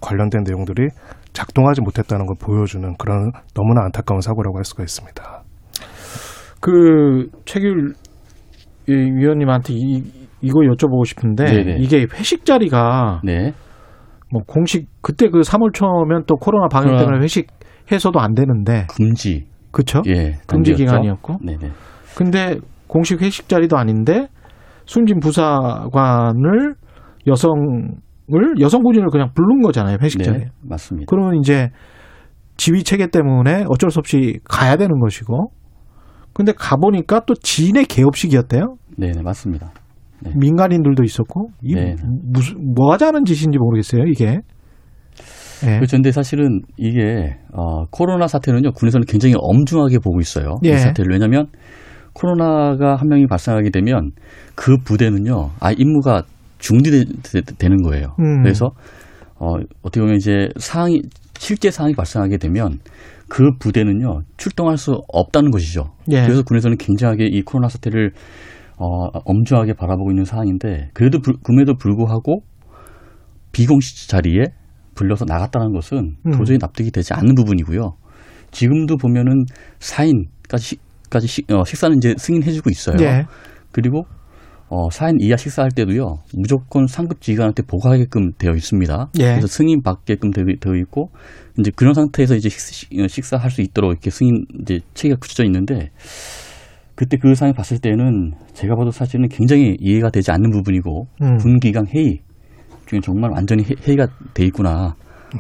[0.02, 0.88] 관련된 내용들이
[1.34, 5.44] 작동하지 못했다는 걸 보여주는 그런 너무나 안타까운 사고라고 할 수가 있습니다.
[6.62, 7.68] 그 최규
[8.88, 10.04] 이 위원님한테 이,
[10.42, 11.78] 이거 여쭤보고 싶은데 네네.
[11.80, 13.54] 이게 회식 자리가 네.
[14.32, 16.98] 뭐 공식 그때 그 3월 초면 또 코로나 방역.
[16.98, 17.48] 때문에 회식
[17.92, 19.48] 해서도 안 되는데 금지.
[19.72, 20.02] 그렇죠?
[20.08, 20.38] 예.
[20.48, 20.74] 금지.
[20.74, 21.72] 기간이었고 네네.
[22.16, 24.28] 근데 공식 회식 자리도 아닌데
[24.86, 26.76] 순진 부사관을
[27.28, 30.40] 여성을 여성 군인을 그냥 부른 거잖아요 회식 자리에.
[30.40, 30.48] 네.
[30.62, 31.06] 맞습니다.
[31.10, 31.70] 그러면 이제
[32.58, 35.52] 지휘 체계 때문에 어쩔 수 없이 가야 되는 것이고.
[36.34, 38.76] 근데 가 보니까 또 지인의 개업식이었대요.
[38.98, 39.22] 네네.
[39.24, 39.72] 맞습니다.
[40.22, 40.32] 네.
[40.36, 41.50] 민간인들도 있었고.
[41.62, 41.96] 이 네.
[42.24, 44.40] 무슨, 뭐 하자는 짓인지 모르겠어요, 이게.
[45.64, 45.76] 예.
[45.76, 45.98] 그렇죠.
[45.98, 50.56] 근데 사실은 이게 어, 코로나 사태는요 군에서는 굉장히 엄중하게 보고 있어요.
[50.64, 50.70] 예.
[50.70, 51.48] 이 사태를 왜냐하면
[52.14, 54.12] 코로나가 한 명이 발생하게 되면
[54.56, 56.24] 그 부대는요 아 임무가
[56.60, 58.16] 중지되는 거예요.
[58.20, 58.44] 음.
[58.44, 58.72] 그래서
[59.36, 61.02] 어, 어떻게 보면 이제 상황이
[61.38, 62.80] 실제 상황이 발생하게 되면
[63.28, 65.92] 그 부대는요 출동할 수 없다는 것이죠.
[66.12, 66.24] 예.
[66.24, 68.12] 그래서 군에서는 굉장하게 이 코로나 사태를
[68.80, 72.44] 어, 엄중하게 바라보고 있는 상황인데 그래도 불, 금에도 불구하고
[73.52, 74.46] 비공식 자리에
[74.96, 76.32] 불려서 나갔다는 것은 음.
[76.32, 77.94] 도저히 납득이 되지 않는 부분이고요.
[78.52, 79.46] 지금도 보면은
[79.80, 80.78] 사인까지
[81.10, 82.98] 까지 식, 어, 식사는 이제 승인해주고 있어요.
[83.02, 83.26] 예.
[83.72, 84.06] 그리고
[84.70, 89.10] 어, 사인 이하 식사할 때도요 무조건 상급 지휘관한테 보고하게끔 되어 있습니다.
[89.20, 89.24] 예.
[89.24, 91.10] 그래서 승인 받게끔 되어, 있고
[91.58, 95.90] 이제 그런 상태에서 이제 식, 어, 식사할 수 있도록 이렇게 승인 이제 체계가 굳혀져 있는데
[97.00, 101.38] 그때 그 상황 봤을 때는 제가 봐도 사실은 굉장히 이해가 되지 않는 부분이고 음.
[101.38, 102.20] 군기강 회의
[102.88, 104.96] 중에 정말 완전히 회- 회의가 돼 있구나.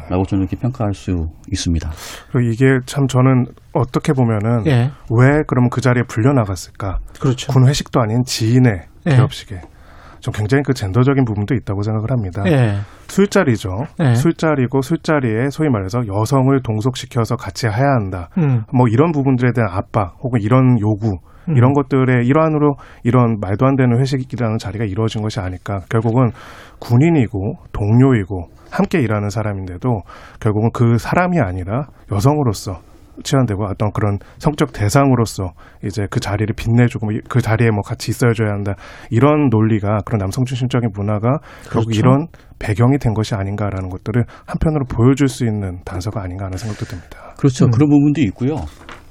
[0.09, 1.89] 라고 저는 이렇게 평가할 수 있습니다.
[2.31, 4.91] 그리고 이게 참 저는 어떻게 보면은 예.
[5.09, 6.99] 왜 그러면 그 자리에 불려 나갔을까?
[7.19, 7.51] 그렇죠.
[7.51, 8.71] 군 회식도 아닌 지인의
[9.07, 9.15] 예.
[9.15, 9.59] 개업식에
[10.21, 12.43] 좀 굉장히 그 젠더적인 부분도 있다고 생각을 합니다.
[12.45, 12.75] 예.
[13.07, 13.69] 술자리죠.
[14.01, 14.13] 예.
[14.15, 18.29] 술자리고 술자리에 소위 말해서 여성을 동석시켜서 같이 해야 한다.
[18.37, 18.63] 음.
[18.73, 21.17] 뭐 이런 부분들에 대한 압박 혹은 이런 요구 음.
[21.55, 25.81] 이런 것들의 일환으로 이런 말도 안 되는 회식이라는 자리가 이루어진 것이 아닐까.
[25.89, 26.31] 결국은
[26.79, 30.01] 군인이고 동료이고 함께 일하는 사람인데도
[30.39, 32.79] 결국은 그 사람이 아니라 여성으로서
[33.23, 35.51] 치환되고 어떤 그런 성적 대상으로서
[35.83, 38.75] 이제 그 자리를 빛내주고 뭐그 자리에 뭐 같이 있어줘야 한다
[39.09, 41.39] 이런 논리가 그런 남성 중심적인 문화가
[41.69, 41.99] 결국 그렇죠.
[41.99, 42.27] 이런
[42.59, 47.33] 배경이 된 것이 아닌가라는 것들을 한편으로 보여줄 수 있는 단서가 아닌가 하는 생각도 듭니다.
[47.37, 47.65] 그렇죠.
[47.65, 47.71] 음.
[47.71, 48.55] 그런 부분도 있고요.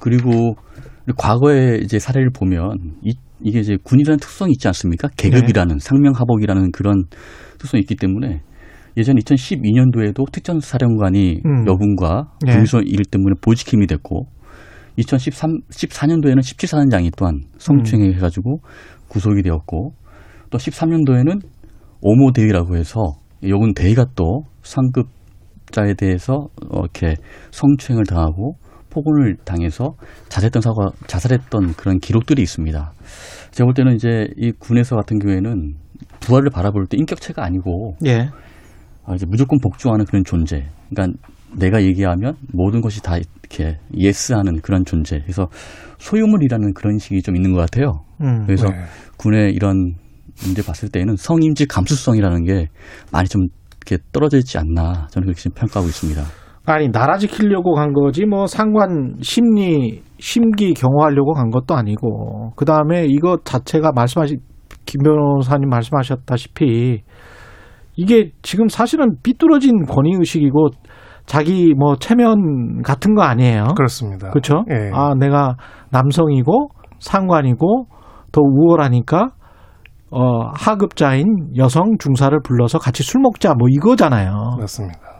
[0.00, 0.54] 그리고
[1.16, 5.08] 과거의 이제 사례를 보면 이, 이게 이제 군이라는 특성이 있지 않습니까?
[5.16, 7.04] 계급이라는 상명하복이라는 그런
[7.58, 8.42] 특성이 있기 때문에
[8.96, 11.66] 예전 2012년도에도 특전사령관이 음.
[11.66, 12.52] 여군과 네.
[12.52, 14.26] 불기소 일 때문에 보직힘이 됐고
[14.96, 18.60] 2013, 14년도에는 17사단장이 또한 성추행을 해가지고
[19.06, 19.92] 구속이 되었고
[20.50, 21.40] 또 13년도에는
[22.00, 23.12] 오모 대위라고 해서
[23.44, 27.14] 여군 대위가 또 상급자에 대해서 어, 이렇게
[27.52, 28.56] 성추행을 당하고
[28.90, 29.94] 폭언을 당해서
[30.28, 32.92] 자살했던 사고 자살했던 그런 기록들이 있습니다.
[33.50, 35.74] 제가 볼 때는 이제 이 군에서 같은 경우에는
[36.20, 38.30] 부하를 바라볼 때 인격체가 아니고 예.
[39.04, 40.66] 아, 이제 무조건 복종하는 그런 존재.
[40.90, 41.18] 그러니까
[41.56, 45.20] 내가 얘기하면 모든 것이 다 이렇게 예스하는 그런 존재.
[45.20, 45.48] 그래서
[45.98, 48.04] 소유물이라는 그런 식이 좀 있는 것 같아요.
[48.20, 48.44] 음.
[48.44, 48.84] 그래서 네.
[49.16, 49.94] 군의 이런
[50.44, 52.66] 문제 봤을 때는 성인지 감수성이라는 게
[53.10, 56.22] 많이 좀 이렇게 떨어져 있지 않나 저는 그렇게 좀 평가하고 있습니다.
[56.72, 63.06] 아니 나라 지키려고 간 거지 뭐 상관 심리 심기 경호하려고 간 것도 아니고 그 다음에
[63.06, 64.38] 이거 자체가 말씀하신
[64.84, 67.02] 김 변호사님 말씀하셨다시피
[67.96, 70.70] 이게 지금 사실은 삐뚤어진 권위 의식이고
[71.26, 73.74] 자기 뭐 체면 같은 거 아니에요.
[73.76, 74.30] 그렇습니다.
[74.30, 74.64] 그렇죠?
[74.70, 74.90] 예.
[74.94, 75.56] 아, 내가
[75.90, 76.70] 남성이고
[77.00, 77.86] 상관이고
[78.32, 79.28] 더 우월하니까
[80.10, 81.24] 어, 하급자인
[81.56, 84.56] 여성 중사를 불러서 같이 술 먹자 뭐 이거잖아요.
[84.58, 85.17] 맞습니다.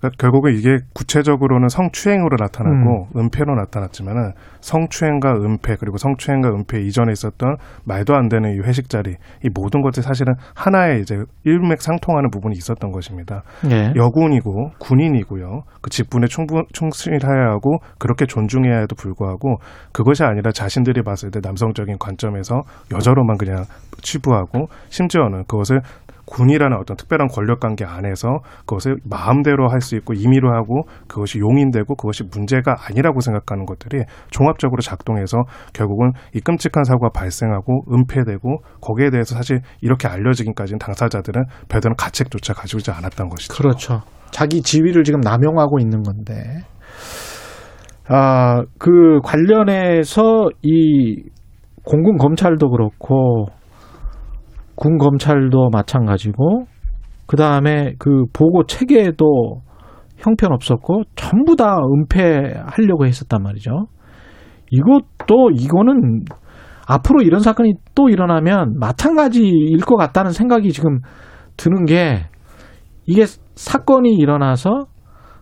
[0.00, 3.20] 그러니까 결국은 이게 구체적으로는 성추행으로 나타나고 음.
[3.20, 9.16] 은폐로 나타났지만은 성추행과 은폐 그리고 성추행과 은폐 이전에 있었던 말도 안 되는 이 회식 자리
[9.44, 13.42] 이 모든 것들이 사실은 하나의 이제 일맥상통하는 부분이 있었던 것입니다.
[13.70, 13.92] 예.
[13.94, 15.62] 여군이고 군인이고요.
[15.82, 19.58] 그 직분에 충분 충실해야 하고 그렇게 존중해야 해도 불구하고
[19.92, 22.62] 그것이 아니라 자신들이 봤을 때 남성적인 관점에서
[22.92, 23.64] 여자로만 그냥
[24.02, 25.80] 치부하고 심지어는 그것을
[26.30, 31.94] 군이라는 어떤 특별한 권력 관계 안에서 그것을 마음대로 할 수 있고 임의로 하고 그것이 용인되고
[31.96, 35.38] 그것이 문제가 아니라고 생각하는 것들이 종합적으로 작동해서
[35.72, 42.78] 결국은 이 끔찍한 사고가 발생하고 은폐되고 거기에 대해서 사실 이렇게 알려지기까지는 당사자들은 별다른 가책조차 가지고
[42.78, 43.54] 있지 않았던 것이죠.
[43.54, 44.02] 그렇죠.
[44.30, 46.34] 자기 지위를 지금 남용하고 있는 건데.
[48.08, 51.22] 아, 그 관련해서 이
[51.84, 53.46] 공군 검찰도 그렇고
[54.80, 56.64] 군 검찰도 마찬가지고
[57.26, 59.60] 그 다음에 그 보고 체계도
[60.16, 63.86] 형편 없었고 전부 다 은폐하려고 했었단 말이죠.
[64.70, 66.24] 이것도 이거는
[66.86, 71.00] 앞으로 이런 사건이 또 일어나면 마찬가지일 것 같다는 생각이 지금
[71.58, 72.24] 드는 게
[73.06, 74.86] 이게 사건이 일어나서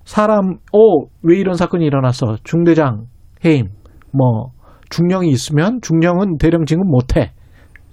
[0.05, 3.05] 사람 어왜 이런 사건이 일어났어 중대장
[3.44, 3.69] 해임
[4.12, 4.51] 뭐
[4.90, 7.32] 중령이 있으면 중령은 대령 진급 못해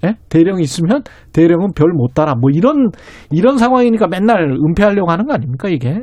[0.05, 0.15] 예?
[0.29, 1.03] 대령이 있으면
[1.33, 2.91] 대령은 별못 달아 뭐 이런
[3.31, 6.01] 이런 상황이니까 맨날 은폐하려고 하는 거 아닙니까 이게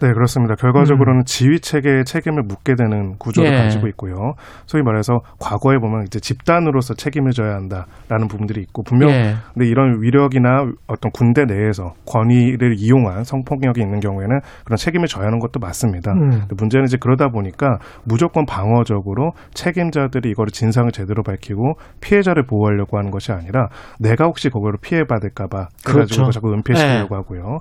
[0.00, 0.54] 네, 그렇습니다.
[0.54, 3.54] 결과적으로는 지휘 체계에 책임을 묻게 되는 구조를 음.
[3.54, 3.62] 예.
[3.62, 4.34] 가지고 있고요.
[4.66, 9.34] 소위 말해서 과거에 보면 이제 집단으로서 책임을 져야 한다라는 부분들이 있고 분명 예.
[9.54, 15.38] 근데 이런 위력이나 어떤 군대 내에서 권위를 이용한 성폭력이 있는 경우에는 그런 책임을 져야 하는
[15.38, 16.12] 것도 맞습니다.
[16.12, 16.42] 음.
[16.56, 23.32] 문제는 이제 그러다 보니까 무조건 방어적으로 책임자들이 이거를 진상을 제대로 밝히고 피해자를 보호하려고 하는 것이
[23.32, 26.30] 아니라 내가 혹시 그거를 피해 받을까봐 그래가지고 그렇죠.
[26.30, 27.58] 자꾸 은폐시키려고 하고요.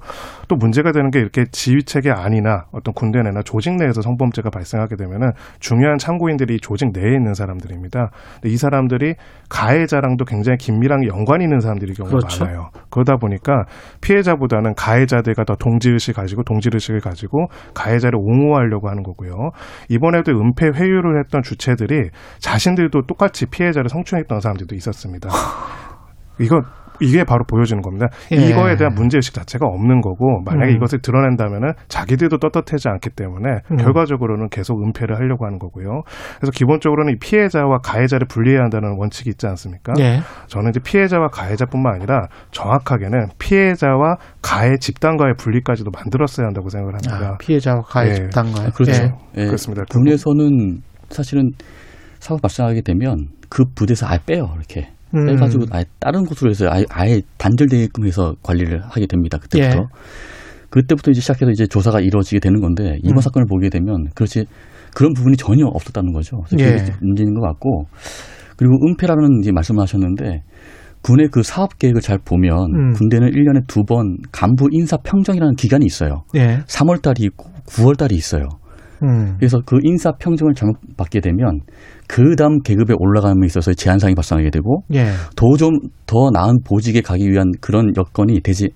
[0.47, 4.95] 또 문제가 되는 게 이렇게 지휘 체계 안이나 어떤 군대 내나 조직 내에서 성범죄가 발생하게
[4.95, 8.10] 되면은 중요한 참고인들이 이 조직 내에 있는 사람들입니다.
[8.36, 9.15] 근데 이 사람들이
[9.49, 12.45] 가해자랑도 굉장히 긴밀한 연관이 있는 사람들이 경우가 그렇죠.
[12.45, 12.69] 많아요.
[12.90, 13.65] 그러다 보니까
[14.02, 19.52] 피해자보다는 가해자들과 더 동지의식 가지고 동지의식을 가지고 가해자를 옹호하려고 하는 거고요.
[19.90, 22.10] 이번에도 은폐 회유를 했던 주체들이
[22.40, 25.30] 자신들도 똑같이 피해자를 성추행했던 사람들도 있었습니다.
[26.40, 26.61] 이거
[27.01, 28.07] 이게 바로 보여주는 겁니다.
[28.31, 28.35] 예.
[28.35, 30.76] 이거에 대한 문제의식 자체가 없는 거고 만약에 음.
[30.76, 33.77] 이것을 드러낸다면은 자기들도 떳떳하지 않기 때문에 음.
[33.77, 36.01] 결과적으로는 계속 은폐를 하려고 하는 거고요.
[36.38, 39.93] 그래서 기본적으로는 이 피해자와 가해자를 분리해야 한다는 원칙이 있지 않습니까?
[39.99, 40.19] 예.
[40.47, 47.34] 저는 이제 피해자와 가해자뿐만 아니라 정확하게는 피해자와 가해 집단과의 분리까지도 만들었어야 한다고 생각을 합니다.
[47.34, 48.13] 아, 피해자와 가해 예.
[48.15, 49.03] 집단과의 그렇죠.
[49.03, 49.11] 예.
[49.38, 49.84] 예, 그렇습니다.
[49.89, 51.51] 군에서는 사실은
[52.19, 55.26] 사고 발생하게 되면 그 부대에서 아예 빼요 이렇게 음.
[55.26, 59.86] 빼가지고 아예 다른 곳으로 해서 아예, 아예 단절되게끔 해서 관리를 하게 됩니다 그때부터 예.
[60.69, 63.22] 그때부터 이제 시작해서 이제 조사가 이루어지게 되는 건데 이번 음.
[63.22, 64.45] 사건을 보게 되면 그렇지
[64.94, 66.38] 그런 부분이 전혀 없었다는 거죠.
[66.49, 66.77] 그래서 예.
[66.77, 67.86] 그게 문제인 것 같고
[68.57, 70.44] 그리고 은폐라는 이제 말씀하셨는데
[71.02, 72.94] 군의 그 사업 계획을 잘 보면 음.
[72.94, 76.23] 군대는 1년에 두 번 간부 인사 평정이라는 기간이 있어요.
[76.36, 76.60] 예.
[76.68, 78.48] 3월 달이 있고 9월 달이 있어요.
[79.03, 79.35] 음.
[79.39, 81.61] 그래서 그 인사 평정을 잘못 받게 되면
[82.07, 85.07] 그 다음 계급에 올라감에 있어서 제한상이 발생하게 되고 예.
[85.35, 88.69] 더좀 더 나은 보직에 가기 위한 그런 여건이 되지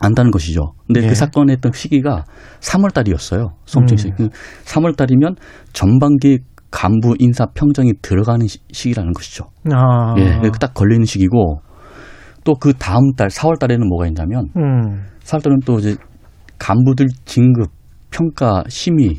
[0.00, 0.72] 않다는 것이죠.
[0.86, 1.08] 근데 예.
[1.08, 2.24] 그 사건에 했던 시기가
[2.60, 3.52] 3월 달이었어요.
[3.64, 4.08] 송청 시.
[4.20, 4.28] 음.
[4.64, 5.36] 3월 달이면
[5.72, 6.38] 전반기
[6.70, 9.44] 간부 인사 평정이 들어가는 시- 시기라는 것이죠.
[9.72, 10.14] 아.
[10.18, 11.60] 예, 딱 걸리는 시기고
[12.44, 15.04] 또 그 다음 달 4월 달에는 뭐가 있냐면 음.
[15.22, 15.96] 4월 달은 또 이제
[16.58, 17.70] 간부들 진급
[18.14, 19.16] 평가 심의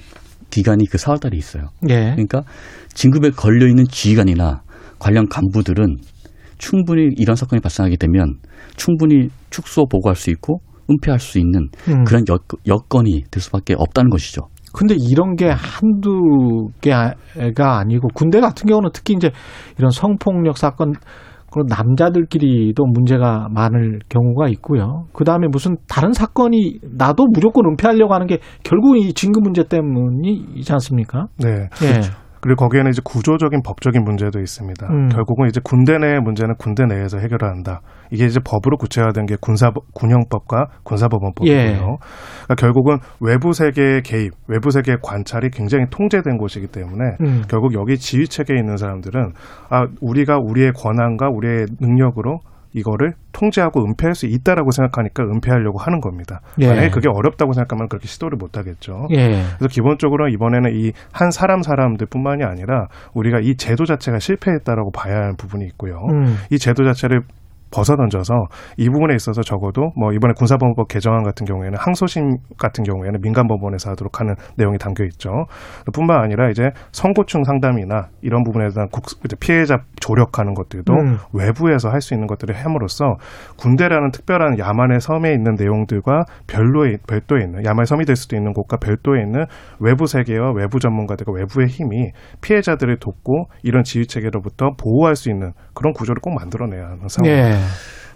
[0.50, 1.64] 기간이 그 4월 달에 있어요.
[1.90, 2.14] 예.
[2.16, 2.44] 그러니까
[2.94, 4.62] 진급에 걸려 있는 지휘관이나
[5.00, 5.98] 관련 간부들은
[6.58, 8.36] 충분히 이런 사건이 발생하게 되면
[8.78, 12.06] 충분히 축소 보고할 수 있고 은폐할 수 있는 음.
[12.06, 14.48] 그런 여, 여건이 될 수밖에 없다는 것이죠.
[14.74, 19.32] 근데 이런 게 한두 개가 아니고 군대 같은 경우는 특히 이제
[19.78, 20.94] 이런 성폭력 사건
[21.56, 25.06] 그런 남자들끼리도 문제가 많을 경우가 있고요.
[25.14, 30.70] 그 다음에 무슨 다른 사건이 나도 무조건 은폐하려고 하는 게 결국은 이 진급 문제 때문이지
[30.74, 31.28] 않습니까?
[31.42, 31.70] 네.
[31.82, 32.02] 예.
[32.02, 34.88] 그 리고 거기에는 이제 구조적인 법적인 문제도 있습니다.
[34.88, 35.10] 음.
[35.10, 37.82] 결국은 이제 군대 내의 문제는 군대 내에서 해결해야 한다.
[38.12, 41.58] 이게 이제 법으로 구체화된 게 군사 군형법과 군사법원법이고요.
[41.58, 41.76] 예.
[41.76, 47.42] 그러니까 결국은 외부 세계의 개입, 외부 세계의 관찰이 굉장히 통제된 곳이기 때문에 음.
[47.50, 49.32] 결국 여기 지휘 체계에 있는 사람들은
[49.70, 52.40] 아 우리가 우리의 권한과 우리의 능력으로
[52.76, 56.42] 이거를 통제하고 은폐할 수 있다라고 생각하니까 은폐하려고 하는 겁니다.
[56.60, 56.68] 예.
[56.68, 59.08] 만약에 그게 어렵다고 생각하면 그렇게 시도를 못 하겠죠.
[59.12, 59.44] 예.
[59.58, 65.36] 그래서 기본적으로 이번에는 이 한 사람 사람들뿐만이 아니라 우리가 이 제도 자체가 실패했다라고 봐야 하는
[65.38, 66.06] 부분이 있고요.
[66.12, 66.38] 음.
[66.52, 67.22] 이 제도 자체를
[67.76, 68.34] 벗어던져서
[68.78, 73.90] 이 부분에 있어서 적어도 뭐 이번에 군사법원법 개정안 같은 경우에는 항소심 같은 경우에는 민간 법원에서
[73.92, 75.30] 하도록 하는 내용이 담겨 있죠.
[75.94, 81.18] 뿐만 아니라 이제 성고충 상담이나 이런 부분에 대한 국, 이제 피해자 조력하는 것들도 음.
[81.34, 83.16] 외부에서 할 수 있는 것들을 함으로써
[83.58, 88.78] 군대라는 특별한 야만의 섬에 있는 내용들과 별로의 별도에 있는 야만의 섬이 될 수도 있는 곳과
[88.78, 89.46] 별도에 있는
[89.80, 92.12] 외부 세계와 외부 전문가들과 외부의 힘이
[92.42, 97.32] 피해자들을 돕고 이런 지휘 체계로부터 보호할 수 있는 그런 구조를 꼭 만들어내야 하는 상황.
[97.32, 97.65] 예.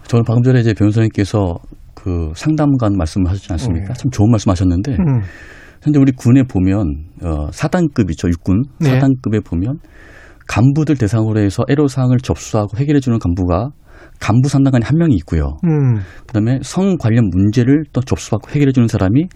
[0.06, 1.58] 저는 방금 전에 이제 변호사님께서
[1.94, 3.92] 그 상담관 말씀하셨지 않습니까?
[3.92, 3.92] 네.
[3.94, 5.20] 참 좋은 말씀 하셨는데 음.
[5.82, 8.90] 현재 우리 군에 보면 어, 사단급이죠 육군 네.
[8.90, 9.78] 사단급에 보면
[10.48, 13.70] 간부들 대상으로 해서 애로사항을 접수하고 해결해 주는 간부가
[14.18, 15.56] 간부 상담관이 한 명이 있고요.
[15.64, 15.96] 음.
[16.26, 19.28] 그 다음에 성 관련 문제를 또 접수받고 해결해 주는 사람이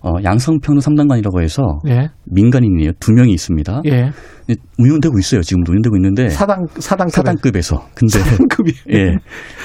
[0.00, 2.08] 어, 양성평등 상담관이라고 해서 예.
[2.26, 2.92] 민간인이에요.
[3.00, 3.82] 두 명이 있습니다.
[3.86, 4.10] 예.
[4.78, 5.42] 운영되고 있어요.
[5.42, 9.16] 지금도 운영되고 있는데 사당 사당 사단급에서 근데 사단급이 예.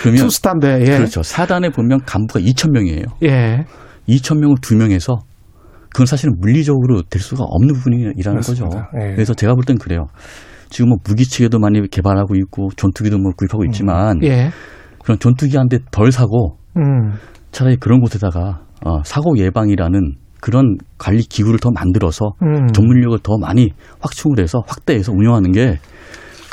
[0.02, 0.98] 그러면 투스타인데 예.
[0.98, 1.22] 그렇죠.
[1.24, 3.04] 사단에 보면 간부가 2천 명이에요.
[3.24, 3.66] 예.
[4.10, 5.20] 2천 명을 두 명에서
[5.92, 8.66] 그건 사실은 물리적으로 될 수가 없는 부분이라는 거죠.
[8.66, 8.90] 그렇습니다.
[8.96, 9.14] 예.
[9.14, 10.08] 그래서 제가 볼 땐 그래요.
[10.70, 14.50] 지금 뭐 무기체계도 많이 개발하고 있고 전투기도 뭐 구입하고 있지만 예.
[15.04, 17.12] 그런 전투기 한 대 덜 사고 음.
[17.52, 22.68] 차라리 그런 곳에다가 어, 사고 예방이라는 그런 관리 기구를 더 만들어서 음.
[22.74, 23.70] 전문력을 더 많이
[24.02, 25.78] 확충을 해서 확대해서 운영하는 게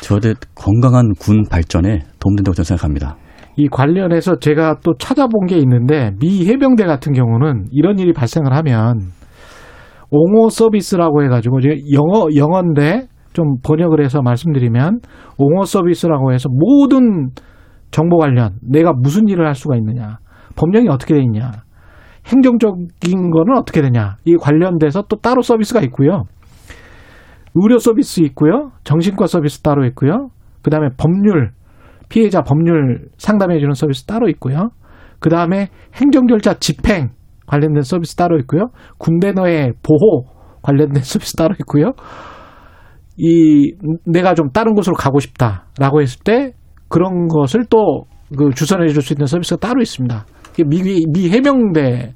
[0.00, 3.16] 저한테 건강한 군 발전에 도움된다고 저는 생각합니다.
[3.56, 9.10] 이 관련해서 제가 또 찾아본 게 있는데 미 해병대 같은 경우는 이런 일이 발생을 하면
[10.12, 15.00] 옹호 서비스라고 해가지고 이제 영어 영어인데 좀 번역을 해서 말씀드리면
[15.36, 17.30] 옹호 서비스라고 해서 모든
[17.90, 20.18] 정보 관련 내가 무슨 일을 할 수가 있느냐
[20.54, 21.50] 법령이 어떻게 돼 있냐
[22.26, 26.24] 행정적인 거는 어떻게 되냐 이 관련돼서 또 따로 서비스가 있고요
[27.54, 30.30] 의료 서비스 있고요 정신과 서비스 따로 있고요
[30.62, 31.52] 그 다음에 법률
[32.10, 34.70] 피해자 법률 상담해주는 서비스 따로 있고요.
[35.20, 37.10] 그 다음에 행정절차 집행
[37.46, 38.70] 관련된 서비스 따로 있고요.
[38.98, 40.24] 군대 내의 보호
[40.62, 41.92] 관련된 서비스 따로 있고요.
[43.16, 43.72] 이
[44.04, 46.52] 내가 좀 다른 곳으로 가고 싶다라고 했을 때
[46.88, 50.24] 그런 것을 또 그 주선해 줄 수 있는 서비스가 따로 있습니다.
[50.64, 52.14] 미, 미 해병대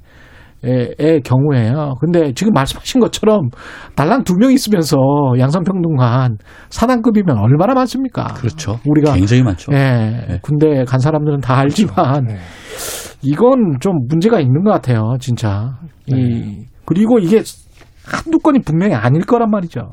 [0.67, 1.93] 의 경우에요.
[1.99, 3.49] 근데 지금 말씀하신 것처럼
[3.95, 4.97] 달랑 두 명 있으면서
[5.37, 6.37] 양성평등관
[6.71, 8.33] 사단급이면 얼마나 많습니까?
[8.33, 8.79] 그렇죠.
[8.83, 9.71] 우리가 굉장히 많죠.
[9.73, 9.77] 예,
[10.27, 10.39] 네.
[10.41, 12.37] 군대 간 사람들은 다 알지만 네.
[13.21, 15.77] 이건 좀 문제가 있는 것 같아요, 진짜.
[16.07, 17.43] 이 그리고 이게
[18.03, 19.91] 한두 건이 분명히 아닐 거란 말이죠.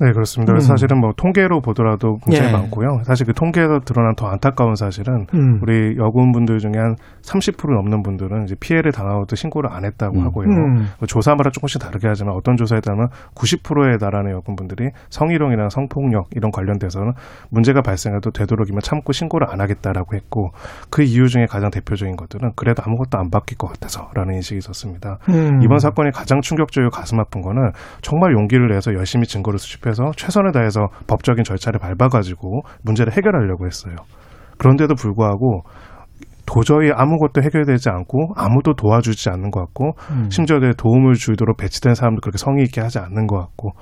[0.00, 0.54] 네, 그렇습니다.
[0.54, 0.60] 음.
[0.60, 2.52] 사실은 뭐 통계로 보더라도 굉장히 예.
[2.52, 3.02] 많고요.
[3.04, 5.60] 사실 그 통계에서 드러난 더 안타까운 사실은 음.
[5.60, 10.24] 우리 여군분들 중에 한 30% 넘는 분들은 이제 피해를 당하고도 신고를 안 했다고 음.
[10.24, 10.48] 하고요.
[10.48, 10.74] 음.
[10.98, 17.12] 뭐 조사마다 조금씩 다르게 하지만 어떤 조사에 따르면 90%에 달하는 여군분들이 성희롱이나 성폭력 이런 관련돼서는
[17.50, 20.52] 문제가 발생해도 되도록이면 참고 신고를 안 하겠다라고 했고
[20.88, 25.18] 그 이유 중에 가장 대표적인 것들은 그래도 아무것도 안 바뀔 것 같아서라는 인식이 있었습니다.
[25.28, 25.62] 음.
[25.62, 30.52] 이번 사건이 가장 충격적이고 가슴 아픈 거는 정말 용기를 내서 열심히 증거를 수집해 서 최선을
[30.52, 33.94] 다해서 법적인 절차를 밟아가지고 문제를 해결하려고 했어요.
[34.58, 35.62] 그런데도 불구하고
[36.46, 40.28] 도저히 아무것도 해결되지 않고 아무도 도와주지 않는 것 같고 음.
[40.30, 43.72] 심지어 내 도움을 주도록 배치된 사람도 그렇게 성의 있게 하지 않는 것 같고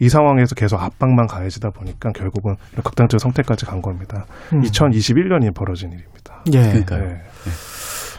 [0.00, 4.26] 이 상황에서 계속 압박만 가해지다 보니까 결국은 극단적 선택까지 간 겁니다.
[4.52, 4.60] 음.
[4.62, 6.42] 2021년이 벌어진 일입니다.
[6.52, 6.60] 예.
[6.60, 7.04] 그러니까요.
[7.04, 7.22] 네.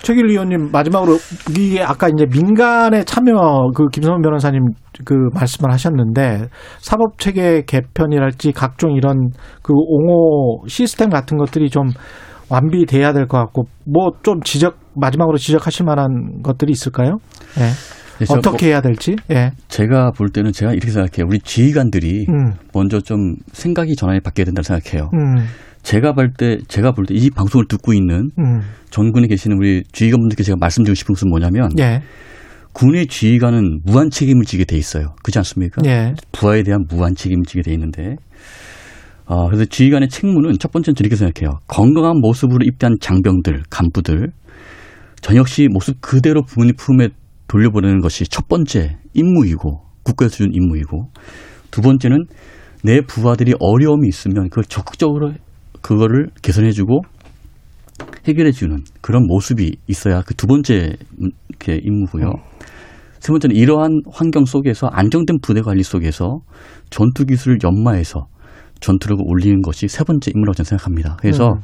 [0.02, 1.18] 최길 의원님 마지막으로
[1.58, 4.64] 이게 아까 이제 민간의 참여 그 김성원 변호사님
[5.06, 6.48] 그 말씀을 하셨는데
[6.80, 9.30] 사법 체계 개편이랄지 각종 이런
[9.62, 11.90] 그 옹호 시스템 같은 것들이 좀
[12.50, 17.18] 완비돼야 될 것 같고 뭐 좀 지적 마지막으로 지적하실 만한 것들이 있을까요?
[17.60, 18.26] 예.
[18.26, 19.16] 네, 어떻게 해야 될지.
[19.32, 19.52] 예.
[19.68, 21.26] 제가 볼 때는 제가 이렇게 생각해요.
[21.28, 22.54] 우리 지휘관들이 음.
[22.74, 25.10] 먼저 좀 생각이 전환이 바뀌어야 된다고 생각해요.
[25.14, 25.46] 음.
[25.84, 28.62] 제가 볼 때, 제가 볼 때 이 방송을 듣고 있는 음.
[28.90, 32.02] 전군에 계시는 우리 지휘관분들께 제가 말씀드리고 싶은 것은 뭐냐면 예.
[32.74, 35.16] 군의 지휘관은 무한 책임을 지게 돼 있어요.
[35.24, 35.82] 그렇지 않습니까?
[35.86, 36.14] 예.
[36.32, 38.16] 부하에 대한 무한 책임을 지게 돼 있는데
[39.26, 41.60] 어, 그래서 지휘관의 책무는 첫 번째는 저렇게 생각해요.
[41.68, 44.32] 건강한 모습으로 입대한 장병들, 간부들
[45.22, 47.10] 저녁 시 모습 그대로 부모님 품에
[47.48, 51.10] 돌려보내는 것이 첫 번째 임무이고 국가에서 준 임무이고
[51.70, 52.26] 두 번째는
[52.84, 55.34] 내 부하들이 어려움이 있으면 그걸 적극적으로
[55.82, 57.02] 그거를 개선해주고
[58.28, 60.96] 해결해주는 그런 모습이 있어야 그 두 번째
[61.50, 62.32] 이렇게 임무고요.
[63.20, 66.40] 세 번째는 이러한 환경 속에서 안정된 부대 관리 속에서
[66.90, 68.26] 전투 기술을 연마해서
[68.80, 71.18] 전투력을 올리는 것이 세 번째 임무라고 저는 생각합니다.
[71.20, 71.62] 그래서 음.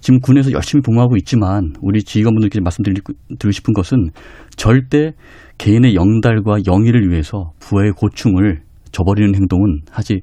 [0.00, 4.10] 지금 군에서 열심히 복무하고 있지만 우리 지휘관분들께 말씀드리고 드리고 싶은 것은
[4.56, 5.12] 절대
[5.58, 10.20] 개인의 영달과 영의를 위해서 부하의 고충을 저버리는 행동은 하지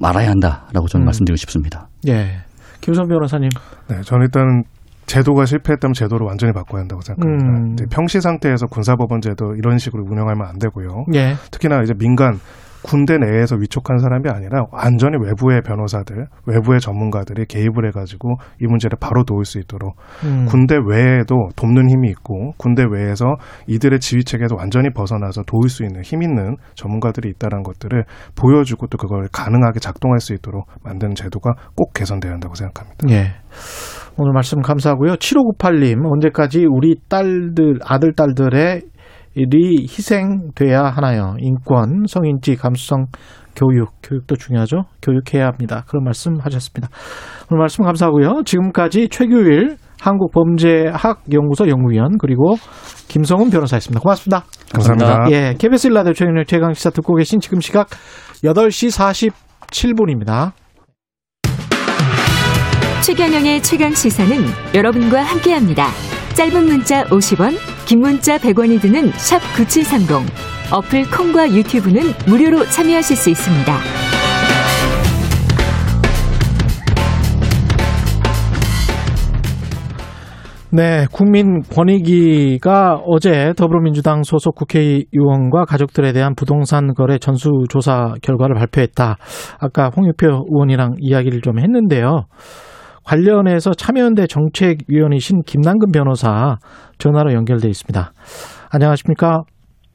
[0.00, 1.06] 말아야 한다라고 저는 음.
[1.06, 1.88] 말씀드리고 싶습니다.
[2.08, 2.38] 예.
[2.86, 3.48] 김선 변호사님.
[3.88, 4.62] 네, 저는 일단
[5.06, 7.82] 제도가 실패했다면 제도를 완전히 바꿔야 한다고 생각합니다.
[7.82, 7.88] 음.
[7.90, 11.06] 평시 상태에서 군사법원 제도 이런 식으로 운영하면 안 되고요.
[11.14, 11.34] 예.
[11.50, 12.38] 특히나 이제 민간
[12.86, 19.24] 군대 내에서 위촉한 사람이 아니라 완전히 외부의 변호사들, 외부의 전문가들이 개입을 해가지고 이 문제를 바로
[19.24, 20.46] 도울 수 있도록 음.
[20.48, 23.34] 군대 외에도 돕는 힘이 있고 군대 외에서
[23.66, 28.04] 이들의 지휘 체계에서 완전히 벗어나서 도울 수 있는 힘 있는 전문가들이 있다는 것들을
[28.36, 33.08] 보여주고 또 그걸 가능하게 작동할 수 있도록 만드는 제도가 꼭 개선돼야 한다고 생각합니다.
[33.10, 33.32] 예.
[34.16, 35.14] 오늘 말씀 감사하고요.
[35.16, 38.82] 7598님, 언제까지 우리 딸들, 아들, 딸들의
[39.36, 41.36] 이 희생돼야 하나요?
[41.40, 43.06] 인권, 성인지, 감수성,
[43.54, 44.84] 교육, 교육도 중요하죠.
[45.02, 45.84] 교육해야 합니다.
[45.88, 46.88] 그런 말씀 하셨습니다.
[47.50, 48.42] 오늘 말씀 감사하고요.
[48.44, 52.56] 지금까지 최규일 한국범죄학연구소 연구위원 그리고
[53.08, 54.00] 김성훈 변호사였습니다.
[54.00, 54.44] 고맙습니다.
[54.72, 55.30] 감사합니다.
[55.30, 57.88] 예, KBS 일라디오 최경영 최강 시사 듣고 계신 지금 시각
[58.44, 59.32] 8시
[59.80, 60.52] 47분입니다.
[63.02, 64.36] 최경영의 최강 시사는
[64.74, 66.15] 여러분과 함께합니다.
[66.36, 67.54] 짧은 문자 50원,
[67.86, 70.16] 긴 문자 100원이 드는 샵 9730.
[70.70, 73.72] 어플 콩과 유튜브는 무료로 참여하실 수 있습니다.
[80.72, 89.16] 네, 국민 권익위가 어제 더불어민주당 소속 국회의원과 가족들에 대한 부동산 거래 전수조사 결과를 발표했다.
[89.58, 92.26] 아까 홍유표 의원이랑 이야기를 좀 했는데요.
[93.06, 96.56] 관련해서 참여연대 정책위원이신 김남근 변호사
[96.98, 98.10] 전화로 연결돼 있습니다.
[98.72, 99.42] 안녕하십니까?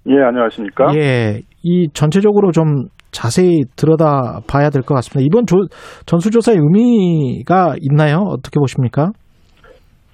[0.08, 0.96] 예, 안녕하십니까?
[0.96, 5.20] 예, 이 전체적으로 좀 자세히 들여다 봐야 될 것 같습니다.
[5.26, 5.58] 이번 조,
[6.06, 8.20] 전수조사의 의미가 있나요?
[8.30, 9.10] 어떻게 보십니까?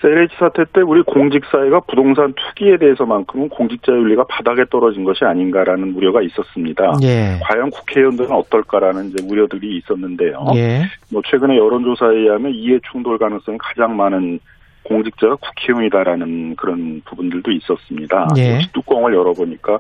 [0.03, 6.22] LH 사태 때 우리 공직사회가 부동산 투기에 대해서만큼은 공직자의 윤리가 바닥에 떨어진 것이 아닌가라는 우려가
[6.22, 6.94] 있었습니다.
[7.02, 7.40] 예.
[7.41, 10.45] 과연 국회의원들은 어떨까라는 이제 우려들이 있었는데요.
[10.56, 10.84] 예.
[11.11, 14.40] 뭐 최근에 여론조사에 의하면 이해 충돌 가능성이 가장 많은
[14.88, 18.27] 공직자가 국회의원이다라는 그런 부분들도 있었습니다.
[18.38, 18.59] 예.
[18.73, 19.77] 뚜껑을 열어보니까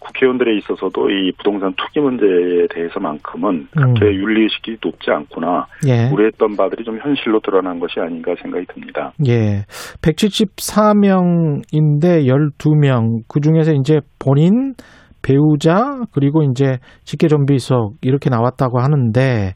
[0.00, 4.14] 국회의원들에 있어서도 이 부동산 투기 문제에 대해서만큼은 그렇게 음.
[4.14, 6.10] 윤리의식이 높지 않구나 예.
[6.12, 9.12] 우려했던 바들이 좀 현실로 드러난 것이 아닌가 생각이 듭니다.
[9.26, 9.64] 예.
[10.02, 13.22] 174명인데 12명.
[13.28, 14.74] 그 중에서 이제 본인,
[15.22, 19.54] 배우자, 그리고 이제 직계존비속 이렇게 나왔다고 하는데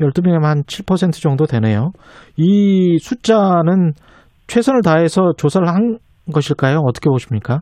[0.00, 1.90] 12명이면 한 7% 정도 되네요.
[2.36, 3.92] 이 숫자는
[4.46, 5.98] 최선을 다해서 조사를 한
[6.32, 6.78] 것일까요?
[6.78, 7.60] 어떻게 보십니까?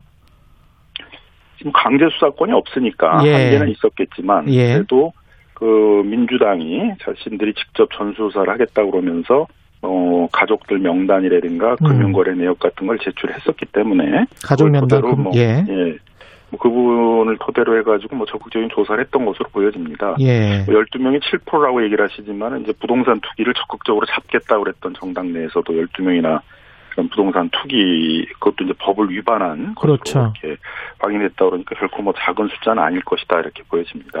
[1.57, 3.33] 지금 강제 수사권이 없으니까 예.
[3.33, 4.73] 한계는 있었겠지만 예.
[4.73, 5.11] 그래도
[5.53, 9.45] 그 민주당이 자신들이 직접 전수조사를 하겠다 그러면서
[9.83, 11.87] 어 가족들 명단이라든가 음.
[11.87, 15.63] 금융거래 내역 같은 걸 제출했었기 때문에 가족 그걸 면담, 토대로 금- 뭐, 예.
[16.49, 20.15] 뭐그 부분을 토대로 해가지고 뭐 적극적인 조사를 했던 것으로 보여집니다.
[20.19, 20.63] 예.
[20.65, 26.41] 뭐 12명이 7%라고 얘기를 하시지만 이제 부동산 투기를 적극적으로 잡겠다고 그랬던 정당 내에서도 12명이나
[26.91, 30.19] 그런 부동산 투기 그것도 이제 법을 위반한 그렇죠.
[30.19, 30.61] 이렇게
[30.99, 34.19] 확인했다 그러니까 결코 뭐 작은 숫자는 아닐 것이다 이렇게 보여집니다.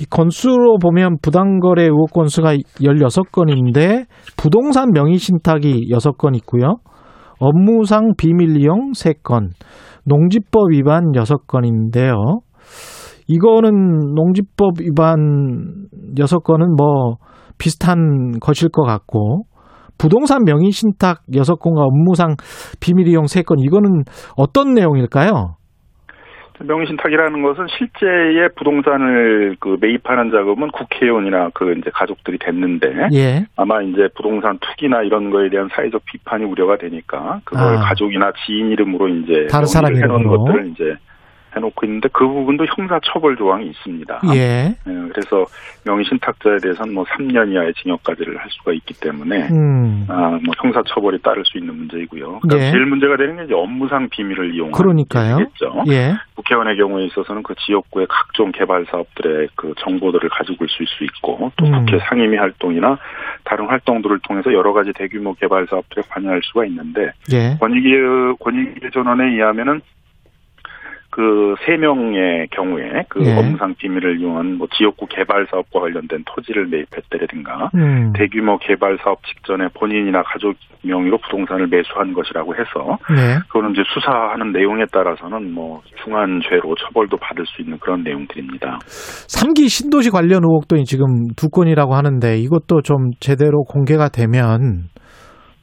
[0.00, 4.06] 이 건수로 보면 부당거래 의혹 건수가 16건인데
[4.36, 6.76] 부동산 명의 신탁이 6건 있고요.
[7.40, 9.50] 업무상 비밀 이용 3건,
[10.04, 12.40] 농지법 위반 6건인데요.
[13.28, 15.86] 이거는 농지법 위반
[16.16, 17.18] 6건은 뭐
[17.58, 19.44] 비슷한 것일 것 같고
[19.98, 22.36] 부동산 명의 신탁 6건과 업무상
[22.80, 24.04] 비밀 이용 3건 이거는
[24.36, 25.58] 어떤 내용일까요?
[26.60, 33.44] 명의신탁이라는 것은 실제의 부동산을 그 매입하는 작업은 국회의원이나 그 이제 가족들이 됐는데 예.
[33.56, 37.80] 아마 이제 부동산 투기나 이런 거에 대한 사회적 비판이 우려가 되니까 그걸 아.
[37.88, 40.44] 가족이나 지인 이름으로 이제 다른 사람 이름으로.
[40.44, 40.94] 것들을 이제
[41.56, 44.20] 해놓고 있는데 그 부분도 형사처벌 조항이 있습니다.
[44.34, 44.74] 예.
[44.86, 45.46] 예, 그래서
[45.84, 50.06] 명의신탁자에 대해서는 뭐 3년 이하의 징역까지를 할 수가 있기 때문에 음.
[50.08, 52.40] 아, 뭐 형사처벌이 따를 수 있는 문제이고요.
[52.40, 52.70] 그다음 예.
[52.70, 55.36] 제일 문제가 되는 게 이제 업무상 비밀을 이용한 그러니까요.
[55.36, 55.84] 문제겠죠.
[55.88, 56.14] 예.
[56.34, 61.66] 국회의원의 경우에 있어서는 그 지역구의 각종 개발 사업들의 그 정보들을 가지고 있을 수 있고 또
[61.66, 61.72] 음.
[61.72, 62.98] 국회 상임위 활동이나
[63.44, 67.56] 다른 활동들을 통해서 여러 가지 대규모 개발 사업들에 관여할 수가 있는데 예.
[67.58, 69.80] 권익위 권익위 전원에 의하면은
[71.18, 73.36] 그 세 명의 경우에 그 예.
[73.36, 78.12] 업무상 비밀을 이용한 뭐 지역구 개발 사업과 관련된 토지를 매입했다라든가 음.
[78.14, 80.54] 대규모 개발 사업 직전에 본인이나 가족
[80.84, 83.40] 명의로 부동산을 매수한 것이라고 해서 네.
[83.48, 88.78] 그거는 이제 수사하는 내용에 따라서는 뭐 중한 죄로 처벌도 받을 수 있는 그런 내용들입니다.
[88.78, 94.86] 3기 신도시 관련 의혹도 지금 두 건이라고 하는데 이것도 좀 제대로 공개가 되면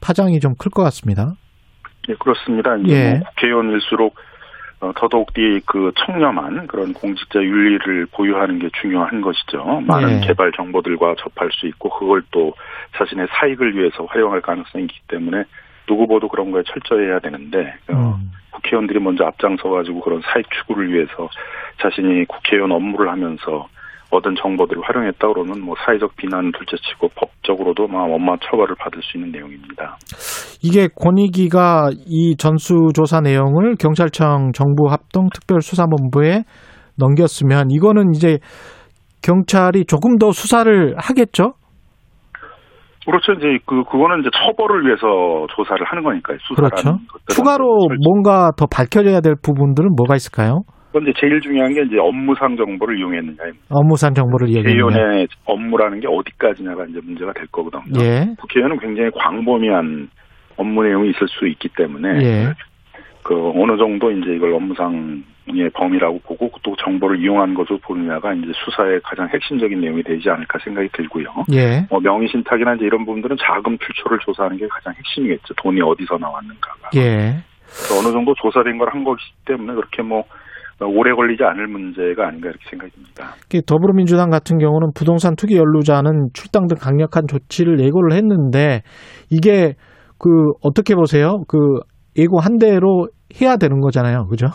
[0.02, 1.32] 파장이 좀 클 것 같습니다.
[2.10, 2.76] 예, 그렇습니다.
[2.84, 3.10] 이제 예.
[3.12, 4.35] 뭐 국회의원일수록 어,
[4.94, 9.82] 더더욱이 그 청렴한 그런 공직자 윤리를 보유하는 게 중요한 것이죠.
[9.86, 10.26] 많은 예.
[10.26, 12.54] 개발 정보들과 접할 수 있고 그걸 또
[12.96, 15.44] 자신의 사익을 위해서 활용할 가능성이 있기 때문에
[15.88, 18.32] 누구보도 그런 거에 철저해야 되는데 어, 음.
[18.50, 21.28] 국회의원들이 먼저 앞장서 가지고 그런 사익 추구를 위해서
[21.80, 23.68] 자신이 국회의원 업무를 하면서
[24.10, 29.32] 얻은 정보들을 활용했다 그러면 뭐 사회적 비난은 둘째치고 법적으로도 막 엄마 처벌을 받을 수 있는
[29.32, 29.96] 내용입니다.
[30.62, 36.44] 이게 권익위가 이 전수조사 내용을 경찰청 정부 합동 특별수사본부에
[36.98, 38.38] 넘겼으면 이거는 이제
[39.22, 41.54] 경찰이 조금 더 수사를 하겠죠?
[43.04, 43.32] 그렇죠.
[43.34, 46.38] 이제 그 그거는 이제 처벌을 위해서 조사를 하는 거니까요.
[46.42, 46.98] 수사라는 그렇죠.
[47.28, 50.62] 추가로 뭔가 더 밝혀져야 될 부분들은 뭐가 있을까요?
[50.96, 53.66] 그런데 제일 중요한 게 이제 업무상 정보를 이용했느냐입니다.
[53.68, 58.00] 업무상 정보를 이야기하는 국회의원의 업무라는 게 어디까지냐가 이제 문제가 될 거거든요.
[58.00, 58.24] 예.
[58.38, 60.08] 국회의원은 굉장히 광범위한
[60.56, 62.52] 업무 내용이 있을 수 있기 때문에 예.
[63.22, 69.00] 그 어느 정도 이제 이걸 업무상의 범위라고 보고 또 정보를 이용한 것으로 보느냐가 이제 수사의
[69.04, 71.26] 가장 핵심적인 내용이 되지 않을까 생각이 들고요.
[71.52, 71.84] 예.
[71.90, 75.52] 뭐 명의 신탁이나 이제 이런 부분들은 자금 출처를 조사하는 게 가장 핵심이겠죠.
[75.62, 76.90] 돈이 어디서 나왔는가가.
[76.96, 77.36] 예.
[77.92, 80.24] 어느 정도 조사된 걸 한 것이기 때문에 그렇게 뭐
[80.80, 83.34] 오래 걸리지 않을 문제가 아닌가 이렇게 생각이 듭니다.
[83.50, 88.82] 그 더불어민주당 같은 경우는 부동산 투기 연루자는 출당 등 강력한 조치를 예고를 했는데
[89.30, 89.74] 이게
[90.18, 90.28] 그
[90.62, 91.42] 어떻게 보세요?
[91.48, 91.80] 그
[92.18, 93.08] 예고한 대로
[93.40, 94.26] 해야 되는 거잖아요.
[94.26, 94.46] 그죠?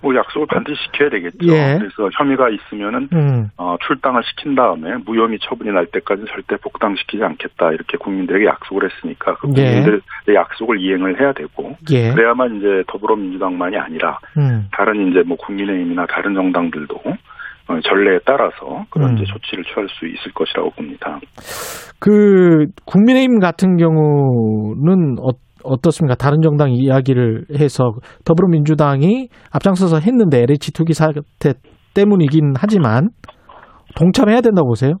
[0.00, 1.46] 뭐 약속을 반드시 지켜야 되겠죠.
[1.48, 1.78] 예.
[1.78, 3.48] 그래서 혐의가 있으면은 음.
[3.56, 9.34] 어, 출당을 시킨 다음에 무혐의 처분이 날 때까지 절대 복당시키지 않겠다 이렇게 국민들에게 약속을 했으니까
[9.36, 9.62] 그 예.
[9.62, 10.00] 국민들의
[10.34, 12.10] 약속을 이행을 해야 되고 예.
[12.12, 14.68] 그래야만 이제 더불어민주당만이 아니라 음.
[14.72, 16.94] 다른 이제 뭐 국민의힘이나 다른 정당들도
[17.68, 19.16] 어, 전례에 따라서 그런 음.
[19.16, 21.18] 이제 조치를 취할 수 있을 것이라고 봅니다.
[21.98, 25.30] 그 국민의힘 같은 경우는 어,
[25.66, 26.14] 어떻습니까?
[26.14, 27.92] 다른 정당 이야기를 해서
[28.24, 31.54] 더불어민주당이 앞장서서 했는데 LH 투기 사태
[31.94, 33.08] 때문이긴 하지만
[33.96, 34.94] 동참해야 된다고 보세요?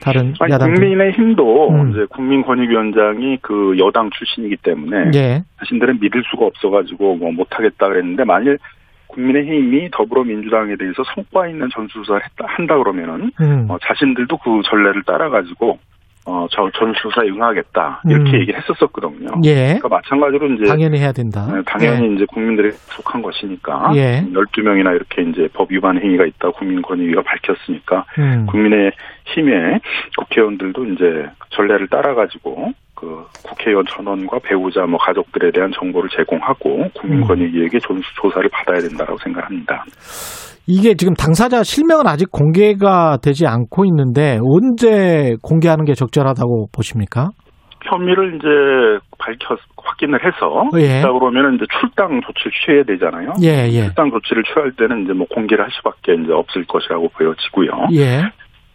[0.00, 1.90] 다른 아니, 야당 국민의힘도 음.
[1.90, 5.42] 이제 국민권익위원장이 그 여당 출신이기 때문에 예.
[5.60, 8.58] 자신들은 믿을 수가 없어가지고 뭐 못하겠다 그랬는데 만일
[9.08, 13.70] 국민의힘이 더불어민주당에 대해서 성과 있는 전수조사를 했다, 한다 그러면은 음.
[13.70, 15.78] 어, 자신들도 그 전례를 따라가지고
[16.26, 18.40] 어, 저 전수조사에 응하겠다 이렇게 음.
[18.40, 19.28] 얘기를 했었었거든요.
[19.44, 19.78] 예.
[19.78, 21.46] 그러니까 마찬가지로 이제 당연히 해야 된다.
[21.52, 24.24] 네, 당연히 이제 국민들에 속한 것이니까 예.
[24.32, 28.46] 12명이나 이렇게 이제 법 위반 행위가 있다 국민권익위가 밝혔으니까 음.
[28.46, 28.92] 국민의
[29.26, 29.80] 힘의
[30.18, 32.72] 국회의원들도 이제 전례를 따라 가지고
[33.04, 39.84] 그 국회의원 전원과 배우자 뭐 가족들에 대한 정보를 제공하고 국민권익위에게 조사를 받아야 된다라고 생각합니다.
[40.66, 47.28] 이게 지금 당사자 실명은 아직 공개가 되지 않고 있는데 언제 공개하는 게 적절하다고 보십니까?
[47.84, 48.48] 혐의를 이제
[49.18, 51.00] 밝혀 확인을 해서 예.
[51.00, 53.32] 있다 그러면 이제 출당 조치를 취해야 되잖아요.
[53.42, 53.82] 예, 예.
[53.84, 57.88] 출당 조치를 취할 때는 이제 뭐 공개를 할 수밖에 이제 없을 것이라고 보여지고요.
[57.92, 58.22] 예.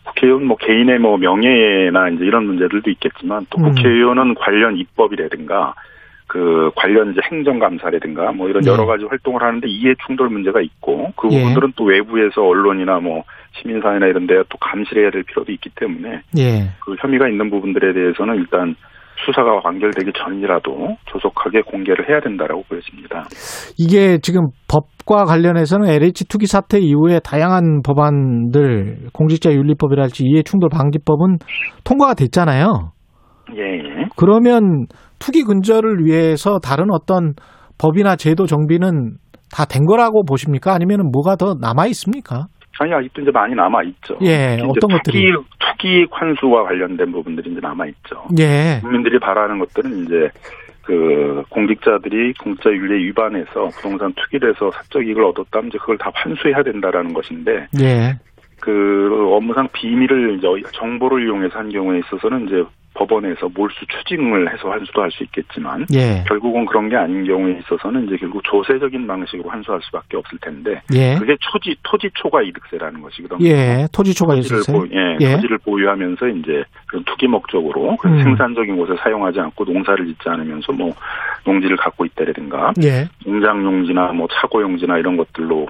[0.09, 3.71] 국회의원 뭐 개인의 뭐 명예나 이제 이런 문제들도 있겠지만 또 음.
[3.71, 5.73] 국회의원은 관련 입법이라든가
[6.27, 8.69] 그 관련 이제 행정감사라든가 뭐 이런 네.
[8.69, 11.39] 여러 가지 활동을 하는데 이해 충돌 문제가 있고 그 예.
[11.39, 13.23] 부분들은 또 외부에서 언론이나 뭐
[13.53, 16.69] 시민사회나 이런 데가 또 감시해야 될 필요도 있기 때문에 예.
[16.81, 18.75] 그 혐의가 있는 부분들에 대해서는 일단
[19.25, 23.25] 수사가 완결되기 전이라도 조속하게 공개를 해야 된다라고 보여집니다.
[23.77, 31.37] 이게 지금 법과 관련해서는 LH 투기 사태 이후에 다양한 법안들 공직자윤리법이랄지 이해충돌 방지법은
[31.83, 32.91] 통과가 됐잖아요.
[33.55, 34.05] 예, 예.
[34.15, 34.85] 그러면
[35.19, 37.33] 투기 근절을 위해서 다른 어떤
[37.77, 39.15] 법이나 제도 정비는
[39.51, 40.73] 다 된 거라고 보십니까?
[40.73, 42.45] 아니면 뭐가 더 남아 있습니까?
[42.79, 44.17] 아니 아직도 이제 많이 남아 있죠.
[44.21, 45.31] 예, 어떤 것들이?
[45.31, 48.25] 투기 투기 환수와 관련된 부분들이 이제 남아 있죠.
[48.39, 48.79] 예.
[48.81, 50.29] 국민들이 바라는 것들은 이제
[50.83, 56.63] 그 공직자들이 공직자 윤리에 위반해서 부동산 투기를 해서 사적 이익을 얻었다면 이제 그걸 다 환수해야
[56.63, 58.17] 된다라는 것인데 예.
[58.61, 62.63] 그 업무상 비밀을 이제 정보를 이용해서 한 경우에 있어서는 이제
[62.99, 66.23] 법원에서 몰수 추징을 해서 환수도 할 수 있겠지만 예.
[66.27, 71.15] 결국은 그런 게 아닌 경우에 있어서는 이제 결국 조세적인 방식으로 환수할 수밖에 없을 텐데 예.
[71.15, 73.39] 그게 토지 토지 초과 이득세라는 것이거든요.
[73.47, 73.87] 예.
[73.91, 74.77] 토지를 있었어요.
[74.77, 75.35] 보, 예, 예.
[75.35, 78.23] 토지를 보유하면서 이제 그런 투기 목적으로 음.
[78.23, 80.93] 생산적인 곳에 사용하지 않고 농사를 짓지 않으면서 뭐
[81.45, 83.07] 농지를 갖고 있다라든가 예.
[83.25, 85.67] 농장 용지나 뭐 차고 용지나 이런 것들로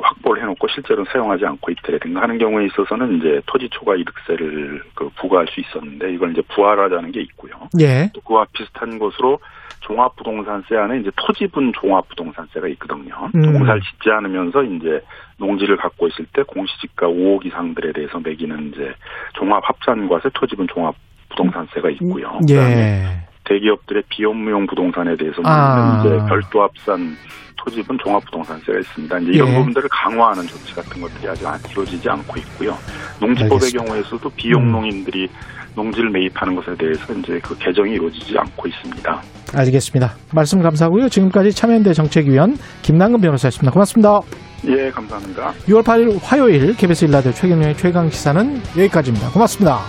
[0.00, 5.46] 확보를 해놓고 실제로 사용하지 않고 있다라든가 하는 경우에 있어서는 이제 토지 초과 이득세를 그 부과할
[5.48, 7.52] 수 있었는데 이걸 이제 부활하자는 게 있고요.
[7.80, 8.10] 예.
[8.14, 9.38] 또 그와 비슷한 것으로
[9.80, 13.30] 종합부동산세 안에 이제 토지분 종합부동산세가 있거든요.
[13.34, 13.40] 음.
[13.40, 15.00] 농사를 짓지 않으면서 이제
[15.38, 18.92] 농지를 갖고 있을 때 공시지가 5억 이상들에 대해서 매기는 이제
[19.34, 22.38] 종합합산과세 토지분 종합부동산세가 있고요.
[22.40, 23.35] 그다음에 예.
[23.48, 26.00] 대기업들의 비업무용 부동산에 대해서 아.
[26.00, 27.16] 이제 별도 합산
[27.56, 29.18] 토지분 종합부동산세가 있습니다.
[29.18, 29.54] 이제 이런 예.
[29.56, 32.76] 부분들을 강화하는 조치 같은 것들이 아직 안 이루어지지 않고 있고요.
[33.20, 33.82] 농지법의 알겠습니다.
[33.82, 33.86] 음.
[33.86, 35.28] 경우에서도 비용농인들이
[35.74, 39.22] 농지를 매입하는 것에 대해서 이제 그 개정이 이루어지지 않고 있습니다.
[39.54, 40.14] 알겠습니다.
[40.32, 41.08] 말씀 감사하고요.
[41.08, 43.72] 지금까지 참여연대 정책위원 김남근 변호사였습니다.
[43.72, 44.20] 고맙습니다.
[44.66, 45.52] 예, 감사합니다.
[45.66, 49.30] 6월 8일 화요일 KBS 일라디오 최경영의 최강 시사는 여기까지입니다.
[49.30, 49.80] 고맙습니다.